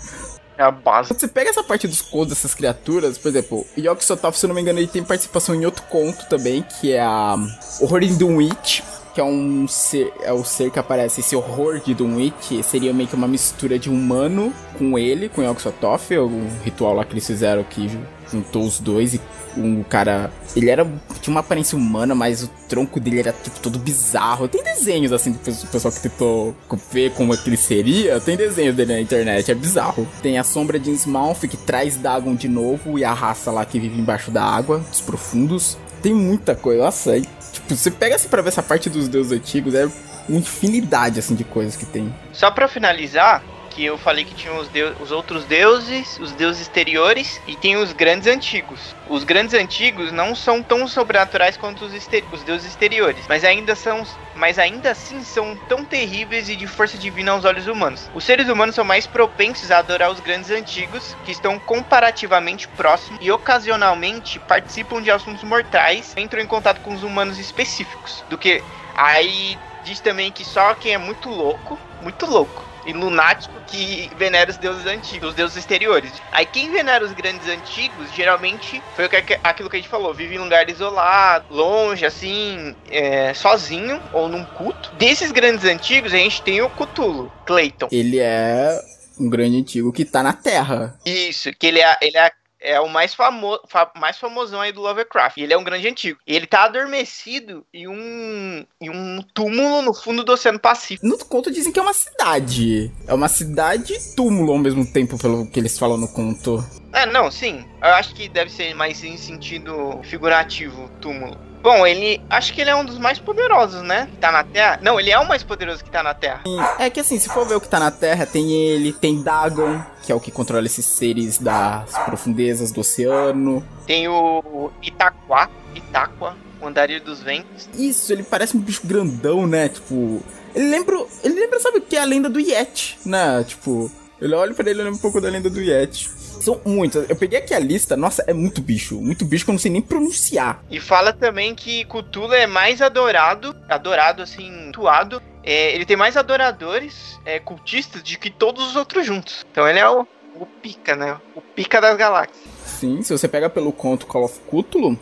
É 0.59 0.62
a 0.62 0.70
base. 0.70 1.11
Quando 1.11 1.20
você 1.20 1.28
pega 1.28 1.50
essa 1.50 1.62
parte 1.62 1.86
dos 1.86 2.00
contos 2.00 2.28
dessas 2.28 2.54
criaturas, 2.54 3.18
por 3.18 3.28
exemplo, 3.28 3.66
Yoki 3.76 4.04
Sotov, 4.04 4.36
se 4.36 4.46
não 4.46 4.54
me 4.54 4.61
engano, 4.61 4.78
ele 4.78 4.86
tem 4.86 5.04
participação 5.04 5.54
em 5.54 5.66
outro 5.66 5.82
conto 5.84 6.26
também, 6.28 6.62
que 6.62 6.92
é 6.92 7.00
a 7.00 7.36
Horror 7.80 8.02
in 8.02 8.16
Dunwich, 8.16 8.82
que 9.17 9.21
é 9.23 9.25
um 9.25 9.67
ser, 9.67 10.12
é 10.21 10.31
o 10.31 10.45
ser 10.45 10.71
que 10.71 10.79
aparece, 10.79 11.21
esse 11.21 11.35
horror 11.35 11.81
de 11.81 11.95
Dunwich, 11.95 12.62
seria 12.62 12.93
meio 12.93 13.09
que 13.09 13.14
uma 13.14 13.27
mistura 13.27 13.79
de 13.79 13.89
humano 13.89 14.53
com 14.77 14.99
ele, 14.99 15.31
com 15.31 15.43
Yoki 15.43 15.62
Sotov, 15.62 16.03
o 16.19 16.47
ritual 16.62 16.93
lá 16.93 17.03
que 17.03 17.14
eles 17.14 17.27
fizeram 17.27 17.64
que 17.64 17.91
juntou 18.31 18.67
os 18.67 18.79
dois 18.79 19.14
e 19.14 19.21
um 19.57 19.83
cara. 19.83 20.31
Ele 20.55 20.69
era. 20.69 20.85
tinha 21.23 21.33
uma 21.33 21.41
aparência 21.41 21.79
humana, 21.79 22.14
mas 22.14 22.43
o 22.43 22.51
tronco 22.69 23.01
dele 23.01 23.21
era 23.21 23.33
tipo 23.33 23.59
todo 23.59 23.79
bizarro. 23.79 24.49
Tem 24.49 24.62
desenhos 24.62 25.12
assim 25.12 25.33
do 25.33 25.39
pessoal 25.39 25.95
que 25.95 26.01
tentou 26.01 26.55
ver 26.93 27.12
como 27.12 27.33
é 27.33 27.39
que 27.39 27.49
ele 27.49 27.57
seria. 27.57 28.21
Tem 28.21 28.37
desenhos 28.37 28.77
dele 28.77 28.93
na 28.93 29.01
internet, 29.01 29.51
é 29.51 29.55
bizarro. 29.55 30.07
Tem 30.21 30.39
a 30.39 30.45
sombra 30.45 30.79
de 30.79 30.91
Innsmouth 30.91 31.49
que 31.49 31.57
traz 31.57 31.97
Dagon 31.97 32.35
de 32.35 32.49
novo 32.49 32.99
e 32.99 33.05
a 33.05 33.14
raça 33.14 33.51
lá 33.51 33.64
que 33.64 33.81
vive 33.81 33.99
embaixo 33.99 34.31
da 34.31 34.45
água, 34.45 34.79
dos 34.79 35.01
profundos. 35.01 35.79
Tem 36.03 36.12
muita 36.12 36.55
coisa, 36.55 36.85
nossa. 36.85 37.17
E, 37.17 37.27
tipo, 37.57 37.74
você 37.74 37.90
pega 37.90 38.16
assim 38.16 38.28
pra 38.28 38.42
ver 38.42 38.48
essa 38.48 38.62
parte 38.62 38.88
dos 38.88 39.09
deuses 39.09 39.32
antigos, 39.32 39.74
é 39.74 39.88
uma 40.28 40.38
infinidade 40.38 41.18
assim 41.18 41.34
de 41.34 41.44
coisas 41.44 41.76
que 41.76 41.86
tem. 41.86 42.14
Só 42.32 42.50
pra 42.50 42.68
finalizar, 42.68 43.42
que 43.77 43.85
eu 43.85 43.99
falei 43.99 44.24
que 44.24 44.35
tinha 44.35 44.55
os, 44.55 44.68
deus, 44.68 44.97
os 44.99 45.12
outros 45.12 45.45
deuses, 45.45 46.18
os 46.18 46.33
deuses 46.33 46.62
exteriores 46.62 47.43
e 47.47 47.55
tem 47.55 47.77
os 47.77 47.93
grandes 47.93 48.27
antigos. 48.27 48.97
Os 49.07 49.22
grandes 49.22 49.53
antigos 49.53 50.11
não 50.11 50.35
são 50.35 50.62
tão 50.62 50.89
sobrenaturais 50.89 51.59
quanto 51.59 51.85
os, 51.85 51.93
os 51.93 52.43
deuses 52.43 52.70
exteriores, 52.70 53.27
mas 53.29 53.45
ainda 53.45 53.74
são, 53.74 54.03
mas 54.35 54.59
ainda 54.59 54.93
assim 54.93 55.22
são 55.22 55.55
tão 55.68 55.85
terríveis 55.85 56.49
e 56.49 56.57
de 56.57 56.66
força 56.66 56.97
divina 56.97 57.33
aos 57.33 57.45
olhos 57.45 57.66
humanos. 57.66 58.09
Os 58.14 58.24
seres 58.24 58.49
humanos 58.49 58.74
são 58.74 58.85
mais 58.85 59.07
propensos 59.07 59.70
a 59.70 59.79
adorar 59.79 60.11
os 60.11 60.20
grandes 60.20 60.51
antigos, 60.51 61.14
que 61.22 61.33
estão 61.33 61.59
comparativamente 61.59 62.66
próximos 62.68 63.18
e 63.20 63.31
ocasionalmente 63.31 64.39
participam 64.39 65.03
de 65.03 65.11
assuntos 65.11 65.45
mortais, 65.45 66.14
entram 66.16 66.41
em 66.41 66.47
contato 66.47 66.81
com 66.81 66.95
os 66.95 67.03
humanos 67.03 67.39
específicos, 67.39 68.24
do 68.31 68.39
que 68.39 68.62
aí 68.95 69.59
diz 69.85 70.01
também 70.01 70.33
que 70.33 70.47
só 70.47 70.72
quem 70.74 70.95
é 70.95 70.99
muito 70.99 71.29
louco, 71.29 71.79
muito 72.01 72.24
louco, 72.24 72.76
e 72.87 72.93
lunático 72.93 73.55
que 73.66 74.11
venera 74.16 74.51
os 74.51 74.57
deuses 74.57 74.87
antigos, 74.87 75.30
os 75.30 75.34
deuses 75.34 75.57
exteriores. 75.57 76.12
Aí 76.32 76.47
quem 76.47 76.70
venera 76.70 77.05
os 77.05 77.12
grandes 77.12 77.49
antigos, 77.49 78.12
geralmente, 78.14 78.82
foi 78.95 79.07
aquilo 79.43 79.68
que 79.68 79.76
a 79.76 79.80
gente 79.80 79.89
falou, 79.89 80.14
vive 80.14 80.37
em 80.37 80.39
lugar 80.39 80.68
isolado, 80.70 81.47
longe, 81.51 82.07
assim, 82.07 82.74
é, 82.89 83.34
sozinho, 83.34 84.01
ou 84.12 84.28
num 84.28 84.45
culto. 84.45 84.93
Desses 84.97 85.32
grandes 85.32 85.64
antigos, 85.64 86.14
a 86.14 86.16
gente 86.16 86.41
tem 86.43 86.62
o 86.62 86.70
Cthulhu, 86.70 87.32
Clayton. 87.45 87.89
Ele 87.91 88.18
é 88.18 88.80
um 89.18 89.28
grande 89.28 89.59
antigo 89.59 89.93
que 89.93 90.05
tá 90.05 90.22
na 90.22 90.32
Terra. 90.32 90.99
Isso, 91.05 91.51
que 91.53 91.66
ele 91.66 91.80
é, 91.80 91.97
ele 92.01 92.16
é 92.16 92.30
é 92.67 92.81
o 92.81 92.89
mais, 92.89 93.14
famo 93.14 93.59
fa 93.69 93.91
mais 93.97 94.19
famosão 94.19 94.61
aí 94.61 94.73
do 94.73 94.81
Lovecraft. 94.81 95.39
Ele 95.39 95.53
é 95.53 95.59
um 95.59 95.64
grande 95.64 95.89
antigo. 95.89 96.19
E 96.27 96.35
ele 96.35 96.47
tá 96.47 96.64
adormecido 96.64 97.64
em 97.73 97.87
um, 97.87 98.67
em 98.81 98.91
um 98.91 99.23
túmulo 99.33 99.83
no 99.83 99.95
fundo 99.95 100.25
do 100.25 100.33
Oceano 100.33 100.59
Pacífico. 100.59 101.07
No 101.07 101.17
conto 101.19 101.51
dizem 101.51 101.73
que 101.73 101.79
é 101.79 101.83
uma 101.83 101.95
cidade. 101.95 102.93
É 103.07 103.14
uma 103.14 103.29
cidade 103.29 103.95
túmulo 104.17 104.53
ao 104.53 104.59
mesmo 104.59 104.85
tempo, 104.85 105.17
pelo 105.17 105.47
que 105.47 105.61
eles 105.61 105.79
falam 105.79 105.97
no 105.97 106.09
conto. 106.09 106.64
É, 106.93 107.07
não, 107.07 107.30
sim. 107.30 107.64
Eu 107.82 107.91
acho 107.91 108.14
que 108.14 108.28
deve 108.28 108.51
ser 108.51 108.74
mais 108.74 109.03
em 109.05 109.16
sentido 109.16 110.01
figurativo, 110.03 110.91
túmulo. 111.01 111.37
Bom, 111.62 111.84
ele. 111.84 112.20
Acho 112.30 112.55
que 112.55 112.61
ele 112.61 112.70
é 112.70 112.76
um 112.76 112.84
dos 112.84 112.97
mais 112.97 113.18
poderosos, 113.18 113.82
né? 113.82 114.07
Que 114.12 114.18
tá 114.18 114.30
na 114.30 114.45
Terra. 114.45 114.78
Não, 114.82 115.01
ele 115.01 115.11
é 115.11 115.18
o 115.18 115.26
mais 115.26 115.43
poderoso 115.43 115.82
que 115.82 115.91
tá 115.91 116.01
na 116.01 116.14
Terra. 116.14 116.45
É 116.78 116.89
que 116.89 117.01
assim, 117.01 117.18
se 117.18 117.28
for 117.28 117.45
ver 117.45 117.57
o 117.57 117.61
que 117.61 117.68
tá 117.68 117.80
na 117.80 117.91
Terra, 117.91 118.24
tem 118.24 118.53
ele, 118.53 118.93
tem 118.93 119.20
Dagon, 119.20 119.82
que 120.05 120.12
é 120.12 120.14
o 120.14 120.20
que 120.20 120.30
controla 120.30 120.64
esses 120.64 120.87
seres 120.87 121.39
das 121.39 121.91
profundezas 122.05 122.70
do 122.70 122.82
oceano. 122.82 123.66
Tem 123.84 124.07
o 124.07 124.70
Itaquá, 124.80 125.51
Itaqua, 125.74 126.37
o 126.61 126.66
Andarilho 126.68 127.03
dos 127.03 127.20
Ventos. 127.20 127.68
Isso, 127.74 128.12
ele 128.12 128.22
parece 128.22 128.57
um 128.57 128.61
bicho 128.61 128.87
grandão, 128.87 129.45
né? 129.47 129.68
Tipo. 129.68 130.22
Ele 130.55 130.70
lembra. 130.70 131.05
Ele 131.24 131.34
lembra, 131.34 131.59
sabe 131.59 131.78
o 131.78 131.82
que? 131.82 131.97
É 131.97 132.01
a 132.01 132.05
lenda 132.05 132.28
do 132.28 132.39
Yeti, 132.39 132.97
né? 133.05 133.43
Tipo. 133.43 133.91
Eu 134.20 134.39
olho 134.39 134.55
pra 134.55 134.70
ele 134.70 134.80
e 134.80 134.84
lembro 134.84 134.99
um 134.99 135.03
pouco 135.03 135.20
da 135.20 135.28
lenda 135.28 135.51
do 135.51 135.61
Yeti. 135.61 136.09
São 136.41 136.61
muitos. 136.64 137.09
Eu 137.09 137.16
peguei 137.16 137.39
aqui 137.39 137.55
a 137.55 137.59
lista, 137.59 137.97
nossa, 137.97 138.24
é 138.26 138.32
muito 138.32 138.61
bicho. 138.61 139.01
Muito 139.01 139.24
bicho 139.24 139.45
que 139.45 139.51
eu 139.51 139.55
não 139.55 139.59
sei 139.61 139.70
nem 139.70 139.82
pronunciar. 139.82 140.62
E 140.70 140.80
fala 140.80 141.12
também 141.12 141.55
que 141.55 141.84
Cthulhu 141.84 142.32
é 142.32 142.47
mais 142.47 142.80
adorado, 142.82 143.57
adorado 143.68 144.22
assim, 144.22 144.70
tuado. 144.72 145.22
É, 145.43 145.74
ele 145.74 145.87
tem 145.87 145.97
mais 145.97 146.16
adoradores, 146.16 147.20
é, 147.24 147.39
cultistas, 147.39 148.03
de 148.03 148.18
que 148.18 148.30
todos 148.30 148.68
os 148.68 148.76
outros 148.76 149.07
juntos. 149.07 149.47
Então 149.51 149.68
ele 149.68 149.78
é 149.78 149.89
o, 149.89 150.07
o 150.34 150.47
pica, 150.47 150.97
né? 150.97 151.16
O 151.34 151.41
pica 151.41 151.80
das 151.80 151.97
galáxias. 151.97 152.37
Sim, 152.64 153.03
se 153.03 153.16
você 153.16 153.28
pega 153.28 153.49
pelo 153.49 153.72
conto 153.72 154.07
Call 154.07 154.24
of 154.24 154.41
Cthulhu, 154.41 154.99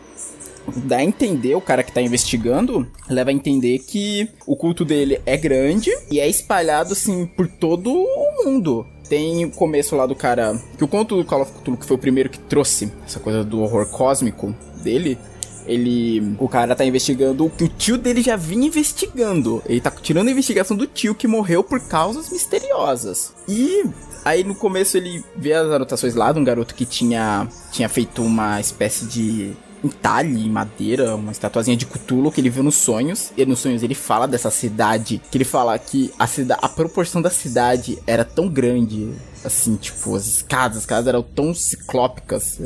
dá 0.77 0.99
a 0.99 1.05
entender, 1.05 1.55
o 1.55 1.61
cara 1.61 1.83
que 1.83 1.93
tá 1.93 2.01
investigando, 2.01 2.87
leva 3.09 3.31
a 3.31 3.33
entender 3.33 3.79
que 3.81 4.29
o 4.47 4.57
culto 4.57 4.85
dele 4.85 5.21
é 5.27 5.37
grande 5.37 5.91
e 6.11 6.21
é 6.21 6.29
espalhado, 6.29 6.93
assim, 6.93 7.27
por 7.27 7.49
todo 7.49 7.93
o 7.93 8.45
mundo. 8.45 8.87
Tem 9.09 9.45
o 9.45 9.51
começo 9.51 9.97
lá 9.97 10.07
do 10.07 10.15
cara. 10.15 10.59
Que 10.77 10.85
o 10.85 10.89
conto 10.89 11.17
do 11.17 11.25
Call 11.25 11.43
of 11.43 11.53
Cthulhu, 11.53 11.77
que 11.77 11.87
foi 11.87 11.97
o 11.97 12.01
primeiro 12.01 12.31
que 12.31 12.39
trouxe 12.39 12.91
essa 13.07 13.21
coisa 13.21 13.45
do 13.45 13.61
horror 13.61 13.87
cósmico 13.87 14.55
dele. 14.83 15.19
Ele. 15.67 16.37
O 16.39 16.49
cara 16.49 16.75
tá 16.77 16.85
investigando 16.85 17.47
o 17.47 17.51
que 17.51 17.65
o 17.65 17.69
tio 17.69 17.97
dele 17.97 18.21
já 18.23 18.37
vinha 18.37 18.67
investigando. 18.67 19.63
Ele 19.67 19.81
tá 19.81 19.91
tirando 19.91 20.29
a 20.29 20.31
investigação 20.31 20.77
do 20.77 20.87
tio 20.87 21.15
que 21.15 21.27
morreu 21.27 21.65
por 21.65 21.81
causas 21.81 22.31
misteriosas. 22.31 23.33
E 23.49 23.85
Aí 24.25 24.43
no 24.43 24.55
começo 24.55 24.97
ele 24.97 25.23
vê 25.37 25.53
as 25.53 25.71
anotações 25.71 26.15
lá 26.15 26.33
de 26.33 26.39
um 26.39 26.45
garoto 26.45 26.75
que 26.75 26.87
tinha, 26.87 27.47
tinha 27.71 27.89
feito 27.91 28.23
uma 28.23 28.59
espécie 28.59 29.05
de 29.05 29.55
entalhe 29.85 30.47
em 30.47 30.51
madeira, 30.51 31.15
uma 31.15 31.33
estatuazinha 31.33 31.77
de 31.77 31.87
Cthulhu 31.87 32.33
que 32.33 32.41
ele 32.41 32.51
viu 32.51 32.63
nos 32.63 32.77
sonhos. 32.77 33.33
E 33.37 33.45
nos 33.45 33.59
sonhos 33.59 33.83
ele 33.83 33.95
fala 33.95 34.27
dessa 34.27 34.51
cidade, 34.51 35.21
que 35.31 35.37
ele 35.37 35.45
fala 35.45 35.79
que 35.79 36.13
a 36.19 36.27
cidade, 36.27 36.61
a 36.63 36.69
proporção 36.69 37.21
da 37.21 37.31
cidade 37.31 37.99
era 38.07 38.25
tão 38.25 38.49
grande, 38.49 39.13
assim, 39.45 39.77
tipo, 39.77 40.15
as 40.17 40.27
escadas, 40.27 40.79
as 40.79 40.83
escadas 40.85 41.07
eram 41.07 41.23
tão 41.23 41.55
ciclópicas, 41.55 42.59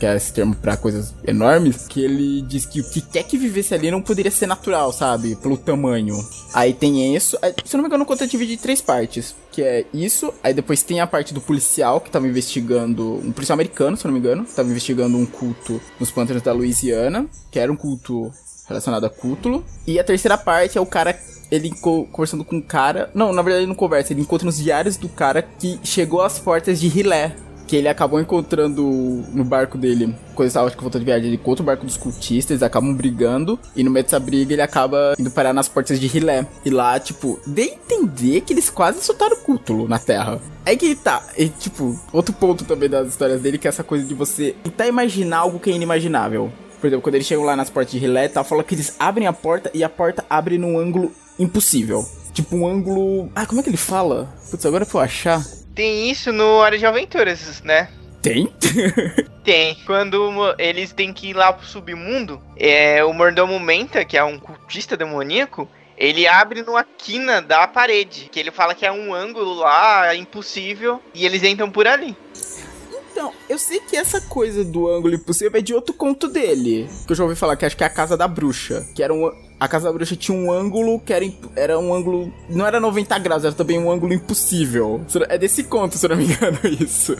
que 0.00 0.06
é 0.06 0.16
esse 0.16 0.32
termo 0.32 0.56
para 0.56 0.78
coisas 0.78 1.14
enormes, 1.26 1.86
que 1.86 2.02
ele 2.02 2.40
diz 2.40 2.64
que 2.64 2.80
o 2.80 2.90
que 2.90 3.02
quer 3.02 3.22
que 3.22 3.36
vivesse 3.36 3.74
ali 3.74 3.90
não 3.90 4.00
poderia 4.00 4.30
ser 4.30 4.46
natural, 4.46 4.94
sabe? 4.94 5.36
Pelo 5.36 5.58
tamanho. 5.58 6.16
Aí 6.54 6.72
tem 6.72 7.14
isso. 7.14 7.36
Se 7.66 7.76
eu 7.76 7.78
não 7.78 7.82
me 7.82 7.88
engano, 7.88 8.04
o 8.04 8.06
conto 8.06 8.24
é 8.24 8.26
dividido 8.26 8.58
em 8.58 8.62
três 8.62 8.80
partes. 8.80 9.36
Que 9.52 9.62
é 9.62 9.84
isso. 9.92 10.32
Aí 10.42 10.54
depois 10.54 10.82
tem 10.82 11.00
a 11.00 11.06
parte 11.06 11.34
do 11.34 11.40
policial 11.40 12.00
que 12.00 12.10
tava 12.10 12.26
investigando. 12.26 13.20
Um 13.22 13.30
policial 13.30 13.54
americano, 13.54 13.94
se 13.94 14.06
eu 14.06 14.08
não 14.10 14.18
me 14.18 14.20
engano. 14.20 14.46
Que 14.46 14.54
tava 14.54 14.70
investigando 14.70 15.18
um 15.18 15.26
culto 15.26 15.78
nos 16.00 16.10
pântanos 16.10 16.42
da 16.42 16.52
Louisiana. 16.52 17.26
Que 17.50 17.58
era 17.58 17.70
um 17.70 17.76
culto 17.76 18.32
relacionado 18.66 19.04
a 19.04 19.10
Cthulhu. 19.10 19.62
E 19.86 20.00
a 20.00 20.04
terceira 20.04 20.38
parte 20.38 20.78
é 20.78 20.80
o 20.80 20.86
cara 20.86 21.14
ele 21.50 21.70
conversando 22.12 22.44
com 22.44 22.56
um 22.56 22.62
cara. 22.62 23.10
Não, 23.12 23.32
na 23.32 23.42
verdade 23.42 23.64
ele 23.64 23.68
não 23.68 23.74
conversa, 23.74 24.12
ele 24.12 24.22
encontra 24.22 24.46
nos 24.46 24.56
diários 24.56 24.96
do 24.96 25.08
cara 25.08 25.42
que 25.42 25.78
chegou 25.82 26.22
às 26.22 26.38
portas 26.38 26.80
de 26.80 26.88
Rilé, 26.88 27.34
que 27.70 27.76
ele 27.76 27.86
acabou 27.86 28.20
encontrando 28.20 28.82
no 29.32 29.44
barco 29.44 29.78
dele, 29.78 30.12
quando 30.34 30.48
acho 30.48 30.76
que 30.76 30.82
voltando 30.82 31.02
de 31.02 31.06
viagem, 31.06 31.28
ele 31.28 31.36
encontra 31.36 31.62
o 31.62 31.64
barco 31.64 31.86
dos 31.86 31.96
cultistas, 31.96 32.50
eles 32.50 32.64
acabam 32.64 32.92
brigando, 32.92 33.56
e 33.76 33.84
no 33.84 33.92
meio 33.92 34.02
dessa 34.02 34.18
briga 34.18 34.52
ele 34.52 34.60
acaba 34.60 35.14
indo 35.16 35.30
parar 35.30 35.52
nas 35.52 35.68
portas 35.68 36.00
de 36.00 36.08
Rilé. 36.08 36.44
E 36.64 36.70
lá, 36.70 36.98
tipo, 36.98 37.38
de 37.46 37.62
entender 37.62 38.40
que 38.40 38.52
eles 38.52 38.68
quase 38.68 39.00
soltaram 39.04 39.36
o 39.36 39.40
Cútulo 39.42 39.86
na 39.86 40.00
Terra. 40.00 40.40
É 40.66 40.74
que 40.74 40.96
tá, 40.96 41.24
e, 41.38 41.48
tipo, 41.48 41.96
outro 42.12 42.34
ponto 42.34 42.64
também 42.64 42.88
das 42.88 43.06
histórias 43.06 43.40
dele, 43.40 43.56
que 43.56 43.68
é 43.68 43.70
essa 43.70 43.84
coisa 43.84 44.04
de 44.04 44.14
você 44.14 44.56
tentar 44.64 44.88
imaginar 44.88 45.38
algo 45.38 45.60
que 45.60 45.70
é 45.70 45.72
inimaginável. 45.72 46.50
Por 46.80 46.88
exemplo, 46.88 47.02
quando 47.02 47.14
eles 47.14 47.26
chegam 47.28 47.44
lá 47.44 47.54
nas 47.54 47.70
portas 47.70 47.92
de 47.92 47.98
Rilé, 47.98 48.26
tá, 48.26 48.42
fala 48.42 48.64
que 48.64 48.74
eles 48.74 48.96
abrem 48.98 49.28
a 49.28 49.32
porta 49.32 49.70
e 49.72 49.84
a 49.84 49.88
porta 49.88 50.24
abre 50.28 50.58
num 50.58 50.76
ângulo 50.76 51.12
impossível. 51.38 52.04
Tipo 52.32 52.56
um 52.56 52.66
ângulo. 52.66 53.30
Ah, 53.32 53.46
como 53.46 53.60
é 53.60 53.62
que 53.62 53.70
ele 53.70 53.76
fala? 53.76 54.28
Putz, 54.50 54.66
agora 54.66 54.82
eu 54.82 54.88
vou 54.88 55.00
achar. 55.00 55.40
Tem 55.80 56.10
isso 56.10 56.30
no 56.30 56.44
Hora 56.44 56.76
de 56.76 56.84
Aventuras, 56.84 57.62
né? 57.62 57.88
Tem? 58.20 58.52
Tem. 59.42 59.74
Quando 59.86 60.54
eles 60.58 60.92
têm 60.92 61.10
que 61.10 61.30
ir 61.30 61.32
lá 61.32 61.54
pro 61.54 61.66
submundo, 61.66 62.38
é, 62.54 63.02
o 63.02 63.14
mordomo 63.14 63.58
Menta, 63.58 64.04
que 64.04 64.18
é 64.18 64.22
um 64.22 64.38
cultista 64.38 64.94
demoníaco, 64.94 65.66
ele 65.96 66.26
abre 66.26 66.62
numa 66.62 66.84
quina 66.84 67.40
da 67.40 67.66
parede, 67.66 68.28
que 68.30 68.38
ele 68.38 68.50
fala 68.50 68.74
que 68.74 68.84
é 68.84 68.92
um 68.92 69.14
ângulo 69.14 69.54
lá 69.54 70.14
impossível, 70.14 71.00
e 71.14 71.24
eles 71.24 71.42
entram 71.42 71.70
por 71.70 71.88
ali. 71.88 72.14
Então, 73.10 73.32
eu 73.48 73.58
sei 73.58 73.80
que 73.80 73.96
essa 73.96 74.20
coisa 74.20 74.62
do 74.62 74.86
ângulo 74.86 75.14
impossível 75.14 75.58
é 75.58 75.62
de 75.62 75.72
outro 75.72 75.94
conto 75.94 76.28
dele. 76.28 76.90
Que 77.06 77.12
eu 77.12 77.16
já 77.16 77.24
ouvi 77.24 77.36
falar, 77.36 77.56
que 77.56 77.64
acho 77.64 77.74
que 77.74 77.84
é 77.84 77.86
a 77.86 77.90
Casa 77.90 78.18
da 78.18 78.28
Bruxa. 78.28 78.86
Que 78.94 79.02
era 79.02 79.14
um. 79.14 79.32
A 79.60 79.68
Casa 79.68 79.88
da 79.88 79.92
Bruxa 79.92 80.16
tinha 80.16 80.36
um 80.36 80.50
ângulo 80.50 80.98
que 80.98 81.12
era, 81.12 81.30
era 81.54 81.78
um 81.78 81.92
ângulo. 81.92 82.32
Não 82.48 82.66
era 82.66 82.80
90 82.80 83.18
graus, 83.18 83.44
era 83.44 83.52
também 83.52 83.78
um 83.78 83.90
ângulo 83.90 84.14
impossível. 84.14 85.02
É 85.28 85.36
desse 85.36 85.64
conto, 85.64 85.98
se 85.98 86.06
eu 86.06 86.10
não 86.10 86.16
me 86.16 86.24
engano, 86.32 86.58
isso. 86.64 87.14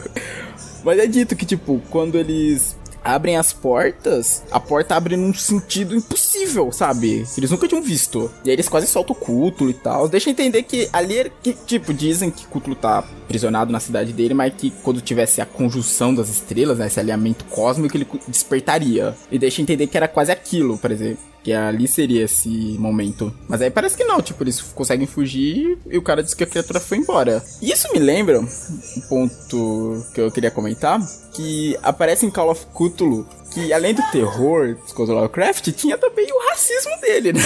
Mas 0.82 0.98
é 0.98 1.06
dito 1.06 1.36
que, 1.36 1.44
tipo, 1.44 1.82
quando 1.90 2.16
eles 2.16 2.74
abrem 3.04 3.36
as 3.36 3.52
portas, 3.52 4.42
a 4.50 4.58
porta 4.58 4.94
abre 4.94 5.16
num 5.16 5.34
sentido 5.34 5.94
impossível, 5.94 6.72
sabe? 6.72 7.26
Eles 7.36 7.50
nunca 7.50 7.68
tinham 7.68 7.82
visto. 7.82 8.30
E 8.42 8.48
aí 8.48 8.54
eles 8.54 8.70
quase 8.70 8.86
soltam 8.86 9.14
o 9.14 9.18
Cútulo 9.18 9.68
e 9.68 9.74
tal. 9.74 10.08
Deixa 10.08 10.30
entender 10.30 10.62
que 10.62 10.88
ali, 10.94 11.18
é 11.18 11.30
que, 11.42 11.52
tipo, 11.52 11.92
dizem 11.92 12.30
que 12.30 12.46
Cútulo 12.46 12.74
tá 12.74 13.00
aprisionado 13.00 13.70
na 13.70 13.80
cidade 13.80 14.14
dele, 14.14 14.32
mas 14.32 14.54
que 14.54 14.70
quando 14.82 15.02
tivesse 15.02 15.42
a 15.42 15.46
conjunção 15.46 16.14
das 16.14 16.30
estrelas, 16.30 16.78
né, 16.78 16.86
esse 16.86 16.98
alinhamento 16.98 17.44
cósmico, 17.44 17.96
ele 17.96 18.06
despertaria. 18.26 19.14
E 19.30 19.38
deixa 19.38 19.60
entender 19.60 19.86
que 19.86 19.96
era 19.96 20.08
quase 20.08 20.32
aquilo, 20.32 20.78
por 20.78 20.90
exemplo. 20.90 21.29
Que 21.42 21.52
ali 21.54 21.88
seria 21.88 22.24
esse 22.24 22.48
momento. 22.78 23.32
Mas 23.48 23.62
aí 23.62 23.70
parece 23.70 23.96
que 23.96 24.04
não, 24.04 24.20
tipo, 24.20 24.42
eles 24.44 24.60
conseguem 24.60 25.06
fugir 25.06 25.78
e 25.88 25.96
o 25.96 26.02
cara 26.02 26.22
diz 26.22 26.34
que 26.34 26.44
a 26.44 26.46
criatura 26.46 26.78
foi 26.78 26.98
embora. 26.98 27.42
E 27.62 27.72
isso 27.72 27.90
me 27.92 27.98
lembra 27.98 28.40
um 28.40 29.00
ponto 29.08 30.04
que 30.14 30.20
eu 30.20 30.30
queria 30.30 30.50
comentar, 30.50 31.00
que 31.32 31.78
aparece 31.82 32.26
em 32.26 32.30
Call 32.30 32.50
of 32.50 32.66
Cthulhu 32.74 33.26
que 33.52 33.72
além 33.72 33.92
do 33.92 34.02
terror 34.12 34.76
do 34.96 35.12
Lovecraft, 35.12 35.72
tinha 35.72 35.98
também 35.98 36.24
o 36.30 36.50
racismo 36.50 36.92
dele, 37.00 37.32
né? 37.32 37.40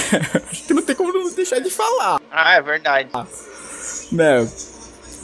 Acho 0.51 0.65
que 0.67 0.75
não 0.75 0.83
tem 0.83 0.95
como 0.95 1.11
não 1.11 1.33
deixar 1.35 1.61
de 1.61 1.71
falar, 1.71 2.21
Ah, 2.31 2.57
é 2.57 2.61
verdade. 2.61 3.09
né? 4.13 4.47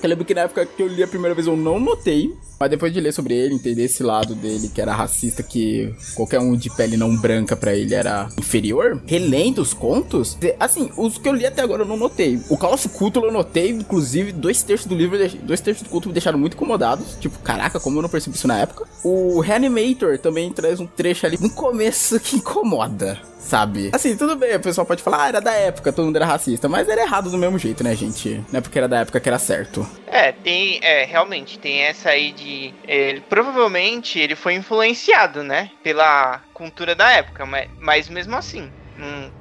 Eu 0.02 0.08
lembro 0.08 0.24
que 0.24 0.32
na 0.34 0.42
época 0.42 0.64
que 0.64 0.82
eu 0.82 0.86
li 0.86 1.02
a 1.02 1.06
primeira 1.08 1.34
vez 1.34 1.46
eu 1.46 1.54
não 1.54 1.78
notei, 1.78 2.34
mas 2.60 2.68
depois 2.68 2.92
de 2.92 3.00
ler 3.00 3.10
sobre 3.10 3.34
ele, 3.34 3.54
entender 3.54 3.84
esse 3.84 4.02
lado 4.02 4.34
dele 4.34 4.68
que 4.68 4.82
era 4.82 4.92
racista, 4.92 5.42
que 5.42 5.94
qualquer 6.14 6.40
um 6.40 6.54
de 6.54 6.68
pele 6.68 6.94
não 6.94 7.16
branca 7.16 7.56
pra 7.56 7.74
ele 7.74 7.94
era 7.94 8.28
inferior, 8.38 9.00
relendo 9.06 9.62
os 9.62 9.72
contos, 9.72 10.36
assim, 10.58 10.90
os 10.94 11.16
que 11.16 11.26
eu 11.26 11.32
li 11.32 11.46
até 11.46 11.62
agora 11.62 11.84
eu 11.84 11.86
não 11.88 11.96
notei. 11.96 12.38
O 12.50 12.54
of 12.62 12.88
Cthulhu 12.90 13.28
eu 13.28 13.32
notei, 13.32 13.70
inclusive, 13.70 14.30
dois 14.30 14.62
terços 14.62 14.86
do 14.86 14.94
livro, 14.94 15.16
dois 15.42 15.62
terços 15.62 15.84
do 15.84 15.88
conto 15.88 16.08
me 16.08 16.12
deixaram 16.12 16.38
muito 16.38 16.54
incomodados. 16.54 17.16
Tipo, 17.18 17.38
caraca, 17.38 17.80
como 17.80 17.96
eu 17.96 18.02
não 18.02 18.10
percebi 18.10 18.36
isso 18.36 18.46
na 18.46 18.58
época. 18.58 18.86
O 19.02 19.40
Reanimator 19.40 20.18
também 20.18 20.52
traz 20.52 20.80
um 20.80 20.86
trecho 20.86 21.24
ali 21.24 21.38
no 21.40 21.48
começo 21.48 22.20
que 22.20 22.36
incomoda. 22.36 23.18
Sabe? 23.40 23.90
Assim, 23.92 24.16
tudo 24.16 24.36
bem, 24.36 24.54
o 24.54 24.60
pessoal 24.60 24.86
pode 24.86 25.02
falar, 25.02 25.24
ah, 25.24 25.28
era 25.28 25.40
da 25.40 25.52
época, 25.52 25.92
todo 25.92 26.04
mundo 26.04 26.16
era 26.16 26.26
racista, 26.26 26.68
mas 26.68 26.88
era 26.88 27.02
errado 27.02 27.30
do 27.30 27.38
mesmo 27.38 27.58
jeito, 27.58 27.82
né, 27.82 27.96
gente? 27.96 28.44
Não 28.52 28.58
é 28.58 28.60
porque 28.60 28.78
era 28.78 28.86
da 28.86 29.00
época 29.00 29.18
que 29.18 29.28
era 29.28 29.38
certo. 29.38 29.86
É, 30.06 30.30
tem, 30.30 30.78
é, 30.82 31.04
realmente, 31.04 31.58
tem 31.58 31.80
essa 31.80 32.10
aí 32.10 32.32
de. 32.32 32.74
Ele, 32.86 33.22
provavelmente 33.22 34.18
ele 34.18 34.36
foi 34.36 34.54
influenciado, 34.54 35.42
né? 35.42 35.70
Pela 35.82 36.42
cultura 36.52 36.94
da 36.94 37.10
época, 37.10 37.46
mas, 37.46 37.68
mas 37.80 38.08
mesmo 38.08 38.36
assim, 38.36 38.70
não, 38.96 39.32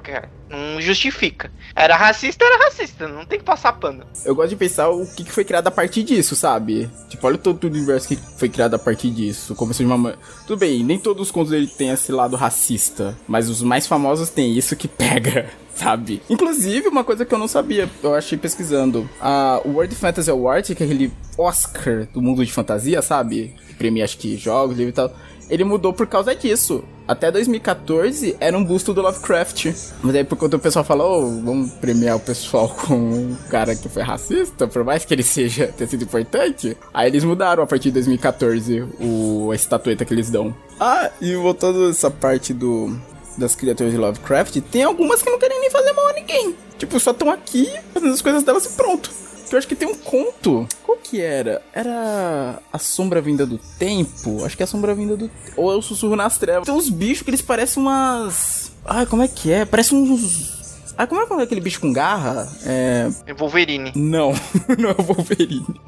não 0.48 0.80
justifica. 0.80 1.52
Era 1.74 1.96
racista, 1.96 2.44
era 2.44 2.64
racista, 2.64 3.08
não 3.08 3.24
tem 3.24 3.38
que 3.38 3.44
passar 3.44 3.72
pano. 3.74 4.04
Eu 4.24 4.34
gosto 4.34 4.50
de 4.50 4.56
pensar 4.56 4.88
o 4.90 5.06
que 5.06 5.24
foi 5.30 5.44
criado 5.44 5.66
a 5.68 5.70
partir 5.70 6.02
disso, 6.02 6.34
sabe? 6.36 6.90
Tipo, 7.08 7.26
olha 7.26 7.38
todo 7.38 7.64
o 7.64 7.66
universo 7.68 8.08
que 8.08 8.16
foi 8.36 8.48
criado 8.48 8.74
a 8.74 8.78
partir 8.78 9.10
disso. 9.10 9.54
Começou 9.54 9.84
de 9.86 9.90
uma. 9.92 9.96
ma- 9.98 10.14
Tudo 10.46 10.58
bem, 10.58 10.82
nem 10.84 10.98
todos 10.98 11.22
os 11.28 11.30
contos 11.30 11.50
dele 11.50 11.66
têm 11.66 11.90
esse 11.90 12.10
lado 12.12 12.36
racista, 12.36 13.16
mas 13.26 13.48
os 13.48 13.62
mais 13.62 13.86
famosos 13.86 14.28
têm 14.30 14.56
isso 14.56 14.74
que 14.76 14.88
pega. 14.88 15.48
Sabe? 15.74 16.20
Inclusive, 16.28 16.88
uma 16.88 17.02
coisa 17.02 17.24
que 17.24 17.32
eu 17.32 17.38
não 17.38 17.48
sabia, 17.48 17.88
eu 18.02 18.14
achei 18.14 18.36
pesquisando. 18.36 19.08
A 19.18 19.62
World 19.64 19.94
Fantasy 19.94 20.30
Award, 20.30 20.74
que 20.74 20.82
é 20.82 20.86
aquele 20.86 21.10
Oscar 21.38 22.06
do 22.12 22.20
mundo 22.20 22.44
de 22.44 22.52
fantasia, 22.52 23.00
sabe? 23.00 23.54
Premia, 23.78 24.04
acho 24.04 24.18
que 24.18 24.36
jogos, 24.36 24.76
livros 24.76 24.92
e 24.92 24.96
tal. 24.96 25.10
Ele 25.50 25.64
mudou 25.64 25.92
por 25.92 26.06
causa 26.06 26.34
disso. 26.34 26.84
Até 27.06 27.30
2014 27.30 28.36
era 28.38 28.56
um 28.56 28.64
busto 28.64 28.94
do 28.94 29.02
Lovecraft. 29.02 29.66
Mas 30.00 30.14
aí 30.14 30.24
por 30.24 30.38
conta 30.38 30.56
o 30.56 30.60
pessoal 30.60 30.84
falou, 30.84 31.24
oh, 31.24 31.42
vamos 31.42 31.72
premiar 31.72 32.16
o 32.16 32.20
pessoal 32.20 32.68
com 32.86 32.94
um 32.94 33.36
cara 33.50 33.74
que 33.74 33.88
foi 33.88 34.02
racista, 34.02 34.68
por 34.68 34.84
mais 34.84 35.04
que 35.04 35.12
ele 35.12 35.24
seja 35.24 35.66
ter 35.76 35.88
sido 35.88 36.04
importante. 36.04 36.76
Aí 36.94 37.08
eles 37.08 37.24
mudaram 37.24 37.62
a 37.62 37.66
partir 37.66 37.88
de 37.88 37.94
2014 37.94 38.86
o, 39.00 39.50
a 39.50 39.54
estatueta 39.56 40.04
que 40.04 40.14
eles 40.14 40.30
dão. 40.30 40.54
Ah, 40.78 41.10
e 41.20 41.34
voltando 41.34 41.90
essa 41.90 42.10
parte 42.10 42.54
do 42.54 42.96
das 43.36 43.54
criaturas 43.54 43.92
de 43.92 43.98
Lovecraft, 43.98 44.60
tem 44.70 44.82
algumas 44.82 45.22
que 45.22 45.30
não 45.30 45.38
querem 45.38 45.60
nem 45.60 45.70
fazer 45.70 45.92
mal 45.92 46.08
a 46.08 46.12
ninguém. 46.12 46.54
Tipo, 46.78 47.00
só 47.00 47.10
estão 47.10 47.30
aqui 47.30 47.68
fazendo 47.92 48.12
as 48.12 48.20
coisas 48.20 48.42
delas 48.42 48.66
e 48.66 48.70
pronto. 48.70 49.10
Eu 49.50 49.58
acho 49.58 49.66
que 49.66 49.74
tem 49.74 49.88
um 49.88 49.94
conto. 49.94 50.66
Qual 50.84 50.96
que 50.96 51.20
era? 51.20 51.60
Era 51.72 52.60
a 52.72 52.78
sombra 52.78 53.20
vinda 53.20 53.44
do 53.44 53.58
tempo? 53.78 54.44
Acho 54.44 54.56
que 54.56 54.62
é 54.62 54.64
a 54.64 54.66
sombra 54.66 54.94
vinda 54.94 55.16
do. 55.16 55.30
Ou 55.56 55.72
é 55.72 55.76
o 55.76 55.82
sussurro 55.82 56.14
nas 56.14 56.38
trevas. 56.38 56.66
Tem 56.66 56.74
uns 56.74 56.88
bichos 56.88 57.22
que 57.22 57.30
eles 57.30 57.42
parecem 57.42 57.82
umas. 57.82 58.72
Ai, 58.84 59.06
como 59.06 59.22
é 59.22 59.28
que 59.28 59.52
é? 59.52 59.64
Parece 59.64 59.94
uns. 59.94 60.60
Ah, 60.96 61.06
como 61.06 61.22
é 61.22 61.26
que 61.26 61.32
é 61.32 61.42
aquele 61.42 61.60
bicho 61.60 61.80
com 61.80 61.92
garra? 61.92 62.48
É. 62.64 63.08
Wolverine. 63.36 63.92
Não, 63.96 64.32
não 64.78 64.90
é 64.90 64.94
Wolverine. 64.94 65.80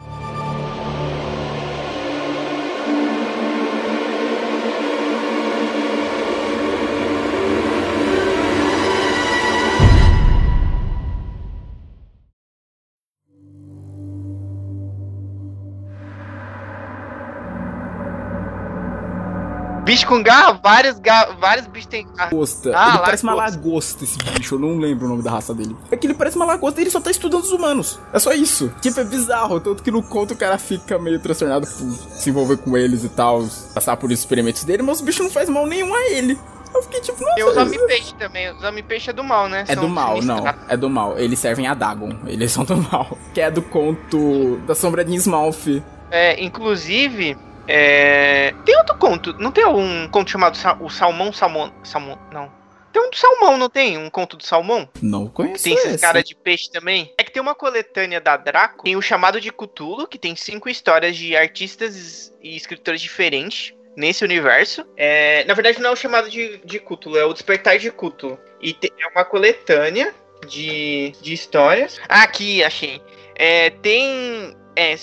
Bicho 19.93 20.07
com 20.07 20.23
garra, 20.23 20.53
vários, 20.53 20.99
ga 20.99 21.37
vários 21.39 21.67
bichos 21.67 21.85
têm 21.87 22.07
garra. 22.17 22.31
Lagosta. 22.33 22.73
Ah, 22.75 22.89
ele 22.95 22.99
parece 23.01 23.23
uma 23.25 23.35
lagosta. 23.35 23.59
lagosta 23.59 24.05
esse 24.05 24.19
bicho, 24.19 24.55
eu 24.55 24.59
não 24.59 24.79
lembro 24.79 25.05
o 25.05 25.09
nome 25.11 25.23
da 25.23 25.31
raça 25.31 25.53
dele. 25.53 25.77
É 25.91 25.97
que 25.99 26.07
ele 26.07 26.15
parece 26.15 26.35
uma 26.37 26.47
lagosta 26.47 26.81
e 26.81 26.85
ele 26.85 26.91
só 26.91 26.99
tá 26.99 27.11
estudando 27.11 27.43
os 27.43 27.53
humanos. 27.53 28.01
É 28.11 28.19
só 28.19 28.33
isso. 28.33 28.73
Tipo, 28.81 29.01
é 29.01 29.05
bizarro. 29.05 29.61
Tanto 29.61 29.83
que 29.83 29.91
no 29.91 30.03
conto 30.03 30.33
o 30.33 30.37
cara 30.37 30.57
fica 30.57 30.99
meio 30.99 31.21
transtornado 31.21 31.67
por 31.67 31.93
se 31.93 32.31
envolver 32.31 32.57
com 32.57 32.75
eles 32.75 33.05
e 33.05 33.11
tal, 33.11 33.47
passar 33.75 33.99
por 33.99 34.11
experimentos 34.11 34.65
dele, 34.65 34.83
mas 34.83 35.01
o 35.01 35.05
bicho 35.05 35.23
não 35.23 35.31
faz 35.31 35.51
mal 35.51 35.67
nenhum 35.67 35.95
a 35.95 36.11
ele. 36.11 36.39
Eu 36.75 36.83
fiquei 36.85 37.03
tipo, 37.03 37.23
nossa. 37.23 37.35
Tem 37.35 37.45
os 37.45 37.57
homem-peixe 37.59 38.15
também. 38.15 38.51
Os 38.51 38.65
homem-peixe 38.65 39.11
é 39.11 39.13
do 39.13 39.23
mal, 39.23 39.47
né? 39.47 39.65
É 39.69 39.75
São 39.75 39.85
do 39.85 39.91
mal, 39.91 40.23
não. 40.23 40.55
É 40.71 40.75
do 40.75 40.89
mal. 40.89 41.19
Eles 41.19 41.39
servem 41.39 41.67
a 41.67 41.75
Dagon. 41.75 42.17
Eles 42.27 42.51
são 42.51 42.65
do 42.65 42.79
mal. 42.79 43.19
Que 43.35 43.43
é 43.43 43.51
do 43.51 43.61
conto 43.61 44.57
da 44.67 44.75
Sombra 44.75 45.05
de 45.05 45.15
Smalf. 45.17 45.67
É, 46.11 46.43
inclusive, 46.43 47.37
é... 47.69 48.55
tem 48.65 48.77
outro 48.77 48.97
conto. 48.97 49.33
Não 49.35 49.51
tem 49.53 49.65
um 49.67 50.09
conto 50.09 50.31
chamado 50.31 50.57
Sa- 50.57 50.77
o 50.81 50.89
Salmão 50.91 51.33
Salmão. 51.33 51.73
Salmão. 51.83 52.19
Não. 52.33 52.51
Tem 52.93 53.01
um 53.01 53.09
do 53.09 53.17
salmão, 53.17 53.57
não 53.57 53.71
tem? 53.71 53.97
Um 53.97 54.11
conto 54.11 54.37
do 54.37 54.45
salmão? 54.45 54.87
Não 55.01 55.27
conheço 55.27 55.65
Tem 55.65 55.73
esses 55.73 55.95
esse. 55.95 55.99
caras 56.03 56.25
de 56.25 56.35
peixe 56.35 56.71
também. 56.71 57.11
É 57.17 57.25
que 57.25 57.33
tem 57.33 57.41
uma 57.41 57.55
coletânea 57.55 58.21
da 58.21 58.37
Draco, 58.37 58.85
tem 58.85 58.97
o 58.97 59.01
chamado 59.01 59.41
de 59.41 59.51
Cthulhu, 59.51 60.07
que 60.07 60.19
tem 60.19 60.37
cinco 60.37 60.69
histórias 60.69 61.17
de 61.17 61.35
artistas 61.35 62.35
e 62.43 62.55
escritores 62.55 63.01
diferentes 63.01 63.73
nesse 63.97 64.23
universo. 64.23 64.85
É, 64.95 65.43
na 65.47 65.55
verdade, 65.55 65.81
não 65.81 65.89
é 65.89 65.93
o 65.95 65.97
chamado 65.97 66.29
de, 66.29 66.59
de 66.67 66.79
Cthulhu, 66.79 67.17
é 67.17 67.25
o 67.25 67.33
Despertar 67.33 67.79
de 67.79 67.91
Cthulhu. 67.91 68.39
E 68.61 68.75
te- 68.75 68.93
é 69.01 69.07
uma 69.09 69.25
coletânea 69.25 70.15
de, 70.47 71.13
de 71.23 71.33
histórias. 71.33 71.99
Ah, 72.07 72.25
aqui, 72.25 72.63
achei. 72.63 73.01
É, 73.35 73.71
tem. 73.71 74.55
É, 74.75 74.95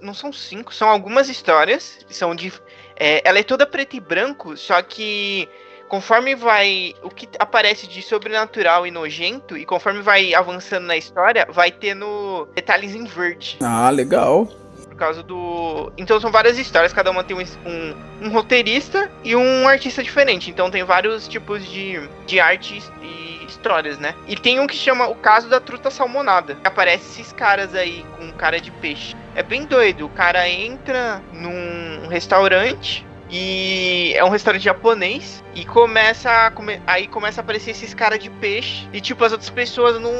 não 0.00 0.14
são 0.14 0.32
cinco, 0.32 0.74
são 0.74 0.88
algumas 0.88 1.28
histórias. 1.28 1.98
São 2.08 2.34
de. 2.34 2.52
é, 2.96 3.22
ela 3.24 3.38
é 3.38 3.42
toda 3.42 3.66
preto 3.66 3.96
e 3.96 4.00
branco, 4.00 4.56
só 4.56 4.80
que 4.82 5.48
conforme 5.88 6.34
vai. 6.34 6.94
O 7.02 7.10
que 7.10 7.28
aparece 7.38 7.86
de 7.86 8.02
sobrenatural 8.02 8.86
e 8.86 8.90
nojento, 8.90 9.56
e 9.56 9.64
conforme 9.64 10.00
vai 10.00 10.34
avançando 10.34 10.86
na 10.86 10.96
história, 10.96 11.46
vai 11.50 11.70
tendo 11.70 12.48
detalhes 12.54 12.94
em 12.94 13.04
verde. 13.04 13.56
Ah, 13.62 13.90
legal. 13.90 14.46
Por 14.88 14.96
causa 14.96 15.22
do. 15.22 15.92
Então 15.96 16.20
são 16.20 16.30
várias 16.30 16.58
histórias, 16.58 16.92
cada 16.92 17.10
uma 17.10 17.24
tem 17.24 17.36
um, 17.36 17.40
um, 17.40 18.26
um 18.26 18.30
roteirista 18.30 19.10
e 19.22 19.34
um 19.34 19.68
artista 19.68 20.02
diferente. 20.02 20.50
Então 20.50 20.70
tem 20.70 20.84
vários 20.84 21.28
tipos 21.28 21.64
de, 21.64 22.00
de 22.26 22.40
artes 22.40 22.90
e 23.02 23.33
né? 23.98 24.14
E 24.26 24.36
tem 24.36 24.60
um 24.60 24.66
que 24.66 24.76
chama 24.76 25.06
O 25.08 25.14
Caso 25.14 25.48
da 25.48 25.58
Truta 25.58 25.90
Salmonada. 25.90 26.56
Aparece 26.64 27.20
esses 27.20 27.32
caras 27.32 27.74
aí 27.74 28.04
com 28.16 28.30
cara 28.32 28.60
de 28.60 28.70
peixe. 28.70 29.16
É 29.34 29.42
bem 29.42 29.64
doido. 29.64 30.06
O 30.06 30.10
cara 30.10 30.48
entra 30.48 31.22
num 31.32 32.06
restaurante. 32.08 33.06
E 33.36 34.12
é 34.14 34.22
um 34.24 34.28
restaurante 34.28 34.62
japonês. 34.62 35.42
E 35.56 35.64
começa 35.64 36.30
a 36.30 36.50
come- 36.52 36.80
aí 36.86 37.08
começa 37.08 37.40
a 37.40 37.42
aparecer 37.42 37.72
esses 37.72 37.92
caras 37.92 38.20
de 38.20 38.30
peixe. 38.30 38.86
E 38.92 39.00
tipo, 39.00 39.24
as 39.24 39.32
outras 39.32 39.50
pessoas 39.50 40.00
não, 40.00 40.12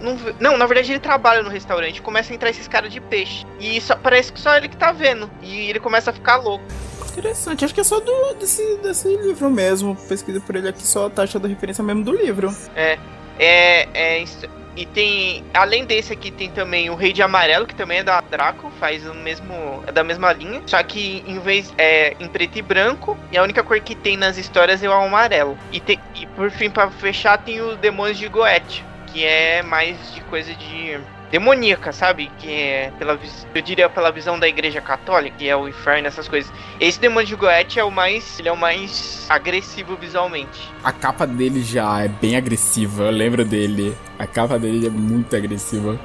não. 0.00 0.18
Não, 0.40 0.58
na 0.58 0.66
verdade 0.66 0.90
ele 0.90 0.98
trabalha 0.98 1.44
no 1.44 1.48
restaurante. 1.48 2.02
Começa 2.02 2.32
a 2.32 2.34
entrar 2.34 2.50
esses 2.50 2.66
caras 2.66 2.92
de 2.92 3.00
peixe. 3.00 3.46
E 3.60 3.80
só, 3.80 3.94
parece 3.94 4.32
que 4.32 4.40
só 4.40 4.56
ele 4.56 4.68
que 4.68 4.76
tá 4.76 4.90
vendo. 4.90 5.30
E 5.42 5.70
ele 5.70 5.78
começa 5.78 6.10
a 6.10 6.12
ficar 6.12 6.36
louco. 6.38 6.64
Interessante, 7.12 7.64
acho 7.64 7.72
que 7.72 7.80
é 7.80 7.84
só 7.84 8.00
do, 8.00 8.34
desse, 8.34 8.76
desse 8.78 9.08
livro 9.16 9.48
mesmo. 9.48 9.94
Pesquisa 10.08 10.40
por 10.40 10.56
ele 10.56 10.68
aqui, 10.68 10.82
só 10.84 11.08
tá 11.08 11.22
achando 11.22 11.46
referência 11.46 11.84
mesmo 11.84 12.02
do 12.04 12.12
livro. 12.12 12.54
É, 12.74 12.98
é, 13.38 14.22
his- 14.22 14.44
E 14.76 14.84
tem, 14.84 15.42
além 15.54 15.86
desse 15.86 16.12
aqui, 16.12 16.30
tem 16.30 16.50
também 16.50 16.90
o 16.90 16.94
Rei 16.94 17.12
de 17.12 17.22
Amarelo, 17.22 17.66
que 17.66 17.74
também 17.74 17.98
é 17.98 18.02
da 18.02 18.20
Draco, 18.20 18.70
faz 18.78 19.06
o 19.08 19.14
mesmo, 19.14 19.82
é 19.86 19.92
da 19.92 20.04
mesma 20.04 20.32
linha, 20.32 20.62
só 20.66 20.82
que 20.82 21.24
em 21.26 21.38
vez 21.38 21.72
é 21.78 22.14
em 22.20 22.28
preto 22.28 22.58
e 22.58 22.62
branco, 22.62 23.16
e 23.32 23.38
a 23.38 23.42
única 23.42 23.62
cor 23.62 23.80
que 23.80 23.94
tem 23.94 24.16
nas 24.16 24.36
histórias 24.36 24.82
é 24.82 24.88
o 24.88 24.92
amarelo. 24.92 25.56
E, 25.72 25.80
tem, 25.80 25.98
e 26.14 26.26
por 26.26 26.50
fim, 26.50 26.68
para 26.68 26.90
fechar, 26.90 27.38
tem 27.38 27.60
os 27.60 27.78
Demônios 27.78 28.18
de 28.18 28.28
Goethe, 28.28 28.84
que 29.06 29.24
é 29.24 29.62
mais 29.62 29.96
de 30.12 30.20
coisa 30.22 30.54
de 30.54 31.00
demoníaca, 31.30 31.92
sabe? 31.92 32.30
Que 32.38 32.52
é 32.52 32.92
pela 32.98 33.18
eu 33.54 33.62
diria 33.62 33.88
pela 33.88 34.10
visão 34.10 34.38
da 34.38 34.48
Igreja 34.48 34.80
Católica, 34.80 35.36
que 35.36 35.48
é 35.48 35.56
o 35.56 35.68
inferno, 35.68 36.06
essas 36.06 36.28
coisas. 36.28 36.52
Esse 36.80 37.00
demônio 37.00 37.26
de 37.26 37.36
Goethe 37.36 37.78
é 37.78 37.84
o 37.84 37.90
mais, 37.90 38.38
ele 38.38 38.48
é 38.48 38.52
o 38.52 38.56
mais 38.56 39.26
agressivo 39.28 39.96
visualmente. 39.96 40.70
A 40.82 40.92
capa 40.92 41.26
dele 41.26 41.62
já 41.62 42.02
é 42.04 42.08
bem 42.08 42.36
agressiva, 42.36 43.04
eu 43.04 43.10
lembro 43.10 43.44
dele. 43.44 43.96
A 44.18 44.26
capa 44.26 44.58
dele 44.58 44.86
é 44.86 44.90
muito 44.90 45.34
agressiva. 45.34 45.98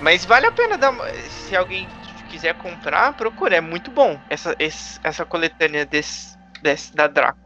Mas 0.00 0.24
vale 0.24 0.46
a 0.46 0.52
pena 0.52 0.76
dar 0.76 0.94
se 1.28 1.56
alguém 1.56 1.88
quiser 2.28 2.54
comprar, 2.54 3.12
procura, 3.16 3.56
é 3.56 3.60
muito 3.60 3.90
bom 3.90 4.18
essa 4.28 4.56
essa 4.58 5.24
coletânea 5.24 5.86
desse, 5.86 6.36
desse 6.60 6.94
da 6.94 7.06
Draco. 7.06 7.38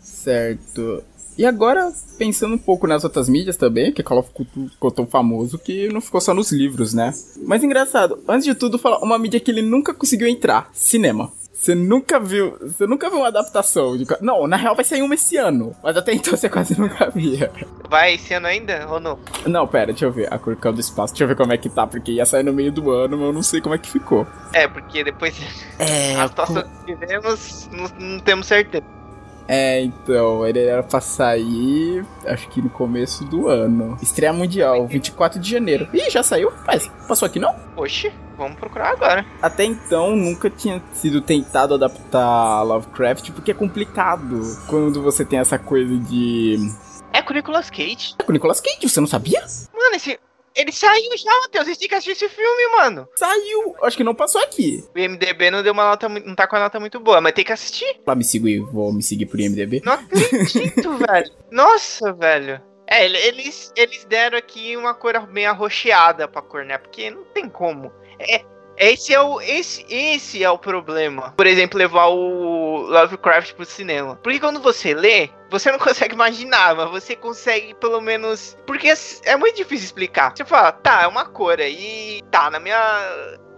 Certo. 0.00 1.04
E 1.38 1.46
agora, 1.46 1.92
pensando 2.18 2.54
um 2.54 2.58
pouco 2.58 2.86
nas 2.86 3.04
outras 3.04 3.28
mídias 3.28 3.56
também, 3.56 3.92
que 3.92 4.02
Call 4.02 4.18
of 4.18 4.30
Cthulhu 4.30 4.68
ficou 4.68 4.90
tão 4.90 5.06
famoso 5.06 5.58
que 5.58 5.88
não 5.88 6.00
ficou 6.00 6.20
só 6.20 6.34
nos 6.34 6.52
livros, 6.52 6.92
né? 6.92 7.12
Mas 7.44 7.64
engraçado, 7.64 8.18
antes 8.28 8.44
de 8.44 8.54
tudo, 8.54 8.78
falar 8.78 8.98
uma 8.98 9.18
mídia 9.18 9.40
que 9.40 9.50
ele 9.50 9.62
nunca 9.62 9.94
conseguiu 9.94 10.28
entrar: 10.28 10.68
cinema. 10.72 11.32
Você 11.60 11.74
nunca 11.74 12.18
viu. 12.18 12.56
Você 12.58 12.86
nunca 12.86 13.10
viu 13.10 13.18
uma 13.18 13.28
adaptação 13.28 13.94
de. 13.94 14.06
Não, 14.22 14.46
na 14.46 14.56
real 14.56 14.74
vai 14.74 14.82
sair 14.82 15.02
uma 15.02 15.14
esse 15.14 15.36
ano. 15.36 15.76
Mas 15.82 15.94
até 15.94 16.14
então 16.14 16.32
você 16.36 16.48
quase 16.48 16.78
nunca 16.80 17.10
via. 17.10 17.52
Vai 17.86 18.14
esse 18.14 18.32
ano 18.32 18.46
ainda 18.46 18.86
ou 18.88 18.98
não? 18.98 19.18
Não, 19.44 19.66
pera, 19.66 19.88
deixa 19.88 20.06
eu 20.06 20.12
ver. 20.12 20.32
A 20.32 20.38
Curcão 20.38 20.72
do 20.72 20.80
Espaço. 20.80 21.12
Deixa 21.12 21.24
eu 21.24 21.28
ver 21.28 21.36
como 21.36 21.52
é 21.52 21.58
que 21.58 21.68
tá, 21.68 21.86
porque 21.86 22.12
ia 22.12 22.24
sair 22.24 22.42
no 22.42 22.52
meio 22.54 22.72
do 22.72 22.90
ano, 22.90 23.18
mas 23.18 23.26
eu 23.26 23.32
não 23.34 23.42
sei 23.42 23.60
como 23.60 23.74
é 23.74 23.78
que 23.78 23.90
ficou. 23.90 24.26
É, 24.54 24.66
porque 24.66 25.04
depois. 25.04 25.38
É. 25.78 26.16
A 26.20 26.28
situação 26.28 26.62
que 26.62 26.94
tivemos, 26.94 27.68
não, 27.70 27.88
não 27.98 28.20
temos 28.20 28.46
certeza. 28.46 28.99
É, 29.52 29.82
então, 29.82 30.46
ele 30.46 30.60
era 30.60 30.80
pra 30.80 31.00
sair, 31.00 32.06
acho 32.24 32.48
que 32.50 32.62
no 32.62 32.70
começo 32.70 33.24
do 33.24 33.48
ano. 33.48 33.98
Estreia 34.00 34.32
mundial, 34.32 34.86
24 34.86 35.40
de 35.40 35.50
janeiro. 35.50 35.88
Ih, 35.92 36.08
já 36.08 36.22
saiu? 36.22 36.52
Mas 36.64 36.86
passou 37.08 37.26
aqui 37.26 37.40
não? 37.40 37.52
Oxi, 37.76 38.12
vamos 38.38 38.56
procurar 38.56 38.90
agora. 38.90 39.26
Até 39.42 39.64
então, 39.64 40.14
nunca 40.14 40.48
tinha 40.48 40.80
sido 40.92 41.20
tentado 41.20 41.74
adaptar 41.74 42.62
Lovecraft, 42.62 43.32
porque 43.32 43.50
é 43.50 43.54
complicado 43.54 44.40
quando 44.68 45.02
você 45.02 45.24
tem 45.24 45.40
essa 45.40 45.58
coisa 45.58 45.96
de... 45.96 46.72
É 47.12 47.20
com 47.20 47.32
o 47.32 47.34
Nicolas 47.34 47.68
Cage. 47.70 48.14
É 48.20 48.22
com 48.22 48.30
o 48.30 48.32
Nicolas 48.32 48.60
Cage, 48.60 48.88
você 48.88 49.00
não 49.00 49.08
sabia? 49.08 49.40
Mano, 49.74 49.96
esse... 49.96 50.16
Ele 50.54 50.72
saiu 50.72 51.16
já, 51.16 51.30
Matheus. 51.40 51.64
Vocês 51.64 51.78
têm 51.78 51.88
que 51.88 51.94
assistir 51.94 52.24
esse 52.24 52.28
filme, 52.28 52.76
mano. 52.76 53.08
Saiu. 53.16 53.76
Acho 53.82 53.96
que 53.96 54.04
não 54.04 54.14
passou 54.14 54.40
aqui. 54.42 54.84
O 54.94 54.98
IMDB 54.98 55.50
não 55.50 55.62
deu 55.62 55.72
uma 55.72 55.84
nota, 55.84 56.08
não 56.08 56.34
tá 56.34 56.46
com 56.46 56.56
a 56.56 56.60
nota 56.60 56.80
muito 56.80 56.98
boa, 56.98 57.20
mas 57.20 57.32
tem 57.32 57.44
que 57.44 57.52
assistir. 57.52 58.00
Lá 58.06 58.14
me 58.14 58.24
sigo 58.24 58.46
vou 58.72 58.92
me 58.92 59.02
seguir 59.02 59.26
por 59.26 59.40
IMDB. 59.40 59.82
Não 59.84 59.92
acredito, 59.92 60.92
velho. 60.98 61.30
Nossa, 61.50 62.12
velho. 62.12 62.60
É, 62.86 63.06
eles, 63.06 63.72
eles 63.76 64.04
deram 64.04 64.36
aqui 64.36 64.76
uma 64.76 64.92
cor 64.92 65.28
meio 65.28 65.50
arroxeada 65.50 66.26
pra 66.26 66.42
cor, 66.42 66.64
né? 66.64 66.76
Porque 66.76 67.10
não 67.10 67.22
tem 67.24 67.48
como. 67.48 67.92
É, 68.18 68.44
esse 68.80 69.12
é 69.12 69.20
o 69.20 69.40
esse, 69.42 69.84
esse 69.88 70.42
é 70.42 70.50
o 70.50 70.58
problema. 70.58 71.34
Por 71.36 71.46
exemplo, 71.46 71.78
levar 71.78 72.06
o 72.06 72.78
Lovecraft 72.88 73.52
pro 73.52 73.66
cinema. 73.66 74.16
Porque 74.22 74.40
quando 74.40 74.58
você 74.58 74.94
lê, 74.94 75.28
você 75.50 75.70
não 75.70 75.78
consegue 75.78 76.14
imaginar, 76.14 76.74
mas 76.74 76.90
você 76.90 77.14
consegue 77.14 77.74
pelo 77.74 78.00
menos. 78.00 78.56
Porque 78.66 78.90
é 79.24 79.36
muito 79.36 79.56
difícil 79.56 79.84
explicar. 79.84 80.34
Você 80.34 80.44
fala, 80.46 80.72
tá, 80.72 81.02
é 81.02 81.06
uma 81.06 81.26
cor 81.26 81.60
aí. 81.60 82.22
Tá, 82.30 82.50
na 82.50 82.58
minha. 82.58 82.78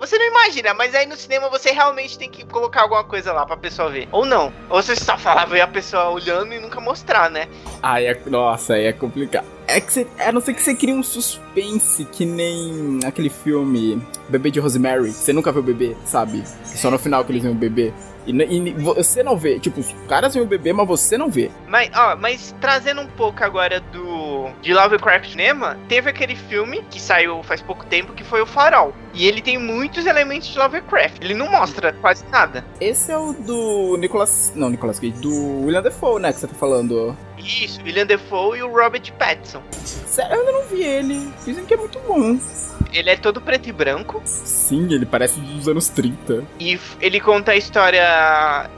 Você 0.03 0.19
não 0.19 0.27
imagina, 0.27 0.75
mas 0.75 0.97
aí 0.97 1.07
no 1.07 1.15
cinema 1.15 1.49
você 1.49 1.71
realmente 1.71 2.19
tem 2.19 2.29
que 2.29 2.45
colocar 2.45 2.83
alguma 2.83 3.05
coisa 3.05 3.33
lá 3.33 3.47
pra 3.47 3.57
pessoa 3.57 3.89
ver. 3.89 4.09
Ou 4.11 4.27
não. 4.27 4.53
Ou 4.69 4.83
você 4.83 4.97
só 4.97 5.17
falava 5.17 5.57
e 5.57 5.61
a 5.61 5.69
pessoa 5.69 6.11
olhando 6.11 6.53
e 6.53 6.59
nunca 6.59 6.81
mostrar, 6.81 7.31
né? 7.31 7.47
Aí 7.81 8.07
é. 8.07 8.21
Nossa, 8.27 8.75
aí 8.75 8.87
é 8.87 8.93
complicado. 8.93 9.47
É 9.65 9.81
que 9.81 9.93
você. 9.93 10.05
A 10.19 10.33
não 10.33 10.41
ser 10.41 10.55
que 10.55 10.61
você 10.61 10.75
crie 10.75 10.93
um 10.93 11.05
suspense 11.05 12.05
que 12.07 12.25
nem 12.25 12.99
aquele 13.07 13.31
filme 13.31 14.05
Bebê 14.29 14.51
de 14.51 14.59
Rosemary. 14.59 15.13
Você 15.13 15.33
nunca 15.33 15.53
viu 15.53 15.61
o 15.61 15.65
bebê, 15.65 15.97
sabe? 16.05 16.43
Só 16.65 16.91
no 16.91 16.99
final 16.99 17.25
que 17.25 17.31
eles 17.31 17.43
viram 17.43 17.55
o 17.55 17.59
bebê. 17.59 17.95
E, 18.27 18.33
e, 18.33 18.73
você 18.75 19.23
não 19.23 19.37
vê, 19.37 19.59
tipo, 19.59 19.81
os 19.81 19.93
caras 20.09 20.35
vêm 20.35 20.45
beber, 20.45 20.73
mas 20.73 20.87
você 20.87 21.19
não 21.19 21.29
vê. 21.29 21.51
Mas, 21.67 21.91
ó, 21.95 22.17
mas 22.17 22.55
trazendo 22.61 23.01
um 23.01 23.07
pouco 23.07 23.43
agora 23.43 23.81
do. 23.81 24.12
De 24.61 24.73
Lovecraft 24.73 25.31
Cinema, 25.31 25.79
teve 25.89 26.11
aquele 26.11 26.37
filme 26.37 26.85
que 26.91 27.01
saiu 27.01 27.43
faz 27.43 27.63
pouco 27.63 27.85
tempo 27.87 28.13
que 28.13 28.25
foi 28.25 28.43
o 28.43 28.47
Farol. 28.47 28.95
E 29.15 29.27
ele 29.27 29.43
tem 29.43 29.59
muitos 29.59 30.07
elementos 30.07 30.49
de 30.49 30.59
Lovecraft. 30.59 31.23
Ele 31.23 31.35
não 31.35 31.51
mostra 31.51 31.93
quase 31.95 32.25
nada. 32.31 32.65
Esse 32.81 33.13
é 33.13 33.19
o 33.19 33.33
do 33.33 33.97
Nicolas. 33.99 34.53
Não, 34.55 34.71
Nicolas 34.71 34.99
Cage, 34.99 35.13
do 35.13 35.65
William 35.65 35.83
Defoe, 35.83 36.21
né? 36.21 36.33
Que 36.33 36.41
você 36.41 36.47
tá 36.47 36.55
falando. 36.55 37.17
Isso, 37.39 37.81
William 37.83 38.07
Defoe 38.07 38.59
e 38.59 38.63
o 38.63 38.69
Robert 38.73 39.13
Pattinson. 39.19 39.63
Sério, 39.73 40.35
eu 40.35 40.41
ainda 40.41 40.53
não 40.53 40.63
vi 40.65 40.83
ele. 40.83 41.33
Dizem 41.45 41.65
que 41.65 41.75
é 41.75 41.77
muito 41.77 41.99
bom. 42.01 42.39
Ele 42.93 43.11
é 43.11 43.17
todo 43.17 43.41
preto 43.41 43.69
e 43.69 43.73
branco. 43.73 44.21
Sim, 44.25 44.93
ele 44.93 45.07
parece 45.07 45.41
dos 45.41 45.69
anos 45.69 45.89
30. 45.89 46.45
E 46.61 46.79
ele 47.01 47.21
conta 47.21 47.53
a 47.53 47.57
história. 47.57 48.71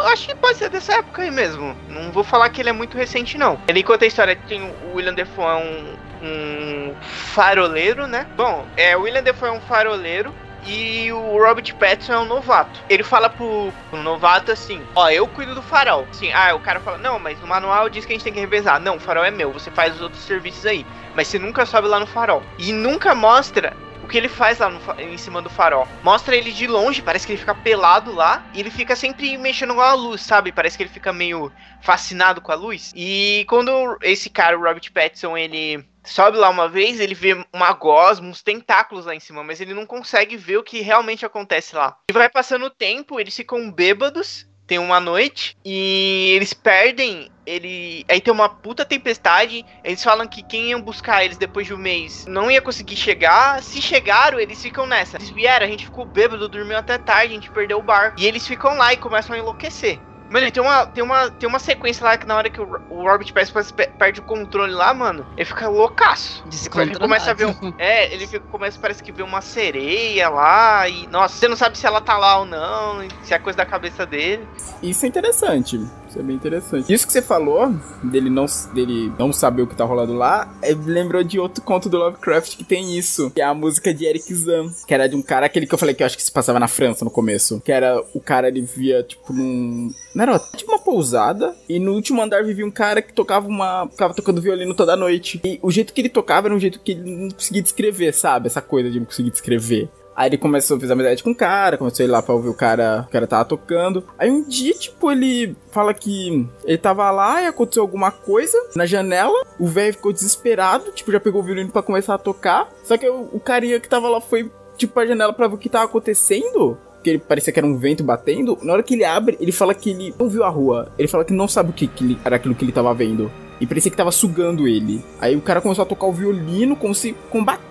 Acho 0.00 0.28
que 0.28 0.34
pode 0.34 0.56
ser 0.58 0.68
dessa 0.68 0.94
época 0.94 1.22
aí 1.22 1.30
mesmo. 1.30 1.76
Não 1.88 2.10
vou 2.10 2.24
falar 2.24 2.48
que 2.50 2.60
ele 2.60 2.70
é 2.70 2.72
muito 2.72 2.96
recente, 2.96 3.36
não. 3.38 3.58
Ele 3.68 3.82
conta 3.82 4.04
a 4.04 4.08
história. 4.08 4.36
Tem 4.48 4.62
o 4.62 4.94
William 4.94 5.14
Defoe 5.14 5.44
é 5.44 5.54
um, 5.54 5.96
um 6.22 6.94
faroleiro, 7.00 8.06
né? 8.06 8.26
Bom, 8.36 8.66
é, 8.76 8.96
o 8.96 9.02
William 9.02 9.22
Defoe 9.22 9.48
é 9.48 9.52
um 9.52 9.60
faroleiro 9.60 10.34
e 10.66 11.10
o 11.12 11.38
Robert 11.38 11.74
Pattinson 11.76 12.12
é 12.12 12.18
um 12.18 12.24
novato. 12.24 12.80
Ele 12.88 13.02
fala 13.02 13.28
pro, 13.30 13.72
pro, 13.88 14.02
novato 14.02 14.52
assim: 14.52 14.82
Ó, 14.94 15.08
eu 15.08 15.26
cuido 15.26 15.54
do 15.54 15.62
farol. 15.62 16.06
Assim, 16.10 16.30
ah, 16.32 16.54
o 16.54 16.60
cara 16.60 16.80
fala: 16.80 16.98
Não, 16.98 17.18
mas 17.18 17.40
no 17.40 17.46
manual 17.46 17.88
diz 17.88 18.04
que 18.04 18.12
a 18.12 18.14
gente 18.14 18.24
tem 18.24 18.32
que 18.32 18.40
revezar. 18.40 18.80
Não, 18.80 18.96
o 18.96 19.00
farol 19.00 19.24
é 19.24 19.30
meu, 19.30 19.52
você 19.52 19.70
faz 19.70 19.94
os 19.94 20.02
outros 20.02 20.22
serviços 20.22 20.66
aí. 20.66 20.84
Mas 21.14 21.28
você 21.28 21.38
nunca 21.38 21.64
sobe 21.64 21.88
lá 21.88 21.98
no 21.98 22.06
farol. 22.06 22.42
E 22.58 22.72
nunca 22.72 23.14
mostra 23.14 23.74
que 24.10 24.18
ele 24.18 24.28
faz 24.28 24.58
lá 24.58 24.70
em 24.98 25.16
cima 25.16 25.40
do 25.40 25.48
farol. 25.48 25.86
Mostra 26.02 26.36
ele 26.36 26.52
de 26.52 26.66
longe, 26.66 27.00
parece 27.00 27.26
que 27.26 27.32
ele 27.32 27.40
fica 27.40 27.54
pelado 27.54 28.12
lá. 28.12 28.44
E 28.52 28.60
ele 28.60 28.70
fica 28.70 28.96
sempre 28.96 29.36
mexendo 29.38 29.74
com 29.74 29.80
a 29.80 29.94
luz, 29.94 30.20
sabe? 30.20 30.52
Parece 30.52 30.76
que 30.76 30.82
ele 30.82 30.90
fica 30.90 31.12
meio 31.12 31.52
fascinado 31.80 32.40
com 32.40 32.52
a 32.52 32.54
luz. 32.54 32.92
E 32.94 33.44
quando 33.48 33.98
esse 34.02 34.28
cara, 34.28 34.58
o 34.58 34.62
Robert 34.62 34.92
Pattinson, 34.92 35.36
ele 35.36 35.84
sobe 36.04 36.38
lá 36.38 36.48
uma 36.48 36.68
vez, 36.68 36.98
ele 36.98 37.14
vê 37.14 37.44
uma 37.52 37.72
gosma, 37.72 38.28
uns 38.28 38.42
tentáculos 38.42 39.06
lá 39.06 39.14
em 39.14 39.20
cima, 39.20 39.44
mas 39.44 39.60
ele 39.60 39.74
não 39.74 39.86
consegue 39.86 40.36
ver 40.36 40.58
o 40.58 40.62
que 40.62 40.80
realmente 40.80 41.24
acontece 41.24 41.76
lá. 41.76 41.96
E 42.10 42.12
vai 42.12 42.28
passando 42.28 42.66
o 42.66 42.70
tempo, 42.70 43.20
eles 43.20 43.36
ficam 43.36 43.70
bêbados, 43.70 44.46
tem 44.66 44.78
uma 44.78 45.00
noite, 45.00 45.56
e 45.64 46.32
eles 46.36 46.54
perdem. 46.54 47.30
Ele. 47.50 48.04
Aí 48.08 48.20
tem 48.20 48.32
uma 48.32 48.48
puta 48.48 48.84
tempestade. 48.84 49.64
Eles 49.82 50.02
falam 50.02 50.26
que 50.26 50.42
quem 50.42 50.70
ia 50.70 50.78
buscar 50.78 51.24
eles 51.24 51.36
depois 51.36 51.66
de 51.66 51.74
um 51.74 51.78
mês 51.78 52.26
não 52.26 52.50
ia 52.50 52.62
conseguir 52.62 52.96
chegar. 52.96 53.62
Se 53.62 53.80
chegaram, 53.82 54.38
eles 54.38 54.62
ficam 54.62 54.86
nessa. 54.86 55.16
Eles 55.16 55.30
vieram, 55.30 55.66
a 55.66 55.68
gente 55.68 55.84
ficou 55.84 56.04
bêbado, 56.04 56.48
dormiu 56.48 56.76
até 56.76 56.98
tarde, 56.98 57.32
a 57.32 57.36
gente 57.36 57.50
perdeu 57.50 57.78
o 57.78 57.82
bar. 57.82 58.14
E 58.16 58.26
eles 58.26 58.46
ficam 58.46 58.76
lá 58.76 58.92
e 58.92 58.96
começam 58.96 59.34
a 59.34 59.38
enlouquecer. 59.38 59.98
Mano, 60.30 60.48
tem 60.48 60.62
uma, 60.62 60.86
tem, 60.86 61.02
uma, 61.02 61.28
tem 61.28 61.48
uma 61.48 61.58
sequência 61.58 62.04
lá 62.04 62.16
que 62.16 62.24
na 62.24 62.36
hora 62.36 62.48
que 62.48 62.60
o, 62.60 62.80
o 62.88 63.02
Robert 63.02 63.32
Pattinson 63.34 63.74
perde 63.98 64.20
o 64.20 64.22
controle 64.22 64.72
lá, 64.72 64.94
mano, 64.94 65.26
ele 65.36 65.44
fica 65.44 65.68
loucaço. 65.68 66.44
Ele 66.92 67.00
começa 67.00 67.32
a 67.32 67.34
ver 67.34 67.46
um, 67.46 67.74
É, 67.76 68.14
ele 68.14 68.28
fica, 68.28 68.46
começa, 68.46 68.78
parece 68.78 69.02
que 69.02 69.10
vê 69.10 69.24
uma 69.24 69.40
sereia 69.40 70.28
lá 70.28 70.88
e... 70.88 71.08
Nossa, 71.08 71.36
você 71.36 71.48
não 71.48 71.56
sabe 71.56 71.76
se 71.76 71.84
ela 71.84 72.00
tá 72.00 72.16
lá 72.16 72.38
ou 72.38 72.46
não, 72.46 73.08
se 73.24 73.34
é 73.34 73.40
coisa 73.40 73.56
da 73.56 73.66
cabeça 73.66 74.06
dele. 74.06 74.46
Isso 74.80 75.04
é 75.04 75.08
interessante. 75.08 75.84
Isso 76.10 76.18
é 76.18 76.22
bem 76.22 76.34
interessante. 76.34 76.92
Isso 76.92 77.06
que 77.06 77.12
você 77.12 77.22
falou, 77.22 77.72
dele 78.02 78.28
não, 78.28 78.44
dele 78.74 79.12
não 79.16 79.32
saber 79.32 79.62
o 79.62 79.66
que 79.66 79.76
tá 79.76 79.84
rolando 79.84 80.12
lá, 80.12 80.52
é, 80.60 80.74
lembrou 80.74 81.22
de 81.22 81.38
outro 81.38 81.62
conto 81.62 81.88
do 81.88 81.96
Lovecraft 81.96 82.56
que 82.56 82.64
tem 82.64 82.98
isso. 82.98 83.30
Que 83.30 83.40
é 83.40 83.44
a 83.44 83.54
música 83.54 83.94
de 83.94 84.04
Eric 84.04 84.34
Zan. 84.34 84.72
Que 84.88 84.92
era 84.92 85.08
de 85.08 85.14
um 85.14 85.22
cara, 85.22 85.46
aquele 85.46 85.66
que 85.66 85.74
eu 85.74 85.78
falei 85.78 85.94
que 85.94 86.02
eu 86.02 86.06
acho 86.06 86.16
que 86.16 86.22
se 86.24 86.32
passava 86.32 86.58
na 86.58 86.66
França 86.66 87.04
no 87.04 87.12
começo. 87.12 87.60
Que 87.60 87.70
era 87.70 88.02
o 88.12 88.20
cara, 88.20 88.48
ele 88.48 88.62
via, 88.62 89.04
tipo, 89.04 89.32
num. 89.32 89.90
Não 90.12 90.22
era 90.24 90.38
tipo 90.56 90.72
uma 90.72 90.80
pousada. 90.80 91.54
E 91.68 91.78
no 91.78 91.92
último 91.92 92.20
andar 92.20 92.42
vivia 92.42 92.66
um 92.66 92.72
cara 92.72 93.00
que 93.00 93.12
tocava 93.12 93.46
uma. 93.46 93.88
ficava 93.88 94.12
tocando 94.12 94.42
violino 94.42 94.74
toda 94.74 94.96
noite. 94.96 95.40
E 95.44 95.60
o 95.62 95.70
jeito 95.70 95.92
que 95.92 96.00
ele 96.00 96.08
tocava 96.08 96.48
era 96.48 96.54
um 96.54 96.60
jeito 96.60 96.80
que 96.80 96.90
ele 96.90 97.08
não 97.08 97.30
conseguia 97.30 97.62
descrever, 97.62 98.12
sabe? 98.12 98.48
Essa 98.48 98.60
coisa 98.60 98.90
de 98.90 98.98
não 98.98 99.06
conseguir 99.06 99.30
descrever. 99.30 99.88
Aí 100.20 100.28
ele 100.28 100.36
começou 100.36 100.76
a 100.76 100.80
fazer 100.80 100.92
amizade 100.92 101.22
com 101.22 101.30
o 101.30 101.34
cara, 101.34 101.78
começou 101.78 102.04
a 102.04 102.06
ir 102.06 102.10
lá 102.10 102.20
pra 102.20 102.34
ouvir 102.34 102.50
o 102.50 102.54
cara, 102.54 103.06
o 103.08 103.10
cara 103.10 103.26
tava 103.26 103.42
tocando. 103.46 104.04
Aí 104.18 104.30
um 104.30 104.46
dia, 104.46 104.74
tipo, 104.74 105.10
ele 105.10 105.56
fala 105.70 105.94
que 105.94 106.46
ele 106.62 106.76
tava 106.76 107.10
lá 107.10 107.40
e 107.40 107.46
aconteceu 107.46 107.82
alguma 107.82 108.10
coisa 108.10 108.58
na 108.76 108.84
janela. 108.84 109.42
O 109.58 109.66
velho 109.66 109.94
ficou 109.94 110.12
desesperado, 110.12 110.92
tipo, 110.92 111.10
já 111.10 111.18
pegou 111.18 111.40
o 111.40 111.42
violino 111.42 111.70
para 111.70 111.80
começar 111.80 112.16
a 112.16 112.18
tocar. 112.18 112.68
Só 112.84 112.98
que 112.98 113.08
o, 113.08 113.30
o 113.32 113.40
carinha 113.40 113.80
que 113.80 113.88
tava 113.88 114.10
lá 114.10 114.20
foi, 114.20 114.52
tipo, 114.76 114.92
pra 114.92 115.06
janela 115.06 115.32
pra 115.32 115.48
ver 115.48 115.54
o 115.54 115.58
que 115.58 115.70
tava 115.70 115.86
acontecendo 115.86 116.76
que 117.02 117.08
ele 117.08 117.18
parecia 117.18 117.50
que 117.50 117.58
era 117.58 117.66
um 117.66 117.78
vento 117.78 118.04
batendo. 118.04 118.58
Na 118.60 118.74
hora 118.74 118.82
que 118.82 118.92
ele 118.92 119.04
abre, 119.04 119.38
ele 119.40 119.52
fala 119.52 119.74
que 119.74 119.88
ele 119.88 120.14
não 120.18 120.28
viu 120.28 120.44
a 120.44 120.50
rua. 120.50 120.92
Ele 120.98 121.08
fala 121.08 121.24
que 121.24 121.32
não 121.32 121.48
sabe 121.48 121.70
o 121.70 121.72
que, 121.72 121.86
que 121.86 122.04
ele, 122.04 122.18
era 122.22 122.36
aquilo 122.36 122.54
que 122.54 122.62
ele 122.62 122.72
tava 122.72 122.92
vendo. 122.92 123.32
e 123.58 123.66
parecia 123.66 123.90
que 123.90 123.96
tava 123.96 124.12
sugando 124.12 124.68
ele. 124.68 125.02
Aí 125.18 125.34
o 125.34 125.40
cara 125.40 125.62
começou 125.62 125.82
a 125.82 125.86
tocar 125.86 126.06
o 126.06 126.12
violino 126.12 126.76
como 126.76 126.94
se 126.94 127.14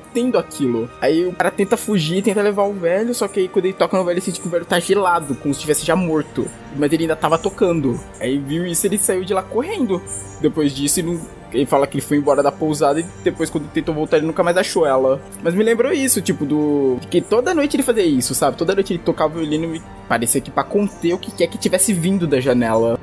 combatendo 0.09 0.37
aquilo. 0.37 0.89
Aí 0.99 1.25
o 1.25 1.33
cara 1.33 1.51
tenta 1.51 1.77
fugir, 1.77 2.21
tenta 2.23 2.41
levar 2.41 2.63
o 2.63 2.73
velho, 2.73 3.13
só 3.13 3.27
que 3.27 3.41
aí 3.41 3.47
quando 3.47 3.65
ele 3.65 3.73
toca 3.73 3.97
no 3.97 4.03
velho, 4.03 4.15
ele 4.15 4.21
sente 4.21 4.39
que 4.39 4.47
o 4.47 4.51
velho 4.51 4.65
tá 4.65 4.79
gelado, 4.79 5.35
como 5.35 5.53
se 5.53 5.59
estivesse 5.59 5.85
já 5.85 5.95
morto. 5.95 6.47
Mas 6.75 6.91
ele 6.91 7.03
ainda 7.03 7.15
tava 7.15 7.37
tocando. 7.37 7.99
Aí 8.19 8.37
viu 8.37 8.65
isso, 8.65 8.85
ele 8.87 8.97
saiu 8.97 9.23
de 9.23 9.33
lá 9.33 9.43
correndo. 9.43 10.01
Depois 10.41 10.73
disso, 10.73 10.99
ele, 10.99 11.19
ele 11.51 11.65
fala 11.65 11.87
que 11.87 11.97
ele 11.97 12.05
foi 12.05 12.17
embora 12.17 12.43
da 12.43 12.51
pousada 12.51 12.99
e 12.99 13.05
depois, 13.23 13.49
quando 13.49 13.69
tentou 13.69 13.93
voltar, 13.93 14.17
ele 14.17 14.27
nunca 14.27 14.43
mais 14.43 14.57
achou 14.57 14.85
ela. 14.85 15.21
Mas 15.41 15.53
me 15.53 15.63
lembrou 15.63 15.91
isso, 15.91 16.21
tipo, 16.21 16.45
do. 16.45 16.97
Que 17.09 17.21
toda 17.21 17.53
noite 17.53 17.75
ele 17.75 17.83
fazia 17.83 18.03
isso, 18.05 18.33
sabe? 18.35 18.57
Toda 18.57 18.73
noite 18.73 18.93
ele 18.93 18.99
tocava 18.99 19.35
o 19.35 19.39
violino 19.39 19.75
e 19.75 19.81
parecia 20.07 20.41
que 20.41 20.51
pra 20.51 20.63
conter 20.63 21.13
o 21.13 21.19
que 21.19 21.31
quer 21.31 21.47
que 21.47 21.57
tivesse 21.57 21.93
vindo 21.93 22.27
da 22.27 22.39
janela. 22.39 22.99